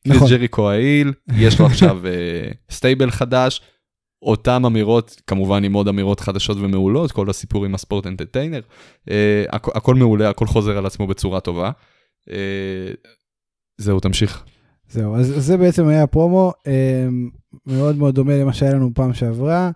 נכון. 0.07 0.29
ג'ריקו 0.31 0.71
ה 0.71 0.78
heel, 0.78 1.13
יש 1.37 1.61
לו 1.61 1.67
עכשיו 1.67 2.07
אה, 2.07 2.51
stable 2.71 3.11
חדש, 3.11 3.61
אותם 4.23 4.63
אמירות, 4.67 5.21
כמובן 5.27 5.65
עם 5.65 5.73
עוד 5.73 5.89
אמירות 5.89 6.21
חדשות 6.21 6.57
ומעולות, 6.61 7.13
כל 7.13 7.31
הסיפור 7.31 7.65
עם 7.65 7.75
ה 7.75 7.79
sports 7.79 8.07
entertainer, 8.07 8.61
אה, 9.11 9.45
הכ- 9.53 9.73
הכל 9.75 9.95
מעולה, 9.95 10.29
הכל 10.31 10.47
חוזר 10.47 10.79
על 10.79 10.87
עצמו 10.87 11.07
בצורה 11.07 11.41
טובה. 11.41 11.71
אה, 12.31 12.93
זהו, 13.79 14.01
תמשיך. 14.01 14.45
זהו, 14.89 15.17
אז 15.17 15.27
זה 15.37 15.57
בעצם 15.57 15.89
היה 15.89 16.03
הפרומו, 16.03 16.53
אה, 16.67 17.07
מאוד 17.67 17.97
מאוד 17.97 18.15
דומה 18.15 18.35
למה 18.37 18.53
שהיה 18.53 18.73
לנו 18.75 18.91
פעם 18.95 19.15
שעברה. 19.15 19.71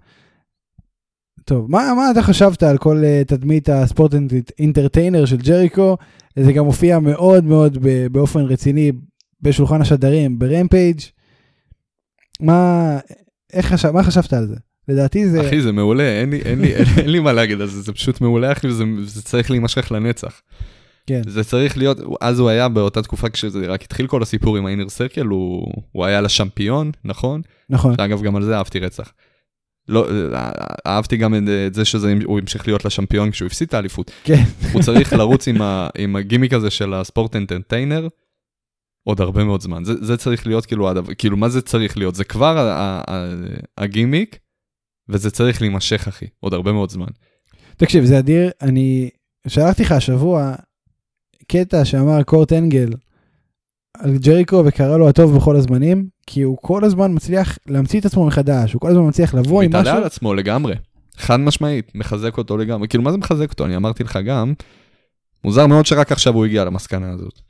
טוב, 1.44 1.70
מה, 1.70 1.92
מה 1.96 2.10
אתה 2.10 2.22
חשבת 2.22 2.62
על 2.62 2.78
כל 2.78 3.02
uh, 3.02 3.24
תדמית 3.28 3.68
הספורט 3.68 4.14
אינטרטיינר 4.58 5.24
של 5.24 5.36
ג'ריקו? 5.36 5.96
זה 6.38 6.52
גם 6.52 6.64
מופיע 6.64 6.98
מאוד 6.98 7.44
מאוד 7.44 7.78
באופן 8.12 8.40
רציני 8.40 8.92
בשולחן 9.42 9.80
השדרים 9.80 10.38
ברמפייג'. 10.38 11.00
מה, 12.40 12.98
איך 13.52 13.66
חשב, 13.66 13.90
מה 13.90 14.02
חשבת 14.02 14.32
על 14.32 14.46
זה? 14.46 14.56
לדעתי 14.88 15.28
זה... 15.28 15.48
אחי, 15.48 15.60
זה 15.60 15.72
מעולה, 15.72 16.20
אין 16.20 16.30
לי, 16.30 16.42
אין 16.44 16.60
לי, 16.60 16.74
אין, 16.74 16.84
אין 16.98 17.10
לי 17.10 17.20
מה 17.20 17.32
להגיד 17.32 17.60
על 17.60 17.66
זה, 17.66 17.82
זה 17.82 17.92
פשוט 17.92 18.20
מעולה, 18.20 18.52
אחי, 18.52 18.66
וזה 18.66 18.84
זה 19.04 19.22
צריך 19.22 19.50
להימשך 19.50 19.92
לנצח. 19.92 20.40
כן. 21.06 21.22
זה 21.26 21.44
צריך 21.44 21.78
להיות, 21.78 21.98
אז 22.20 22.38
הוא 22.38 22.48
היה 22.48 22.68
באותה 22.68 23.02
תקופה 23.02 23.28
כשזה 23.30 23.66
רק 23.66 23.82
התחיל 23.82 24.06
כל 24.06 24.22
הסיפור 24.22 24.56
עם 24.56 24.66
האינר 24.66 24.88
סרקל, 24.88 25.26
הוא, 25.26 25.72
הוא 25.92 26.04
היה 26.04 26.20
לשמפיון, 26.20 26.90
נכון? 27.04 27.42
נכון, 27.70 27.94
אגב, 27.98 28.22
גם 28.22 28.36
על 28.36 28.42
זה 28.42 28.56
אהבתי 28.56 28.78
רצח. 28.78 29.12
לא, 29.88 30.06
אה, 30.34 30.50
אהבתי 30.86 31.16
גם 31.16 31.34
את 31.34 31.74
זה 31.74 31.84
שהוא 31.84 32.38
המשיך 32.38 32.68
להיות 32.68 32.84
לשמפיון 32.84 33.30
כשהוא 33.30 33.46
הפסיד 33.46 33.68
את 33.68 33.74
האליפות. 33.74 34.10
כן. 34.24 34.44
הוא 34.72 34.82
צריך 34.82 35.12
לרוץ 35.12 35.48
עם, 35.48 35.62
ה, 35.62 35.88
עם 35.98 36.16
הגימיק 36.16 36.52
הזה 36.52 36.70
של 36.70 36.94
הספורט 36.94 37.36
אנטרטיינר 37.36 38.08
עוד 39.04 39.20
הרבה 39.20 39.44
מאוד 39.44 39.60
זמן. 39.60 39.84
זה, 39.84 40.04
זה 40.04 40.16
צריך 40.16 40.46
להיות 40.46 40.66
כאילו, 40.66 40.90
הדבר, 40.90 41.14
כאילו, 41.14 41.36
מה 41.36 41.48
זה 41.48 41.62
צריך 41.62 41.96
להיות? 41.96 42.14
זה 42.14 42.24
כבר 42.24 42.76
הגימיק, 43.78 44.38
וזה 45.08 45.30
צריך 45.30 45.60
להימשך, 45.60 46.08
אחי, 46.08 46.26
עוד 46.40 46.54
הרבה 46.54 46.72
מאוד 46.72 46.90
זמן. 46.90 47.06
תקשיב, 47.76 48.04
זה 48.04 48.18
אדיר, 48.18 48.50
אני 48.62 49.10
שלחתי 49.48 49.82
לך 49.82 49.92
השבוע 49.92 50.54
קטע 51.48 51.84
שאמר 51.84 52.22
קורט 52.22 52.52
אנגל 52.52 52.88
על 53.98 54.18
ג'ריקו 54.18 54.62
וקרא 54.66 54.96
לו 54.96 55.08
הטוב 55.08 55.36
בכל 55.36 55.56
הזמנים, 55.56 56.08
כי 56.26 56.42
הוא 56.42 56.58
כל 56.60 56.84
הזמן 56.84 57.14
מצליח 57.14 57.58
להמציא 57.66 58.00
את 58.00 58.04
עצמו 58.04 58.26
מחדש, 58.26 58.72
הוא 58.72 58.80
כל 58.80 58.90
הזמן 58.90 59.08
מצליח 59.08 59.34
לבוא 59.34 59.52
הוא 59.52 59.62
עם 59.62 59.68
מתעלה 59.68 59.82
משהו. 59.82 59.96
על 59.96 60.04
עצמו 60.04 60.34
לגמרי, 60.34 60.74
חד 61.16 61.40
משמעית, 61.40 61.92
מחזק 61.94 62.38
אותו 62.38 62.56
לגמרי. 62.56 62.88
כאילו, 62.88 63.04
מה 63.04 63.12
זה 63.12 63.18
מחזק 63.18 63.50
אותו? 63.50 63.64
אני 63.64 63.76
אמרתי 63.76 64.04
לך 64.04 64.18
גם, 64.26 64.54
מוזר 65.44 65.66
מאוד 65.66 65.86
שרק 65.86 66.12
עכשיו 66.12 66.34
הוא 66.34 66.44
הגיע 66.44 66.64
למסקנה 66.64 67.12
הזאת. 67.12 67.40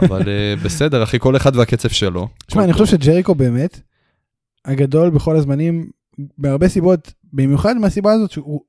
אבל 0.00 0.20
uh, 0.22 0.64
בסדר, 0.64 1.02
אחי, 1.02 1.18
כל 1.18 1.36
אחד 1.36 1.56
והקצב 1.56 1.88
שלו. 1.88 2.28
תשמע, 2.46 2.64
אני 2.64 2.72
חושב 2.72 2.86
שג'ריקו 2.86 3.34
באמת 3.34 3.80
הגדול 4.64 5.10
בכל 5.10 5.36
הזמנים, 5.36 5.90
בהרבה 6.38 6.68
סיבות, 6.68 7.12
במיוחד 7.32 7.76
מהסיבה 7.76 8.12
הזאת 8.12 8.30
שהוא 8.30 8.60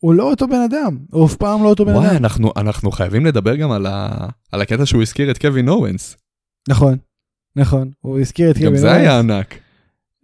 הוא 0.00 0.14
לא 0.14 0.30
אותו 0.30 0.48
בן 0.48 0.60
אדם, 0.70 0.98
הוא 1.10 1.26
אף 1.26 1.36
פעם 1.36 1.62
לא 1.62 1.68
אותו 1.68 1.84
בן 1.84 1.92
וואי, 1.92 2.06
אדם. 2.06 2.16
אנחנו, 2.16 2.52
אנחנו 2.56 2.90
חייבים 2.90 3.26
לדבר 3.26 3.56
גם 3.56 3.70
על, 3.70 3.86
ה, 3.86 4.08
על 4.52 4.60
הקטע 4.60 4.86
שהוא 4.86 5.02
הזכיר 5.02 5.30
את 5.30 5.38
קווין 5.38 5.68
אורנס. 5.68 6.16
נכון, 6.68 6.98
נכון, 7.56 7.90
הוא 8.00 8.20
הזכיר 8.20 8.50
את 8.50 8.56
גם 8.56 8.62
קווין 8.62 8.76
זה 8.76 8.86
אורנס. 8.88 9.00
היה 9.00 9.18
ענק. 9.18 9.54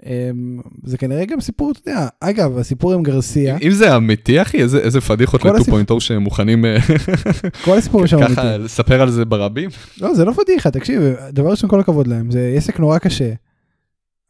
אמ, 0.07 0.61
זה 0.85 0.99
כנראה 0.99 1.25
גם 1.25 1.41
סיפור, 1.41 1.71
אתה 1.73 1.91
יודע, 1.91 2.07
אגב, 2.21 2.59
הסיפור 2.59 2.93
עם 2.93 3.03
גרסיה, 3.03 3.57
אם 3.63 3.71
זה 3.71 3.97
אמיתי, 3.97 4.43
אחי, 4.43 4.63
איזה, 4.63 4.79
איזה 4.79 5.01
פדיחות 5.01 5.43
כל 5.43 5.57
הסיפ- 5.57 5.73
ל-2.0 5.75 6.01
שהם 6.01 6.23
מוכנים 6.23 6.65
אה, 6.65 6.77
כל 7.65 7.79
הסיפורים 7.79 8.07
שם 8.07 8.17
ככה 8.19 8.27
אמיתיים. 8.27 8.61
לספר 8.61 9.03
על 9.03 9.11
זה 9.11 9.25
ברבים. 9.25 9.71
לא, 10.01 10.15
זה 10.15 10.25
לא 10.25 10.33
פדיחה, 10.33 10.71
תקשיב, 10.71 11.03
דבר 11.33 11.51
ראשון, 11.51 11.71
כל 11.71 11.81
הכבוד 11.81 12.07
להם, 12.07 12.31
זה 12.31 12.55
עסק 12.57 12.81
נורא 12.81 12.99
קשה. 12.99 13.33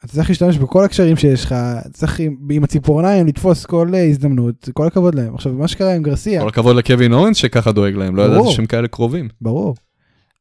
אתה 0.05 0.12
צריך 0.12 0.29
להשתמש 0.29 0.59
בכל 0.59 0.85
הקשרים 0.85 1.16
שיש 1.16 1.45
לך, 1.45 1.55
צריך 1.93 2.20
עם, 2.20 2.37
עם 2.51 2.64
הציפורניים 2.64 3.27
לתפוס 3.27 3.66
כל 3.66 3.89
אה, 3.95 4.05
הזדמנות, 4.05 4.68
כל 4.72 4.87
הכבוד 4.87 5.14
להם. 5.14 5.35
עכשיו, 5.35 5.53
מה 5.53 5.68
שקרה 5.68 5.95
עם 5.95 6.03
גרסיה, 6.03 6.41
כל 6.43 6.49
הכבוד 6.49 6.77
לקווין 6.77 7.12
אורנס 7.12 7.37
שככה 7.37 7.72
דואג 7.72 7.95
להם, 7.95 8.16
לא 8.16 8.27
ברור. 8.27 8.39
ידעתי 8.41 8.55
שהם 8.57 8.66
כאלה 8.66 8.89
קרובים. 8.89 9.29
ברור. 9.41 9.75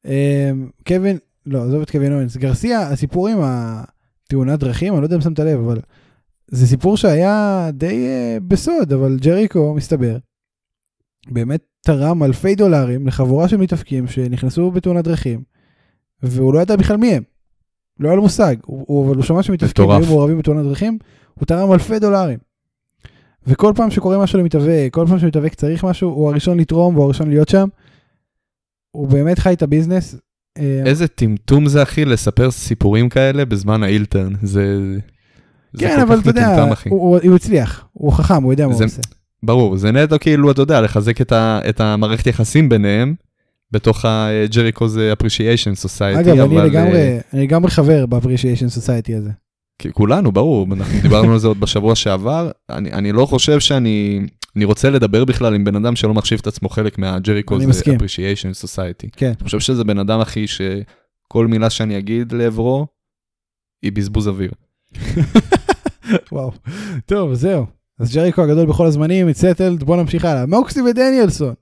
אמ, 0.05 0.11
קווין, 0.88 1.17
לא, 1.45 1.63
עזוב 1.63 1.81
את 1.81 1.91
קווין 1.91 2.13
אורנס, 2.13 2.38
גרסיה, 2.38 2.81
הסיפור 2.89 3.27
עם 3.27 3.38
התאונת 4.28 4.59
דרכים, 4.59 4.93
אני 4.93 5.01
לא 5.01 5.05
יודע 5.05 5.15
אם 5.15 5.21
שמת 5.21 5.39
לב, 5.39 5.59
אבל 5.59 5.80
זה 6.47 6.67
סיפור 6.67 6.97
שהיה 6.97 7.69
די 7.74 8.07
uh, 8.07 8.43
בסוד, 8.47 8.93
אבל 8.93 9.17
ג'ריקו, 9.21 9.74
מסתבר, 9.74 10.17
באמת 11.28 11.61
תרם 11.82 12.24
אלפי 12.24 12.55
דולרים 12.55 13.07
לחבורה 13.07 13.47
של 13.47 13.57
מתאפקים 13.57 14.07
שנכנסו 14.07 14.71
בתאונת 14.71 15.03
דרכים, 15.03 15.43
והוא 16.24 16.53
לא 16.53 16.59
ידע 16.59 16.76
בכלל 16.76 16.97
מי 16.97 17.13
הם. 17.13 17.24
לא 17.99 18.07
היה 18.07 18.15
לו 18.15 18.21
מושג, 18.21 18.55
הוא, 18.65 18.86
הוא, 18.88 19.07
אבל 19.07 19.15
הוא 19.15 19.24
שמע 19.24 19.43
שמתאפקים. 19.43 19.89
היו 19.89 20.05
מעורבים 20.05 20.38
בתאונת 20.38 20.65
דרכים, 20.65 20.97
הוא 21.34 21.45
תרם 21.45 21.74
אלפי 21.74 21.99
דולרים. 21.99 22.39
וכל 23.47 23.74
פעם 23.76 23.91
שקורה 23.91 24.24
משהו 24.24 24.39
למתאבק, 24.39 24.89
כל 24.91 25.05
פעם 25.09 25.19
שמתאבק 25.19 25.53
צריך 25.53 25.84
משהו, 25.84 26.09
הוא 26.09 26.30
הראשון 26.30 26.59
לתרום 26.59 26.95
והוא 26.95 27.05
הראשון 27.05 27.30
להיות 27.30 27.49
שם. 27.49 27.67
הוא 28.91 29.07
באמת 29.07 29.39
חי 29.39 29.53
את 29.53 29.61
הביזנס. 29.61 30.15
אה, 30.58 30.82
איזה 30.86 31.08
טמטום 31.08 31.68
זה, 31.68 31.84
אחי, 31.84 32.06
לספר 32.06 32.51
סיפורים 32.51 33.10
כאלה 33.10 33.45
בזמן 33.45 33.84
האילטרן. 33.84 34.34
זה... 34.41 34.66
כן, 35.78 35.99
אבל 35.99 36.20
אתה 36.20 36.30
יודע. 36.30 36.66
הוא, 36.89 37.36
הצליח, 37.36 37.86
הוא 37.93 38.12
חכם, 38.12 38.43
הוא 38.43 38.54
יודע 38.54 38.68
מה 38.68 38.74
הוא 38.74 38.86
עושה. 38.86 39.01
ברור, 39.43 39.78
זה 39.78 39.91
נטו 39.91 40.16
כאילו, 40.20 40.51
אתה 40.51 40.62
יודע, 40.62 40.82
לחזק 40.82 41.22
את, 41.22 41.32
ה, 41.32 41.60
את 41.70 41.82
המערכת 41.82 42.28
יחסים 42.28 42.70
ביניהם, 42.70 43.14
בתוך 43.72 44.06
ה-Jericho's 44.06 45.20
Appreciation 45.20 45.86
Society, 45.86 46.20
אגב, 46.20 46.30
אני 46.30 46.43
אבל... 46.43 46.66
לגמרי, 46.66 46.97
אה, 46.97 47.20
אני 47.34 47.43
לגמרי 47.43 47.72
חבר 47.72 48.06
ב-appreciation 48.06 48.78
society 48.78 49.18
הזה. 49.18 49.30
כולנו, 49.91 50.32
ברור, 50.32 50.68
אנחנו 50.72 51.01
דיברנו 51.01 51.34
על 51.34 51.39
זה 51.39 51.47
עוד 51.47 51.60
בשבוע 51.60 51.95
שעבר. 51.95 52.51
אני, 52.70 52.93
אני 52.93 53.12
לא 53.12 53.26
חושב 53.26 53.60
שאני 53.60 54.22
אני 54.56 54.66
רוצה 54.66 54.89
לדבר 54.89 55.26
בכלל 55.26 55.56
עם 55.56 55.64
בן 55.64 55.76
אדם 55.76 55.95
שלא 55.95 56.14
מחשיב 56.14 56.39
את 56.41 56.47
עצמו 56.47 56.70
חלק 56.70 56.97
מה-Jericho's 56.97 57.68
מסכים. 57.68 57.99
Appreciation 57.99 58.66
Society. 58.66 59.10
כן. 59.12 59.34
אני 59.39 59.43
חושב 59.43 59.60
שזה 59.60 59.84
בן 59.84 59.97
אדם, 59.99 60.20
אחי, 60.20 60.45
שכל 60.47 61.47
מילה 61.47 61.70
שאני 61.70 61.97
אגיד 61.97 62.32
לעברו, 62.32 62.88
היא 63.82 63.91
בזבוז 63.91 64.28
אוויר. 64.28 64.51
וואו. 66.32 66.51
טוב, 67.06 67.34
זהו. 67.34 67.66
אז 67.99 68.16
ג'ריקו 68.16 68.41
הגדול 68.41 68.66
בכל 68.66 68.86
הזמנים, 68.86 69.28
מצטלד, 69.28 69.84
בוא 69.84 69.97
נמשיך 69.97 70.26
הלאה. 70.26 70.45
מוקסי 70.45 70.82
ודניאלסון. 70.82 71.54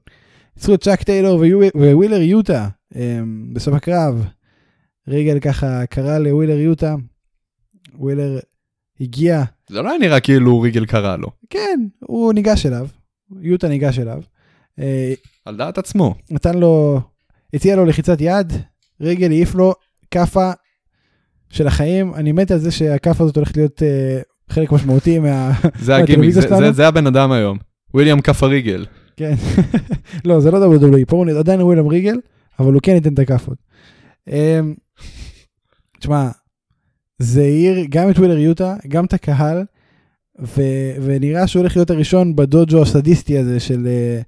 ניצחו 0.56 0.74
את 0.74 0.84
צ'אק 0.84 1.04
טיילור 1.04 1.44
ווילר 1.76 2.22
יוטה 2.22 2.68
אמ, 2.96 3.54
בסוף 3.54 3.74
הקרב. 3.74 4.26
ריגל 5.08 5.40
ככה 5.40 5.86
קרא 5.86 6.18
לווילר 6.18 6.60
יוטה. 6.60 6.96
ווילר 7.96 8.40
הגיע, 9.02 9.44
זה 9.72 9.82
לא 9.82 9.90
היה 9.90 10.00
נראה 10.00 10.20
כאילו 10.20 10.62
ריגל 10.62 10.86
קרא 10.86 11.18
לו, 11.18 11.28
כן, 11.50 11.80
הוא 12.00 12.34
ניגש 12.34 12.66
אליו. 12.66 12.88
יוטה 13.42 13.68
ניגש 13.68 14.00
אליו. 14.00 14.22
אה, 14.80 15.14
על 15.46 15.58
דעת 15.58 15.78
עצמו. 15.78 16.16
נתן 16.32 16.58
לו, 16.58 17.02
הציע 17.54 17.76
לו 17.76 17.86
לחיצת 17.86 18.18
יד, 18.22 18.54
רגל 19.02 19.30
העיף 19.32 19.56
לו 19.56 19.74
כאפה 20.12 20.52
של 21.50 21.68
החיים. 21.68 22.14
אני 22.14 22.32
מת 22.32 22.52
על 22.52 22.58
זה 22.58 22.72
שהכאפה 22.72 23.24
הזאת 23.24 23.36
הולכת 23.36 23.58
להיות 23.58 23.84
אה, 23.84 24.20
חלק 24.50 24.72
משמעותי 24.72 25.20
מה... 25.20 25.52
זה 25.86 25.96
הגימיק, 25.96 26.30
זה-? 26.32 26.42
זה- 26.42 26.72
זה 26.72 26.88
הבן 26.88 27.08
אדם 27.08 27.32
היום. 27.32 27.58
וויליאם 27.94 28.22
כף 28.22 28.44
הריגל. 28.44 28.86
כן. 29.18 29.34
לא, 30.26 30.40
זה 30.40 30.52
לא 30.52 30.76
WWE, 30.76 31.06
פה 31.08 31.16
הוא 31.16 31.40
עדיין 31.40 31.62
ווילם 31.62 31.88
ריגל, 31.88 32.16
אבל 32.60 32.74
הוא 32.74 32.82
כן 32.84 32.92
ייתן 32.92 33.14
את 33.14 33.20
הכאפות. 33.20 33.58
אמ, 34.28 34.74
תשמע, 36.00 36.30
זה 37.22 37.42
העיר 37.42 37.86
גם 37.90 38.10
את 38.10 38.18
ווילר 38.20 38.38
יוטה, 38.38 38.76
גם 38.88 39.06
את 39.06 39.14
הקהל, 39.14 39.64
ו- 40.42 40.92
ונראה 41.02 41.48
שהוא 41.48 41.60
הולך 41.60 41.76
להיות 41.78 41.90
הראשון 41.90 42.36
בדוג'ו 42.36 42.82
הסדיסטי 42.82 43.38
הזה 43.38 43.60
של 43.60 43.88
אה, 43.88 44.22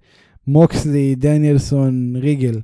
מוקסלי, 0.47 1.15
דניאלסון, 1.15 2.15
ריגל. 2.15 2.59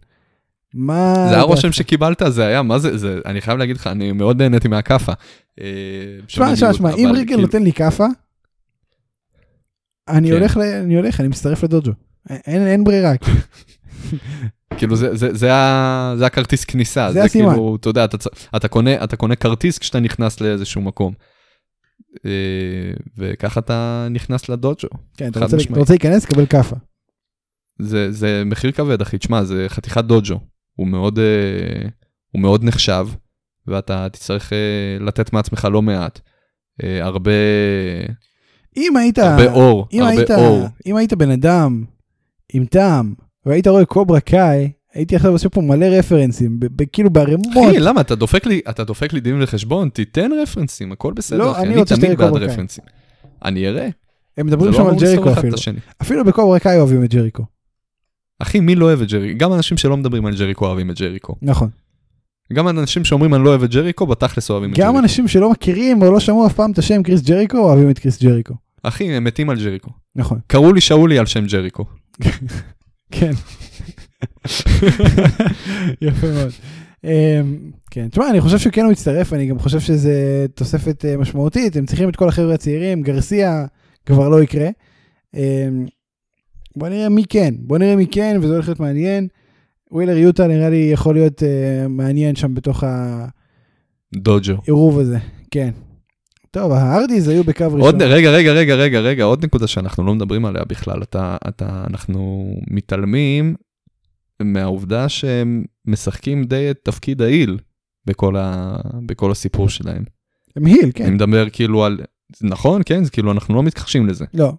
מה... 0.73 1.13
זה 1.29 1.31
אתה- 1.31 1.39
הרושם 1.39 1.71
שקיבלת, 1.71 2.21
זה 2.27 2.45
היה, 2.45 2.61
מה 2.61 2.79
זה, 2.79 2.97
זה, 2.97 3.19
אני 3.25 3.41
חייב 3.41 3.57
להגיד 3.57 3.75
לך, 3.75 3.87
אני 3.87 4.11
מאוד 4.11 4.41
נהניתי 4.41 4.67
מהכאפה. 4.67 5.11
אה, 5.61 5.65
שמע, 6.27 6.55
שמע, 6.55 6.73
שמע, 6.73 6.89
אם 6.95 7.09
ריגל 7.13 7.27
כאילו- 7.27 7.41
נותן 7.41 7.63
לי 7.63 7.73
כאפה, 7.73 8.05
אני 10.07 10.27
כן. 10.27 10.33
הולך, 10.33 10.57
אני 10.57 10.95
הולך, 10.95 11.19
אני 11.19 11.27
מצטרף 11.27 11.63
לדוג'ו. 11.63 11.91
אין, 12.29 12.67
אין 12.67 12.83
ברירה. 12.83 13.13
כאילו 14.77 14.95
זה, 14.95 15.15
זה, 15.15 15.33
זה, 15.33 15.53
ה, 15.53 16.13
זה 16.17 16.25
הכרטיס 16.25 16.65
כניסה, 16.65 17.11
זה 17.11 17.23
הסימן. 17.23 17.49
כאילו, 17.49 17.75
אתה 17.75 17.89
יודע, 17.89 18.05
אתה, 18.05 18.17
אתה, 18.55 18.67
קונה, 18.67 19.03
אתה 19.03 19.15
קונה 19.15 19.35
כרטיס 19.35 19.77
כשאתה 19.77 19.99
נכנס 19.99 20.41
לאיזשהו 20.41 20.81
מקום. 20.81 21.13
אה, 22.25 22.93
וככה 23.17 23.59
אתה 23.59 24.07
נכנס 24.09 24.49
לדוג'ו. 24.49 24.87
כן, 25.17 25.31
אתה 25.31 25.39
רוצה. 25.39 25.57
אתה 25.57 25.79
רוצה 25.79 25.93
להיכנס, 25.93 26.25
קבל 26.25 26.45
כאפה. 26.45 26.75
זה, 27.79 28.11
זה 28.11 28.43
מחיר 28.45 28.71
כבד, 28.71 29.01
אחי, 29.01 29.17
תשמע, 29.17 29.43
זה 29.43 29.65
חתיכת 29.67 30.03
דוג'ו. 30.03 30.39
הוא 30.75 30.87
מאוד, 30.87 31.19
אה, 31.19 31.89
הוא 32.31 32.41
מאוד 32.41 32.63
נחשב, 32.63 33.07
ואתה 33.67 34.07
תצטרך 34.11 34.53
אה, 34.53 34.97
לתת 34.99 35.33
מעצמך 35.33 35.67
לא 35.71 35.81
מעט. 35.81 36.19
הרבה, 37.01 37.31
אם 38.77 38.97
היית, 38.97 39.19
הרבה 39.19 39.51
אור, 39.51 39.87
אם 39.93 40.01
הרבה 40.01 40.11
היית, 40.11 40.31
אור. 40.31 40.67
אם 40.85 40.95
היית 40.95 41.13
בן 41.13 41.31
אדם 41.31 41.83
עם 42.53 42.65
טעם, 42.65 43.13
והיית 43.45 43.67
רואה 43.67 43.85
קוברה 43.85 44.19
קאי, 44.19 44.71
הייתי 44.93 45.15
עכשיו 45.15 45.31
עושה 45.31 45.49
פה 45.49 45.61
מלא 45.61 45.85
רפרנסים, 45.85 46.59
כאילו 46.91 47.09
בערימות. 47.09 47.47
אחי, 47.69 47.79
למה? 47.79 48.01
אתה 48.01 48.15
דופק 48.15 48.45
לי, 48.45 48.61
אתה 48.69 48.83
דופק 48.83 49.13
לי 49.13 49.19
דין 49.19 49.41
וחשבון, 49.41 49.89
תיתן 49.89 50.29
רפרנסים, 50.43 50.91
הכל 50.91 51.13
בסדר, 51.13 51.37
לא, 51.37 51.51
אחי. 51.51 51.61
אני 51.61 51.69
אני 51.69 51.79
רוצה 51.79 51.95
תמיד 51.95 52.11
שתראה 52.11 52.17
בעד 52.17 52.27
קוברה 52.27 52.45
קאי. 52.45 52.53
רפרנסים. 52.53 52.83
אני 53.45 53.67
אראה. 53.67 53.89
הם 54.37 54.47
מדברים 54.47 54.71
לא 54.71 54.77
שם 54.77 54.83
על 54.83 54.89
אמור 54.89 55.01
לסתור 55.01 55.25
ג'ריקו 55.25 55.39
אפילו. 55.39 55.57
אפילו 56.01 56.25
בקוברה 56.25 56.59
קאי 56.59 56.77
אוהבים 56.77 57.03
את 57.03 57.13
ג'ריקו. 57.13 57.43
אחי, 58.39 58.59
מי 58.59 58.75
לא 58.75 58.85
אוהב 58.85 59.01
את 59.01 59.07
ג'ריקו? 59.07 59.37
גם 59.37 59.53
אנשים 59.53 59.77
שלא 59.77 59.97
מדברים 59.97 60.25
על 60.25 60.35
ג'ריקו 60.35 60.65
אוהבים 60.65 60.91
את 60.91 60.99
ג'ריקו. 60.99 61.35
נכון. 61.41 61.69
גם 62.53 62.67
אנשים 62.67 63.05
שאומרים 63.05 63.33
אני 63.33 63.43
לא 63.43 63.49
אוהב 63.49 63.63
את 63.63 63.71
ג'ריקו, 63.71 64.07
בתכלס 64.07 64.49
אוהבים 64.49 64.71
את 64.73 64.77
גם 64.77 64.85
ג'ריקו. 64.85 64.99
אנשים 64.99 65.27
שלא 65.27 65.51
מכירים 65.51 66.01
או 66.01 66.11
לא 66.11 66.19
שמעו 66.19 66.47
אף 66.47 66.53
פעם 66.53 66.71
את 66.71 66.77
השם 66.77 67.03
קריס 67.03 67.21
ג'ריקו, 67.21 67.57
אוהבים 67.57 67.89
את 67.89 67.99
קריס 67.99 68.23
ג'ריקו. 68.23 68.53
אחי, 68.83 69.13
הם 69.13 69.23
מתים 69.23 69.49
על 69.49 69.57
ג'ריקו. 69.57 69.91
נכון. 70.15 70.39
קראו 70.47 70.73
לי 70.73 70.81
שאולי 70.81 71.19
על 71.19 71.25
שם 71.25 71.45
ג'ריקו. 71.45 71.85
כן. 73.11 73.31
יפה 76.01 76.27
מאוד. 76.33 76.51
אמ, 77.03 77.71
כן, 77.91 78.07
תשמע, 78.09 78.29
אני 78.29 78.41
חושב 78.41 78.57
שכן 78.57 78.81
הוא 78.81 78.91
מצטרף, 78.91 79.33
אני 79.33 79.45
גם 79.45 79.59
חושב 79.59 79.79
שזה 79.79 80.45
תוספת 80.53 81.05
אה, 81.05 81.17
משמעותית, 81.17 81.75
הם 81.75 81.85
צריכים 81.85 82.09
את 82.09 82.15
כל 82.15 82.29
החבר'ה 82.29 82.53
הצעירים, 82.53 83.01
גרסיה 83.01 83.65
כבר 84.05 84.29
לא 84.29 84.43
יקרה. 84.43 84.69
אמ, 85.33 85.85
בוא 86.75 86.89
נראה 86.89 87.09
מי 87.09 87.23
כן, 87.29 87.53
בוא 87.57 87.77
נראה 87.77 87.95
מי 87.95 88.07
כן, 88.07 88.37
וזה 88.41 88.53
הולך 88.53 88.67
להיות 88.67 88.79
מעניין. 88.79 89.27
ווילר 89.91 90.17
יוטה 90.17 90.47
נראה 90.47 90.69
לי 90.69 90.89
יכול 90.93 91.15
להיות 91.15 91.43
אה, 91.43 91.87
מעניין 91.87 92.35
שם 92.35 92.53
בתוך 92.53 92.83
דוג'ו. 94.15 94.53
העירוב 94.63 94.99
הזה, 94.99 95.17
כן. 95.51 95.69
טוב, 96.51 96.71
ההרדיז 96.71 97.27
היו 97.27 97.43
בקו 97.43 97.65
ראשון. 97.65 97.81
עוד, 97.81 98.01
רגע, 98.01 98.31
רגע, 98.31 98.51
רגע, 98.51 98.75
רגע, 98.75 98.99
רגע, 98.99 99.23
עוד 99.23 99.45
נקודה 99.45 99.67
שאנחנו 99.67 100.05
לא 100.05 100.15
מדברים 100.15 100.45
עליה 100.45 100.63
בכלל. 100.63 101.03
אתה, 101.03 101.37
אתה, 101.47 101.83
אנחנו 101.89 102.53
מתעלמים 102.71 103.55
מהעובדה 104.41 105.09
שהם 105.09 105.63
משחקים 105.85 106.43
די 106.43 106.71
את 106.71 106.79
תפקיד 106.83 107.21
העיל 107.21 107.57
בכל, 108.05 108.35
ה, 108.37 108.77
בכל 109.05 109.31
הסיפור 109.31 109.69
שלהם. 109.69 110.03
הם 110.55 110.65
היל, 110.65 110.91
כן. 110.93 111.03
אני 111.03 111.13
מדבר 111.15 111.49
כאילו 111.49 111.85
על, 111.85 111.99
נכון, 112.41 112.81
כן, 112.85 113.03
זה 113.03 113.11
כאילו 113.11 113.31
אנחנו 113.31 113.55
לא 113.55 113.63
מתכחשים 113.63 114.07
לזה. 114.07 114.25
לא. 114.33 114.53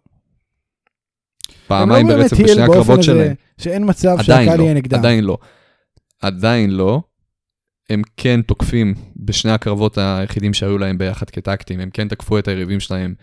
פעמיים 1.66 2.08
לא 2.08 2.16
ברצף 2.16 2.40
בשני 2.40 2.62
הקרבות 2.62 3.02
שלהם. 3.02 3.34
שאין 3.58 3.90
מצב 3.90 4.16
שהקהל 4.22 4.58
לא, 4.58 4.62
יהיה 4.62 4.74
נגדם. 4.74 4.98
עדיין 4.98 5.24
לא. 5.24 5.38
עדיין 6.22 6.70
לא. 6.70 7.02
הם 7.90 8.02
כן 8.16 8.42
תוקפים 8.42 8.94
בשני 9.16 9.50
הקרבות 9.50 9.98
היחידים 9.98 10.54
שהיו 10.54 10.78
להם 10.78 10.98
ביחד 10.98 11.30
כטקטים, 11.30 11.80
הם 11.80 11.90
כן 11.90 12.08
תקפו 12.08 12.38
את 12.38 12.48
היריבים 12.48 12.80
שלהם 12.80 13.14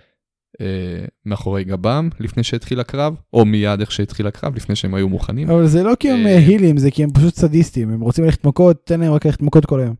אה, 0.61 1.05
מאחורי 1.25 1.63
גבם 1.63 2.09
לפני 2.19 2.43
שהתחיל 2.43 2.79
הקרב, 2.79 3.15
או 3.33 3.45
מיד 3.45 3.79
איך 3.79 3.91
שהתחיל 3.91 4.27
הקרב, 4.27 4.55
לפני 4.55 4.75
שהם 4.75 4.93
היו 4.93 5.09
מוכנים. 5.09 5.49
אבל 5.49 5.67
זה 5.67 5.83
לא 5.83 5.93
כי 5.99 6.11
הם 6.11 6.27
אה, 6.27 6.31
אה, 6.31 6.37
הילים, 6.37 6.77
זה 6.77 6.91
כי 6.91 7.03
הם 7.03 7.09
פשוט 7.13 7.35
סדיסטים, 7.35 7.89
הם 7.89 8.01
רוצים 8.01 8.25
ללכת 8.25 8.45
מכות, 8.45 8.85
תן 8.85 8.99
להם 8.99 9.13
רק 9.13 9.25
ללכת 9.25 9.41
מכות 9.41 9.65
כל 9.65 9.79
היום. 9.79 9.95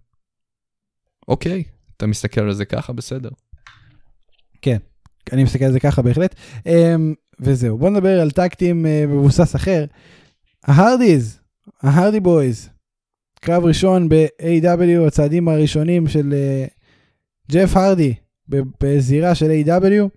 אוקיי, 1.27 1.63
אתה 1.97 2.07
מסתכל 2.07 2.41
על 2.41 2.53
זה 2.53 2.65
ככה, 2.65 2.93
בסדר. 2.93 3.29
אני 5.31 5.43
מסתכל 5.43 5.65
על 5.65 5.71
זה 5.71 5.79
ככה 5.79 6.01
בהחלט. 6.01 6.35
אמ, 6.65 7.13
וזהו, 7.39 7.77
בוא 7.77 7.89
נדבר 7.89 8.21
על 8.21 8.31
טקטים 8.31 8.85
אה, 8.85 9.05
מבוסס 9.07 9.55
אחר. 9.55 9.85
ההרדיז, 10.63 11.39
ההרדי 11.81 12.19
בויז, 12.19 12.69
קרב 13.47 13.65
ראשון 13.65 14.09
ב-AW, 14.09 15.07
הצעדים 15.07 15.47
הראשונים 15.49 16.07
של 16.07 16.33
אה, 16.33 16.65
ג'ף 17.51 17.77
הרדי 17.77 18.13
בזירה 18.83 19.35
של 19.35 19.51
A.W. 19.65 20.09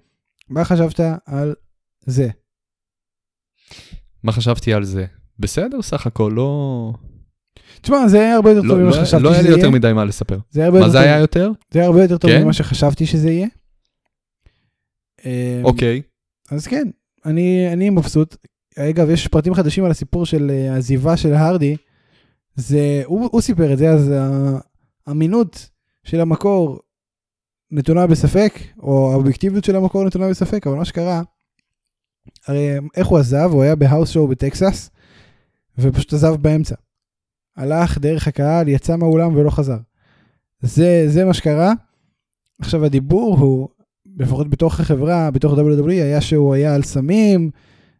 מה 0.49 0.64
חשבת 0.64 1.01
על 1.26 1.55
זה? 2.07 2.28
מה 4.22 4.33
חשבתי 4.33 4.74
על 4.74 4.85
זה? 4.85 5.07
בסדר, 5.39 5.83
סך 5.83 6.07
הכל, 6.07 6.33
לא... 6.37 6.93
תשמע, 7.81 8.09
זה 8.09 8.20
היה 8.20 8.35
הרבה 8.35 8.51
יותר 8.51 8.62
טוב 8.62 8.70
לא, 8.70 8.76
ממה 8.76 8.87
לא, 8.87 8.93
שחשבתי 9.05 9.22
לא 9.22 9.28
היה 9.28 9.39
שזה 9.39 9.49
לי 9.49 9.55
יהיה. 9.55 9.61
יותר 9.64 9.70
מדי 9.70 9.93
מה 9.93 10.05
לספר. 10.05 10.39
זה 10.51 10.61
היה 10.61 10.70
מה 10.70 10.78
יותר 10.78 10.89
זה 10.91 10.99
טוב- 10.99 11.03
היה 11.07 11.18
יותר? 11.18 11.51
זה 11.70 11.78
היה 11.78 11.89
הרבה 11.89 12.03
יותר 12.03 12.18
טוב 12.18 12.31
כן? 12.31 12.43
ממה 12.43 12.53
שחשבתי 12.53 13.07
שזה 13.07 13.31
יהיה. 13.31 13.47
אמ, 15.24 15.31
אוקיי. 15.64 16.03
אז 16.51 16.66
כן, 16.66 16.89
אני, 17.26 17.72
אני 17.72 17.91
מבסוט. 17.91 18.37
אגב, 18.78 19.11
יש 19.11 19.28
פרטים 19.28 19.55
חדשים 19.55 19.85
על 19.85 19.91
הסיפור 19.91 20.26
של 20.26 20.51
אה, 20.51 20.72
העזיבה 20.74 21.16
של 21.16 21.35
הרדי. 21.35 21.76
זה, 22.61 23.03
הוא, 23.05 23.29
הוא 23.33 23.41
סיפר 23.41 23.73
את 23.73 23.79
זה, 23.79 23.91
אז 23.91 24.13
האמינות 25.07 25.71
של 26.05 26.21
המקור 26.21 26.81
נתונה 27.71 28.07
בספק, 28.07 28.53
או 28.79 29.13
האובייקטיביות 29.13 29.65
של 29.65 29.77
המקור 29.77 30.05
נתונה 30.05 30.29
בספק, 30.29 30.67
אבל 30.67 30.77
מה 30.77 30.85
שקרה, 30.85 31.23
הרי 32.47 32.69
איך 32.97 33.07
הוא 33.07 33.19
עזב? 33.19 33.51
הוא 33.53 33.63
היה 33.63 33.77
בהאוס 33.77 34.11
שואו 34.11 34.29
בטקסס, 34.29 34.91
ופשוט 35.79 36.13
עזב 36.13 36.35
באמצע. 36.37 36.75
הלך 37.57 37.99
דרך 37.99 38.29
הקהל, 38.29 38.69
יצא 38.69 38.97
מהאולם 38.97 39.37
ולא 39.37 39.51
חזר. 39.51 39.77
זה, 40.61 41.05
זה 41.07 41.25
מה 41.25 41.35
שקרה. 41.35 41.73
עכשיו 42.61 42.85
הדיבור 42.85 43.39
הוא, 43.39 43.69
לפחות 44.19 44.51
בתוך 44.51 44.81
החברה, 44.81 45.31
בתוך 45.31 45.55
WWE, 45.55 45.91
היה 45.91 46.21
שהוא 46.21 46.55
היה 46.55 46.75
על 46.75 46.83
סמים, 46.83 47.51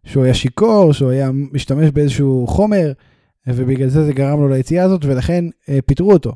שהוא 0.05 0.25
היה 0.25 0.35
שיכור, 0.35 0.93
שהוא 0.93 1.11
היה 1.11 1.31
משתמש 1.33 1.91
באיזשהו 1.91 2.47
חומר, 2.47 2.93
ובגלל 3.47 3.89
זה 3.89 4.05
זה 4.05 4.13
גרם 4.13 4.41
לו 4.41 4.49
ליציאה 4.49 4.85
הזאת, 4.85 5.05
ולכן 5.05 5.45
אה, 5.69 5.79
פיטרו 5.87 6.13
אותו. 6.13 6.35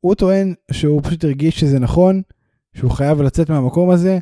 הוא 0.00 0.14
טוען 0.14 0.54
שהוא 0.72 1.02
פשוט 1.02 1.24
הרגיש 1.24 1.60
שזה 1.60 1.78
נכון, 1.78 2.22
שהוא 2.74 2.90
חייב 2.90 3.22
לצאת 3.22 3.50
מהמקום 3.50 3.90
הזה, 3.90 4.18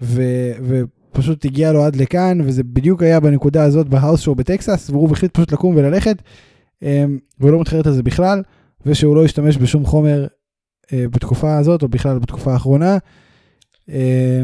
ו, 0.00 0.22
ופשוט 0.68 1.44
הגיע 1.44 1.72
לו 1.72 1.84
עד 1.84 1.96
לכאן, 1.96 2.40
וזה 2.40 2.62
בדיוק 2.64 3.02
היה 3.02 3.20
בנקודה 3.20 3.64
הזאת 3.64 3.88
בהאוס 3.88 4.20
שואו 4.20 4.34
בטקסס, 4.34 4.90
והוא 4.90 5.12
החליט 5.12 5.34
פשוט 5.34 5.52
לקום 5.52 5.76
וללכת, 5.76 6.22
אה, 6.82 7.04
והוא 7.40 7.52
לא 7.52 7.60
מתחרט 7.60 7.86
על 7.86 7.92
זה 7.92 8.02
בכלל, 8.02 8.42
ושהוא 8.86 9.16
לא 9.16 9.24
השתמש 9.24 9.56
בשום 9.56 9.86
חומר 9.86 10.26
אה, 10.92 11.04
בתקופה 11.08 11.58
הזאת, 11.58 11.82
או 11.82 11.88
בכלל 11.88 12.18
בתקופה 12.18 12.52
האחרונה. 12.52 12.98
אה, 13.88 14.42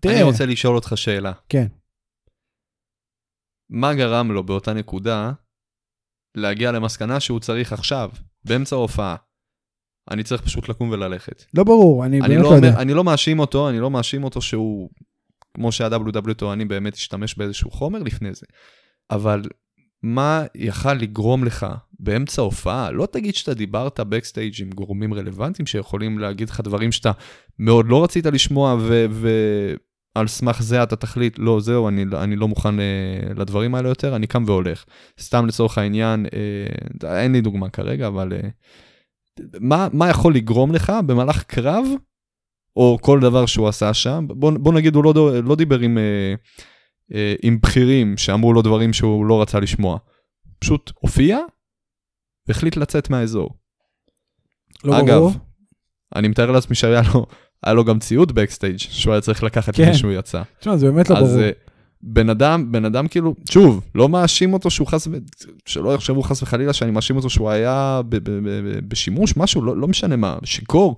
תראה, 0.00 0.14
אני 0.14 0.22
רוצה 0.22 0.46
לשאול 0.46 0.74
אותך 0.74 0.92
שאלה. 0.96 1.32
כן. 1.48 1.66
מה 3.70 3.94
גרם 3.94 4.32
לו 4.32 4.42
באותה 4.42 4.72
נקודה 4.72 5.32
להגיע 6.34 6.72
למסקנה 6.72 7.20
שהוא 7.20 7.40
צריך 7.40 7.72
עכשיו, 7.72 8.10
באמצע 8.44 8.76
ההופעה? 8.76 9.16
אני 10.10 10.22
צריך 10.22 10.42
פשוט 10.42 10.68
לקום 10.68 10.90
וללכת. 10.90 11.44
לא 11.54 11.64
ברור, 11.64 12.06
אני 12.06 12.20
אני 12.20 12.28
באמת 12.28 12.42
לא, 12.42 12.50
לא 12.50 12.56
יודע. 12.56 12.80
אני 12.80 12.94
לא 12.94 13.04
מאשים 13.04 13.38
אותו, 13.38 13.68
אני 13.68 13.80
לא 13.80 13.90
מאשים 13.90 14.24
אותו 14.24 14.42
שהוא, 14.42 14.90
כמו 15.54 15.72
שה-WW 15.72 16.34
טוענים, 16.34 16.68
באמת 16.68 16.94
השתמש 16.94 17.34
באיזשהו 17.34 17.70
חומר 17.70 18.02
לפני 18.02 18.34
זה. 18.34 18.46
אבל 19.10 19.42
מה 20.02 20.44
יכל 20.54 20.94
לגרום 20.94 21.44
לך 21.44 21.66
באמצע 22.00 22.42
הופעה? 22.42 22.90
לא 22.90 23.06
תגיד 23.06 23.34
שאתה 23.34 23.54
דיברת 23.54 24.00
בקסטייג' 24.00 24.54
עם 24.60 24.70
גורמים 24.70 25.14
רלוונטיים 25.14 25.66
שיכולים 25.66 26.18
להגיד 26.18 26.50
לך 26.50 26.60
דברים 26.60 26.92
שאתה 26.92 27.12
מאוד 27.58 27.86
לא 27.88 28.04
רצית 28.04 28.26
לשמוע, 28.26 28.76
ועל 30.16 30.26
סמך 30.26 30.62
זה 30.62 30.82
אתה 30.82 30.96
תחליט, 30.96 31.38
לא, 31.38 31.60
זהו, 31.60 31.88
אני, 31.88 32.04
אני 32.16 32.36
לא 32.36 32.48
מוכן 32.48 32.80
אה, 32.80 33.34
לדברים 33.36 33.74
האלה 33.74 33.88
יותר, 33.88 34.16
אני 34.16 34.26
קם 34.26 34.44
והולך. 34.46 34.84
סתם 35.20 35.46
לצורך 35.46 35.78
העניין, 35.78 36.26
אה, 37.04 37.22
אין 37.22 37.32
לי 37.32 37.40
דוגמה 37.40 37.68
כרגע, 37.68 38.06
אבל... 38.06 38.32
אה, 38.32 38.48
מה, 39.60 39.88
מה 39.92 40.08
יכול 40.08 40.34
לגרום 40.34 40.72
לך 40.72 40.92
במהלך 41.06 41.42
קרב, 41.42 41.84
או 42.76 42.98
כל 43.00 43.20
דבר 43.20 43.46
שהוא 43.46 43.68
עשה 43.68 43.94
שם, 43.94 44.26
בוא, 44.28 44.52
בוא 44.58 44.72
נגיד 44.72 44.94
הוא 44.94 45.04
לא, 45.04 45.42
לא 45.42 45.56
דיבר 45.56 45.78
עם, 45.78 45.98
אה, 45.98 46.34
אה, 47.14 47.34
עם 47.42 47.60
בכירים 47.60 48.16
שאמרו 48.16 48.52
לו 48.52 48.62
דברים 48.62 48.92
שהוא 48.92 49.26
לא 49.26 49.42
רצה 49.42 49.60
לשמוע. 49.60 49.98
פשוט 50.58 50.92
הופיע 50.94 51.38
והחליט 52.48 52.76
לצאת 52.76 53.10
מהאזור. 53.10 53.50
לא 54.84 54.98
אגב, 54.98 55.14
ברור. 55.14 55.32
אני 56.16 56.28
מתאר 56.28 56.50
לעצמי 56.50 56.76
שהיה 56.76 57.00
לו, 57.14 57.26
היה 57.62 57.74
לו 57.74 57.84
גם 57.84 57.98
ציוד 57.98 58.32
בקסטייג' 58.32 58.78
שהוא 58.78 59.12
היה 59.12 59.20
צריך 59.20 59.42
לקחת 59.42 59.76
כן. 59.76 59.82
לפני 59.82 59.94
שהוא 59.94 60.12
יצא. 60.12 60.42
תשמע, 60.60 60.76
זה 60.76 60.90
באמת 60.90 61.10
לא 61.10 61.16
אז 61.18 61.32
ברור. 61.32 61.42
אה, 61.42 61.50
בן 62.02 62.30
אדם, 62.30 62.72
בן 62.72 62.84
אדם 62.84 63.08
כאילו, 63.08 63.34
שוב, 63.50 63.80
לא 63.94 64.08
מאשים 64.08 64.52
אותו 64.52 64.70
שהוא 64.70 64.86
חס, 64.86 65.08
שלא 65.66 65.94
יחשבו 65.94 66.22
חס 66.22 66.42
וחלילה 66.42 66.72
שאני 66.72 66.90
מאשים 66.90 67.16
אותו 67.16 67.30
שהוא 67.30 67.50
היה 67.50 68.00
ב- 68.08 68.16
ב- 68.16 68.30
ב- 68.30 68.48
ב- 68.48 68.88
בשימוש, 68.88 69.36
משהו, 69.36 69.62
לא, 69.62 69.76
לא 69.76 69.88
משנה 69.88 70.16
מה, 70.16 70.38
שיכור. 70.44 70.96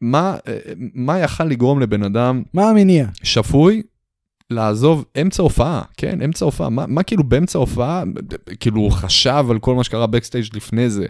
מה, 0.00 0.36
אה, 0.48 0.58
מה 0.94 1.18
יכל 1.18 1.44
לגרום 1.44 1.80
לבן 1.80 2.02
אדם 2.02 2.42
מה 2.54 2.68
המניע? 2.70 3.06
שפוי 3.22 3.82
לעזוב 4.50 5.04
אמצע 5.20 5.42
הופעה, 5.42 5.82
כן, 5.96 6.22
אמצע 6.22 6.44
הופעה, 6.44 6.68
מה, 6.68 6.86
מה 6.86 7.02
כאילו 7.02 7.24
באמצע 7.24 7.58
הופעה, 7.58 8.02
כאילו 8.60 8.80
הוא 8.80 8.90
חשב 8.90 9.44
על 9.50 9.58
כל 9.58 9.74
מה 9.74 9.84
שקרה 9.84 10.06
בקסטייג' 10.06 10.56
לפני 10.56 10.90
זה, 10.90 11.06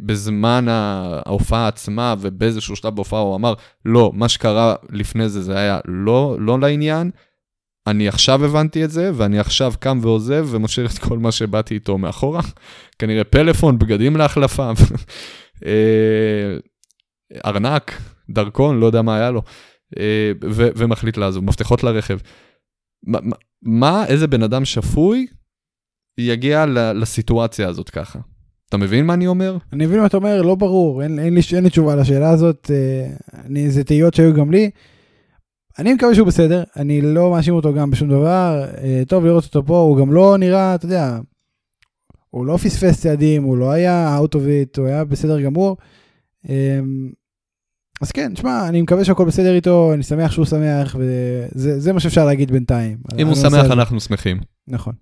בזמן 0.00 0.68
ה- 0.68 1.20
ההופעה 1.26 1.68
עצמה 1.68 2.14
ובאיזשהו 2.20 2.76
שלב 2.76 2.94
בהופעה 2.94 3.20
הוא 3.20 3.36
אמר, 3.36 3.54
לא, 3.84 4.10
מה 4.14 4.28
שקרה 4.28 4.74
לפני 4.90 5.28
זה 5.28 5.42
זה 5.42 5.58
היה 5.58 5.80
לא, 5.84 6.36
לא 6.40 6.60
לעניין, 6.60 7.10
אני 7.86 8.08
עכשיו 8.08 8.44
הבנתי 8.44 8.84
את 8.84 8.90
זה, 8.90 9.10
ואני 9.14 9.38
עכשיו 9.38 9.72
קם 9.80 9.98
ועוזב 10.02 10.46
ומשאיר 10.50 10.86
את 10.86 10.98
כל 10.98 11.18
מה 11.18 11.32
שבאתי 11.32 11.74
איתו 11.74 11.98
מאחורה, 11.98 12.40
כנראה 12.98 13.24
פלאפון, 13.24 13.78
בגדים 13.78 14.16
להחלפה, 14.16 14.70
אה, 15.66 16.56
ארנק, 17.46 18.00
דרכון, 18.30 18.80
לא 18.80 18.86
יודע 18.86 19.02
מה 19.02 19.16
היה 19.16 19.30
לו. 19.30 19.42
אה, 19.98 20.32
ו- 20.50 20.68
ומחליט 20.76 21.16
לעזוב, 21.16 21.44
מפתחות 21.44 21.82
לרכב. 21.84 22.18
מה- 23.06 23.18
מה- 23.62 24.04
איזה 24.06 24.26
בן 24.26 24.42
אדם 24.42 24.64
שפוי 24.64 25.26
יגיע 26.18 26.64
לסיטואציה 26.94 27.68
הזאת 27.68 27.90
ככה? 27.90 28.18
אתה 28.68 28.76
מבין 28.76 29.06
מה 29.06 29.14
אני 29.14 29.26
אומר? 29.26 29.56
אני 29.72 29.86
מבין 29.86 30.00
מה 30.00 30.06
אתה 30.06 30.16
אומר, 30.16 30.42
לא 30.42 30.54
ברור, 30.54 31.02
אין, 31.02 31.18
אין, 31.18 31.34
לי, 31.34 31.40
אין 31.54 31.64
לי 31.64 31.70
תשובה 31.70 31.96
לשאלה 31.96 32.30
הזאת, 32.30 32.70
אה, 32.74 33.14
אני, 33.44 33.70
זה 33.70 33.84
תהיות 33.84 34.14
שהיו 34.14 34.34
גם 34.34 34.50
לי. 34.50 34.70
אני 35.78 35.94
מקווה 35.94 36.14
שהוא 36.14 36.26
בסדר, 36.26 36.64
אני 36.76 37.00
לא 37.00 37.30
מאשים 37.30 37.54
אותו 37.54 37.74
גם 37.74 37.90
בשום 37.90 38.08
דבר, 38.08 38.64
אה, 38.78 39.02
טוב 39.08 39.24
לראות 39.24 39.44
אותו 39.44 39.66
פה, 39.66 39.78
הוא 39.78 39.98
גם 39.98 40.12
לא 40.12 40.36
נראה, 40.38 40.74
אתה 40.74 40.86
יודע, 40.86 41.18
הוא 42.30 42.46
לא 42.46 42.56
פספס 42.56 43.00
צעדים, 43.00 43.42
הוא 43.42 43.56
לא 43.56 43.70
היה 43.70 44.18
out 44.18 44.34
of 44.34 44.38
it, 44.38 44.78
הוא 44.78 44.86
היה 44.86 45.04
בסדר 45.04 45.40
גמור. 45.40 45.76
אה, 46.48 46.80
אז 48.00 48.12
כן, 48.12 48.36
שמע, 48.36 48.68
אני 48.68 48.82
מקווה 48.82 49.04
שהכל 49.04 49.24
בסדר 49.24 49.54
איתו, 49.54 49.90
אני 49.94 50.02
שמח 50.02 50.32
שהוא 50.32 50.44
שמח, 50.44 50.96
וזה 50.98 51.80
זה 51.80 51.92
מה 51.92 52.00
שאפשר 52.00 52.24
להגיד 52.24 52.50
בינתיים. 52.52 52.98
אם 53.18 53.26
הוא 53.26 53.34
שמח. 53.34 53.70
אנחנו 53.70 54.00
שמחים. 54.00 54.40
נכון. 54.68 54.94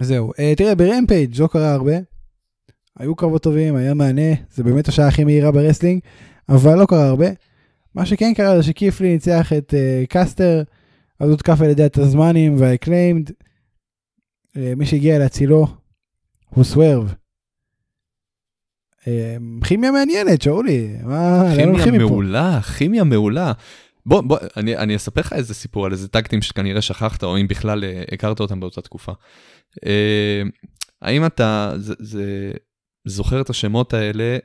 זהו, 0.00 0.30
אה, 0.30 0.56
תראה, 0.56 0.74
ברמפייג' 0.74 1.40
לא 1.40 1.46
קרה 1.46 1.72
הרבה. 1.72 2.11
היו 2.98 3.16
קרבות 3.16 3.42
טובים, 3.42 3.76
היה 3.76 3.94
מענה, 3.94 4.34
זה 4.50 4.62
באמת 4.62 4.88
השעה 4.88 5.08
הכי 5.08 5.24
מהירה 5.24 5.52
ב 5.52 5.56
wrestling, 5.56 6.00
אבל 6.48 6.78
לא 6.78 6.86
קרה 6.86 7.08
הרבה. 7.08 7.26
מה 7.94 8.06
שכן 8.06 8.34
קרה 8.34 8.56
זה 8.56 8.62
שקית' 8.62 8.99
לי 8.99 9.12
ניצח 9.12 9.52
את 9.52 9.74
אה, 9.74 10.06
קסטר, 10.08 10.62
אז 11.20 11.28
הוא 11.28 11.30
הותקף 11.30 11.60
על 11.60 11.70
ידי 11.70 11.84
התזמנים 11.84 12.56
והאקליימד. 12.58 13.30
אה, 13.30 13.34
מי 14.76 14.86
שהגיע 14.86 15.18
להצילו 15.18 15.66
הוא 16.48 16.64
סוורב. 16.64 17.14
אה, 19.00 19.04
כימיה 19.64 19.90
מעניינת, 19.90 20.42
שאולי, 20.42 20.88
מה, 21.04 21.44
כימיה? 21.56 21.98
מעולה, 21.98 22.60
כימיה 22.62 23.04
מעולה. 23.04 23.52
בוא, 24.06 24.20
בוא, 24.20 24.38
אני, 24.56 24.76
אני 24.76 24.96
אספר 24.96 25.20
לך 25.20 25.32
איזה 25.32 25.54
סיפור 25.54 25.86
על 25.86 25.92
איזה 25.92 26.08
tag 26.08 26.23
team 26.23 26.42
שכנראה 26.42 26.82
שכחת, 26.82 27.24
או 27.24 27.36
אם 27.36 27.48
בכלל 27.48 27.84
אה, 27.84 28.02
הכרת 28.12 28.40
אותם 28.40 28.60
באותה 28.60 28.80
תקופה. 28.80 29.12
אה, 29.86 30.42
האם 31.02 31.26
אתה 31.26 31.72
זה, 31.76 31.94
זה, 31.98 32.52
זוכר 33.04 33.40
את 33.40 33.50
השמות 33.50 33.94
האלה, 33.94 34.38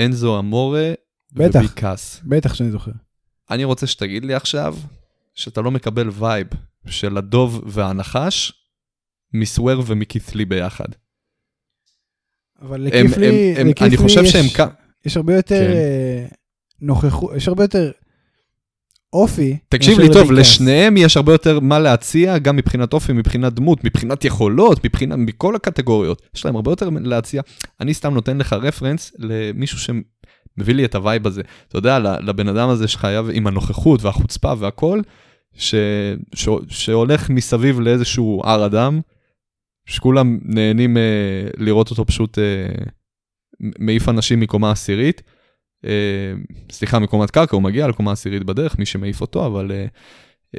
אנזו 0.00 0.38
אמורה 0.38 0.92
בטח. 1.32 1.58
וביג 1.58 1.89
קאס? 1.89 2.20
בטח 2.24 2.54
שאני 2.54 2.70
זוכר. 2.70 2.92
אני 3.50 3.64
רוצה 3.64 3.86
שתגיד 3.86 4.24
לי 4.24 4.34
עכשיו 4.34 4.76
שאתה 5.34 5.60
לא 5.60 5.70
מקבל 5.70 6.08
וייב 6.12 6.46
של 6.86 7.16
הדוב 7.16 7.62
והנחש 7.66 8.52
מסוורב 9.34 9.82
ומקית' 9.86 10.30
לי 10.30 10.44
ביחד. 10.44 10.88
אבל 12.62 12.86
הם, 12.86 13.06
לקית' 13.06 13.36
לי, 13.36 13.54
הם, 13.56 13.66
אני 13.80 13.96
חושב 13.96 14.20
יש... 14.24 14.32
שהם. 14.32 14.66
יש 15.04 15.16
הרבה 15.16 15.36
יותר 15.36 15.66
כן. 15.66 15.72
אה, 15.72 16.26
נוכחות, 16.80 17.30
יש 17.36 17.48
הרבה 17.48 17.64
יותר 17.64 17.90
אופי. 19.12 19.56
תקשיב 19.68 19.98
לי 19.98 20.08
טוב. 20.12 20.32
לשניהם 20.32 20.96
יש 20.96 21.16
הרבה 21.16 21.32
יותר 21.32 21.60
מה 21.60 21.78
להציע, 21.78 22.38
גם 22.38 22.56
מבחינת 22.56 22.92
אופי, 22.92 23.12
מבחינת 23.12 23.52
דמות, 23.52 23.84
מבחינת 23.84 24.24
יכולות, 24.24 24.84
מבחינת, 24.84 25.18
מכל 25.18 25.56
הקטגוריות. 25.56 26.22
יש 26.34 26.44
להם 26.44 26.56
הרבה 26.56 26.70
יותר 26.70 26.88
להציע. 27.00 27.42
אני 27.80 27.94
סתם 27.94 28.14
נותן 28.14 28.38
לך 28.38 28.52
רפרנס 28.52 29.12
למישהו 29.18 29.78
שמביא 29.78 30.74
לי 30.74 30.84
את 30.84 30.94
הווייב 30.94 31.26
הזה. 31.26 31.42
אתה 31.68 31.78
יודע, 31.78 31.98
לבן 31.98 32.48
אדם 32.48 32.68
הזה 32.68 32.88
שחייב 32.88 33.26
עם 33.32 33.46
הנוכחות 33.46 34.02
והחוצפה 34.02 34.52
והכל, 34.58 35.00
ש... 35.54 35.74
ש... 36.34 36.48
שהולך 36.68 37.30
מסביב 37.30 37.80
לאיזשהו 37.80 38.42
הר 38.44 38.66
אדם, 38.66 39.00
שכולם 39.86 40.38
נהנים 40.42 40.96
אה, 40.96 41.02
לראות 41.56 41.90
אותו 41.90 42.06
פשוט 42.06 42.38
אה, 42.38 42.84
מעיף 43.60 44.08
אנשים 44.08 44.40
מקומה 44.40 44.70
עשירית. 44.70 45.22
אה, 45.84 46.32
סליחה, 46.72 46.98
מקומת 46.98 47.30
קרקע, 47.30 47.56
הוא 47.56 47.62
מגיע 47.62 47.88
לקומה 47.88 48.12
עשירית 48.12 48.44
בדרך, 48.44 48.78
מי 48.78 48.86
שמעיף 48.86 49.20
אותו, 49.20 49.46
אבל 49.46 49.72
אה, 49.72 49.86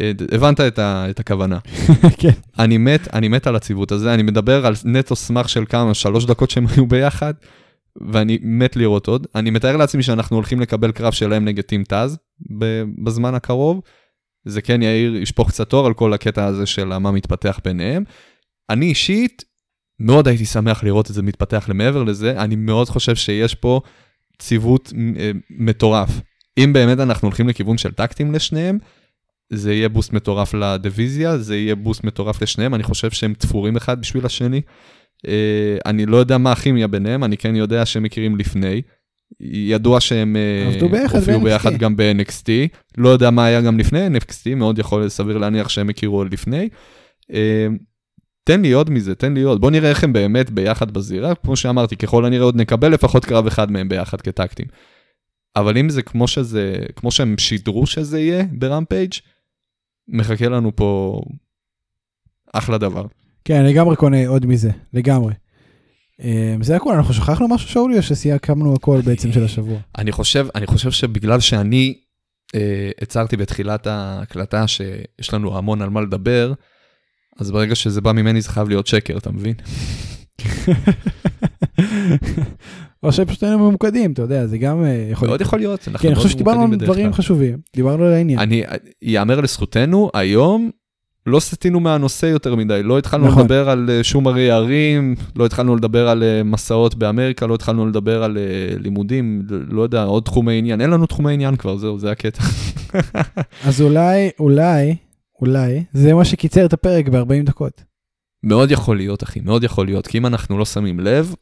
אה, 0.02 0.12
הבנת 0.32 0.60
את, 0.60 0.80
ה, 0.80 1.10
את 1.10 1.20
הכוונה. 1.20 1.60
כן. 2.22 2.32
אני 2.60 2.78
מת, 2.78 3.14
אני 3.14 3.28
מת 3.28 3.48
על 3.48 3.56
הציוות 3.56 3.92
הזה, 3.92 4.14
אני 4.14 4.24
מדבר 4.24 4.66
על 4.66 4.74
נטו 4.86 5.16
סמך 5.16 5.50
של 5.50 5.66
כמה, 5.70 5.94
שלוש 5.94 6.26
דקות 6.26 6.50
שהם 6.50 6.66
היו 6.76 6.86
ביחד, 6.86 7.34
ואני 8.12 8.40
מת 8.42 8.76
לראות 8.76 9.08
עוד. 9.08 9.28
אני 9.36 9.50
מתאר 9.50 9.78
לעצמי 9.78 10.04
שאנחנו 10.04 10.36
הולכים 10.36 10.60
לקבל 10.60 10.92
קרב 10.92 11.14
שלהם 11.14 11.46
נגד 11.46 11.64
טים 11.64 11.84
טאז 11.84 12.18
בזמן 13.04 13.36
הקרוב. 13.36 13.82
זה 14.46 14.62
כן 14.62 14.82
יאיר, 14.82 15.16
ישפוך 15.16 15.50
קצת 15.50 15.74
אור 15.74 15.88
על 15.88 15.94
כל 15.94 16.14
הקטע 16.14 16.46
הזה 16.46 16.66
של 16.66 16.98
מה 16.98 17.12
מתפתח 17.12 17.60
ביניהם. 17.66 18.04
אני 18.70 18.86
אישית, 18.86 19.44
מאוד 20.00 20.28
הייתי 20.28 20.46
שמח 20.46 20.84
לראות 20.84 21.10
את 21.10 21.16
זה 21.16 21.22
מתפתח 21.22 21.66
למעבר 21.70 22.04
לזה, 22.04 22.42
אני 22.42 22.56
מאוד 22.56 22.90
חושב 22.90 23.16
שיש 23.16 23.56
פה 23.56 23.82
ציוות 24.42 24.94
אה, 25.20 25.32
מטורף. 25.50 26.10
אם 26.58 26.74
באמת 26.74 27.00
אנחנו 27.00 27.28
הולכים 27.28 27.50
לכיוון 27.50 27.78
של 27.78 27.92
טקטים 27.92 28.34
לשניהם, 28.34 28.78
זה 29.54 29.74
יהיה 29.74 29.89
בוסט 29.89 30.14
מטורף 30.14 30.54
לדיוויזיה, 30.54 31.38
זה 31.38 31.58
יהיה 31.58 31.76
בוסט 31.76 32.04
מטורף 32.04 32.42
לשניהם, 32.42 32.76
אני 32.76 32.84
חושב 32.84 33.12
שהם 33.12 33.34
תפורים 33.34 33.76
אחד 33.76 34.02
בשביל 34.02 34.26
השני. 34.26 34.62
אה, 35.28 35.78
אני 35.86 36.06
לא 36.06 36.18
יודע 36.18 36.38
מה 36.38 36.52
הכימיה 36.52 36.88
ביניהם, 36.88 37.24
אני 37.24 37.38
כן 37.38 37.56
יודע 37.56 37.86
שהם 37.86 38.04
מכירים 38.04 38.38
לפני. 38.38 38.82
ידוע 39.42 40.00
שהם 40.00 40.36
אה, 40.36 40.72
הופיעו. 41.12 41.42
ביחד 41.42 41.78
גם 41.78 41.96
ב-NXT, 41.96 42.50
לא 42.98 43.10
יודע 43.10 43.30
מה 43.30 43.46
היה 43.46 43.62
גם 43.62 43.80
לפני 43.80 44.08
NXT, 44.08 44.56
מאוד 44.56 44.80
יכול 44.80 45.10
סביר 45.10 45.38
להניח 45.38 45.70
שהם 45.70 45.89
הכירו 45.89 46.18
עוד 46.18 46.34
לפני. 46.34 46.70
תן 48.44 48.62
לי 48.62 48.72
עוד 48.72 48.89
מזה, 48.89 49.16
תן 49.16 49.34
לי 49.34 49.42
עוד, 49.42 49.62
בוא 49.62 49.72
נראה 49.72 49.89
איך 49.89 50.04
הם 50.04 50.14
באמת 50.14 50.50
ביחד 50.50 50.92
בזירה, 50.92 51.36
כמו 51.36 51.56
שאמרתי, 51.56 51.96
ככל 51.96 52.26
הנראה 52.26 52.44
עוד 52.44 52.56
נקבל 52.56 52.94
לפחות 52.94 53.26
קרב 53.26 53.48
אחד 53.48 53.72
מהם 53.72 53.89
ביחד 53.89 54.22
כטקטים. 54.22 54.66
אבל 55.56 55.78
אם 55.78 55.89
זה 55.89 56.02
כמו 56.02 56.28
שזה, 56.28 56.76
כמו 56.96 57.12
שהם 57.12 57.38
שידרו 57.38 57.86
שזה 57.86 58.20
יהיה 58.20 58.44
ברמפייג', 58.52 59.14
מחכה 60.08 60.50
לנו 60.50 60.76
פה 60.76 61.22
אחלה 62.54 62.78
דבר. 62.78 63.06
כן, 63.46 63.56
אני 63.56 63.74
לגמרי 63.74 63.96
קונה 63.96 64.28
עוד 64.28 64.46
מזה, 64.46 64.72
לגמרי. 64.94 65.34
אה, 66.24 66.56
זה 66.62 66.76
הכל, 66.76 66.94
אנחנו 66.96 67.14
שכחנו 67.14 67.48
משהו 67.48 67.70
שאולי, 67.70 67.98
או 67.98 68.02
שסיכמנו 68.02 68.76
הכל 68.76 69.02
בעצם 69.06 69.32
של 69.32 69.44
השבוע? 69.44 69.80
אני 69.98 70.12
חושב, 70.12 70.48
אני 70.56 70.68
חושב 70.68 70.92
שבגלל 70.92 71.39
שאני 71.39 71.98
אה, 72.56 72.92
הצהרתי 73.02 73.38
בתחילת 73.38 73.88
ההקלטה 73.88 74.68
שיש 74.68 75.34
לנו 75.34 75.58
המון 75.58 75.82
על 75.82 75.89
מה 75.89 76.02
לדבר, 76.02 76.54
אז 77.42 77.52
ברגע 77.52 77.76
שזה 77.76 78.02
בא 78.02 78.12
ממני 78.12 78.42
זה 78.42 78.50
חייב 78.50 78.70
להיות 78.70 78.88
שקר, 78.88 79.18
אתה 79.18 79.32
מבין? 79.32 79.54
או 83.04 83.12
שפשוט 83.12 83.44
היינו 83.44 83.60
ממוקדים, 83.60 84.12
אתה 84.12 84.22
יודע, 84.22 84.48
זה 84.48 84.58
גם 84.58 84.84
אה, 84.84 85.08
יכול 85.12 85.28
מאוד 85.28 85.42
יכול 85.42 85.60
להיות. 85.60 85.88
אנחנו 85.88 86.00
כן, 86.00 86.08
אני 86.08 86.16
חושב 86.16 86.30
שדיברנו 86.30 86.64
על 86.64 86.76
דברים. 86.76 87.14
חשובים, 87.14 87.58
דיברנו 87.76 88.04
על 88.06 88.14
העניין. 88.14 88.39
אני, 88.39 88.64
יאמר 89.02 89.42
לזכותנו, 89.42 90.10
היום 90.14 90.70
לא 91.26 91.39
סטינו 91.39 91.80
מהנושא 91.80 92.26
יותר 92.26 92.56
מדי, 92.56 92.84
לא 92.84 92.98
התחלנו 92.98 93.28
נכון. 93.28 93.42
לדבר 93.42 93.70
על 93.70 93.89
אה, 93.89 94.04
שום 94.04 94.28
הרי 94.28 94.52
ערים, 94.52 95.16
לא 95.36 95.46
התחלנו 95.46 95.76
לדבר 95.76 96.10
על 96.10 96.24
אה, 96.24 96.44
מסעות 96.44 96.96
באמריקה, 96.96 97.48
לא 97.48 97.56
התחלנו 97.56 97.88
לדבר 97.88 98.24
על 98.24 98.38
לימודים, 98.78 99.42
לא 99.70 99.82
יודע, 99.82 100.04
עוד 100.04 100.24
תחומי 100.24 100.58
עניין, 100.58 100.82
אין 100.82 100.89
לנו 100.89 101.06
תחומי 101.06 101.34
עניין 101.34 101.56
כבר, 101.56 101.78
זהו, 101.78 102.00
זה 102.00 102.12
הקטע. 102.12 102.44
אז 103.68 103.82
אולי, 103.82 104.30
אולי, 104.39 104.96
אולי, 105.42 105.84
זה 105.94 106.14
מה 106.14 106.26
שקיצר 106.26 106.66
את 106.66 106.74
הפרק 106.74 107.08
ב-40 107.08 107.46
דקות. 107.46 107.84
מאוד 108.44 108.72
יכול 108.72 108.98
להיות, 108.98 109.24
אחי, 109.24 109.39
מאוד 109.39 109.64
יכול 109.64 109.86
להיות, 109.86 110.08
כי 110.08 110.18
אם 110.18 110.26
אנחנו 110.26 110.58
לא 110.58 110.66
שמים 110.66 111.00
לב, 111.00 111.36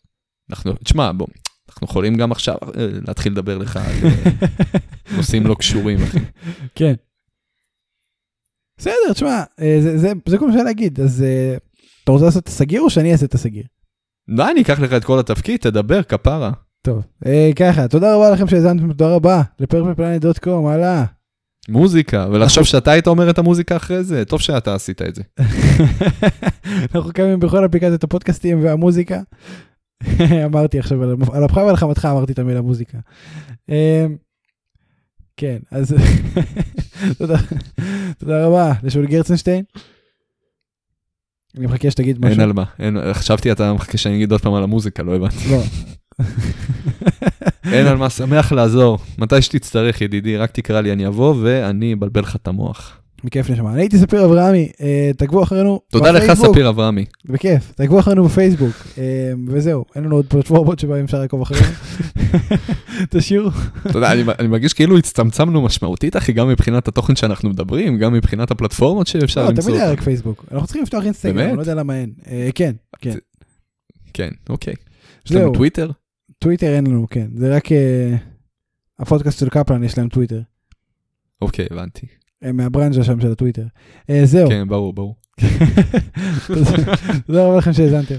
אנחנו, 0.50 0.74
תשמע, 0.84 1.12
בוא, 1.12 1.28
אנחנו 1.70 1.88
יכולים 1.88 2.16
גם 2.16 2.32
עכשיו 2.32 2.56
אה, 2.78 2.88
להתחיל 3.08 3.32
לדבר 3.32 3.58
לך 3.58 3.78
על 3.78 3.84
אה, 3.84 4.32
נושאים 5.18 5.48
לא 5.48 5.56
קשורים, 5.56 6.04
אחי. 6.04 6.20
כן. 6.76 6.94
בסדר, 8.78 9.14
תשמע, 9.14 9.44
אה, 9.60 9.78
זה, 9.82 9.98
זה, 9.98 10.12
זה 10.28 10.38
כל 10.38 10.48
מה 10.48 10.54
שאני 10.54 10.64
להגיד, 10.64 11.00
אז 11.00 11.26
אתה 12.04 12.12
רוצה 12.12 12.26
לעשות 12.26 12.44
את 12.44 12.48
הסגיר 12.48 12.82
או 12.82 12.90
שאני 12.90 13.12
אעשה 13.12 13.26
את 13.26 13.34
הסגיר? 13.34 13.64
לא, 14.28 14.52
אני 14.52 14.62
אקח 14.62 14.80
לך 14.80 14.94
את 14.94 15.04
כל 15.04 15.20
התפקיד, 15.20 15.60
תדבר, 15.60 16.04
כפרה. 16.04 16.52
טוב, 16.82 17.04
ככה, 17.56 17.88
תודה 17.88 18.16
רבה 18.16 18.32
לכם 18.32 18.48
שהאזנתם, 18.48 18.88
תודה 18.88 19.16
רבה 19.16 19.42
לפרפלפלנט.קום, 19.60 20.68
הלאה. 20.68 21.06
מוזיקה, 21.70 22.28
ולחשוב 22.32 22.64
שאתה 22.64 22.92
היית 22.92 23.08
אומר 23.08 23.30
את 23.30 23.38
המוזיקה 23.38 23.76
אחרי 23.76 24.04
זה, 24.04 24.26
טוב 24.26 24.42
שאתה 24.42 24.76
עשית 24.76 25.02
את 25.02 25.16
זה. 25.16 25.24
אנחנו 26.96 27.14
קיימים 27.14 27.40
בכל 27.40 27.66
אפליקציות 27.66 28.04
הפודקאסטים 28.04 28.64
והמוזיקה. 28.64 29.22
אמרתי 30.46 30.80
עכשיו, 30.80 31.04
על- 31.04 31.16
אפך 31.46 31.58
ועל 31.58 31.76
חמתך 31.76 32.08
אמרתי 32.12 32.32
את 32.34 32.40
המילה 32.40 32.62
מוזיקה. 32.62 32.98
אה, 33.70 34.06
כן, 35.38 35.58
אז 35.72 35.96
תודה, 37.18 37.38
רבה 38.48 38.74
לשול 38.84 39.06
גרצנשטיין. 39.06 39.64
אני 41.58 41.66
מחכה 41.66 41.92
שתגיד 41.92 42.18
אין 42.24 42.32
משהו. 42.32 42.44
על 42.44 42.54
מה, 42.54 42.64
אין- 42.80 43.14
חשבתי 43.14 43.52
אתה 43.52 43.74
מחכה 43.74 43.98
שאני 43.98 44.16
אגיד 44.16 44.32
עוד 44.32 44.42
פעם 44.42 44.54
על 44.54 44.64
המוזיקה, 44.64 45.04
לא 45.04 45.16
הבנתי. 45.16 45.36
לא. 47.72 47.76
אין 47.76 47.88
על 47.88 47.98
מה, 47.98 48.10
שמח 48.10 48.52
לעזור. 48.52 48.98
מתי 49.18 49.42
שתצטרך, 49.42 50.02
ידידי, 50.02 50.38
רק 50.38 50.52
תקרא 50.52 50.82
לי, 50.82 50.92
אני 50.92 51.08
אבוא 51.08 51.36
ואני 51.42 51.94
אבלבל 51.94 52.22
לך 52.22 52.36
את 52.36 52.48
המוח. 52.48 52.96
בכיף 53.24 53.50
נשמע. 53.50 53.72
אני 53.74 53.82
הייתי 53.82 53.98
ספיר 53.98 54.26
אברהמי, 54.26 54.70
אה, 54.82 55.12
תעקבו 55.18 55.44
אחרינו 55.44 55.80
תודה 55.92 56.12
לך, 56.12 56.24
בפייסבוק. 56.24 56.48
ספיר 56.52 56.70
אברהמי. 56.70 57.06
בכיף, 57.26 57.72
תעקבו 57.76 58.00
אחרינו 58.00 58.24
בפייסבוק, 58.26 58.76
אה, 58.98 59.04
וזהו, 59.48 59.86
אין 59.96 60.04
לנו 60.04 60.16
עוד 60.16 60.26
פלטפורמות 60.26 60.80
שבהם 60.80 61.04
אפשר 61.06 61.20
לעקוב 61.20 61.42
אחרינו. 61.42 61.66
תשאירו, 63.10 63.50
אתה 63.88 63.98
יודע, 63.98 64.12
אני- 64.12 64.48
מרגיש 64.48 64.74
כאילו 64.74 64.98
הצטמצמנו 64.98 65.62
משמעותית, 65.62 66.18
אחי, 66.18 66.32
גם 66.34 66.48
מבחינת 66.50 66.88
התוכן 66.88 67.16
שאנחנו 67.16 67.50
מדברים, 67.50 67.98
גם 67.98 68.14
מבחינת 68.14 68.52
הפלטפורמות 68.52 69.08
שאפשר 69.08 69.44
לא, 69.44 69.50
למצוא. 69.50 69.64
תמיד 69.64 69.82
היה. 69.82 69.92
רק 69.92 70.02
פייסבוק, 70.02 70.46
אנחנו 70.52 70.68
צריכים 70.68 70.84
לפתוח 70.84 71.04
אינסטגרם? 71.04 71.40
אני 71.40 71.56
לא 71.56 71.62
יודע 71.62 71.74
למה 71.76 71.96
אין. 71.96 72.12
אה, 72.32 72.50
כן, 72.56 72.72
כן. 73.02 73.16
כן, 74.14 74.30
אוקיי. 74.50 74.74
יש 75.26 75.32
לנו 75.32 75.54
טוויטר? 75.54 75.92
טוויטר 76.40 76.68
אין 76.76 76.88
לנו, 76.88 77.08
כן, 77.10 77.28
זה 77.36 77.56
רק 77.56 77.72
אה, 77.72 78.16
הפודקאסט 79.00 79.40
של 79.40 79.50
קפלן 79.50 79.84
יש 79.84 79.98
להם 79.98 80.10
טוויטר, 80.10 80.42
אוקיי, 81.42 81.68
הבנתי. 81.72 82.08
הם 82.42 82.58
מהברנז'ה 82.58 83.04
שם 83.04 83.22
של 83.22 83.32
הטוויטר. 83.32 83.66
אה, 84.10 84.22
זהו, 84.26 84.50
כן, 84.50 84.68
ברור, 84.68 84.94
ברור. 84.94 85.16
תודה- 87.28 87.46
רבה 87.48 87.58
לכם 87.58 87.74
שהאזנתם. 87.74 88.16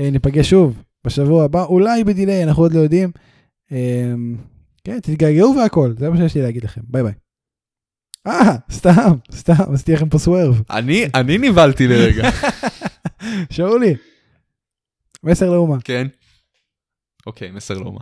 אה, 0.00 0.10
ניפגש 0.10 0.50
שוב 0.50 0.82
בשבוע 1.04 1.44
הבא, 1.44 1.64
אולי 1.64 2.04
בדיליי, 2.04 2.44
אנחנו 2.44 2.62
עוד 2.62 2.72
לא 2.74 2.80
יודעים. 2.80 3.10
כן, 4.84 5.00
תתגעגעו 5.00 5.54
והכל, 5.56 5.94
זה 5.98 6.10
מה 6.10 6.16
שיש 6.16 6.34
לי 6.34 6.42
להגיד 6.42 6.64
לכם, 6.64 6.80
ביי 6.84 7.02
ביי. 7.02 7.12
אה, 8.26 8.56
סתם, 8.72 9.12
סתם, 9.32 9.52
עשיתי 9.74 9.92
לכם 9.92 10.08
פה 10.08 10.18
swerve. 10.18 10.62
אני, 10.70 11.04
אני 11.14 11.38
נבהלתי 11.38 11.86
לרגע. 11.88 12.30
שאולי. 13.50 13.94
מסר 15.24 15.50
לאומה. 15.50 15.76
כן. 15.84 16.06
אוקיי, 17.26 17.50
מסר 17.50 17.74
לאומה. 17.74 18.00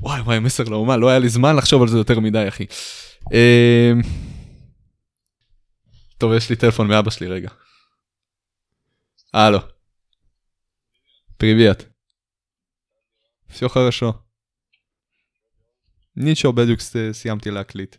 וואי 0.00 0.20
וואי, 0.20 0.38
מסר 0.38 0.64
לאומה, 0.64 0.96
לא 0.96 1.08
היה 1.08 1.18
לי 1.18 1.28
זמן 1.28 1.56
לחשוב 1.56 1.82
על 1.82 1.88
זה 1.88 1.98
יותר 1.98 2.20
מדי, 2.20 2.48
אחי. 2.48 2.66
אמ, 3.32 4.00
טוב, 6.18 6.32
יש 6.32 6.50
לי 6.50 6.56
טלפון 6.56 6.88
מאבא 6.88 7.10
שלי, 7.10 7.26
רגע. 7.28 7.50
הלו. 9.34 9.58
פריביאט. 11.36 11.82
Все 13.50 13.68
хорошо. 13.68 14.12
נשאר 16.16 16.50
בדיוק 16.50 16.80
סיימתי 17.12 17.50
להקליט. 17.50 17.94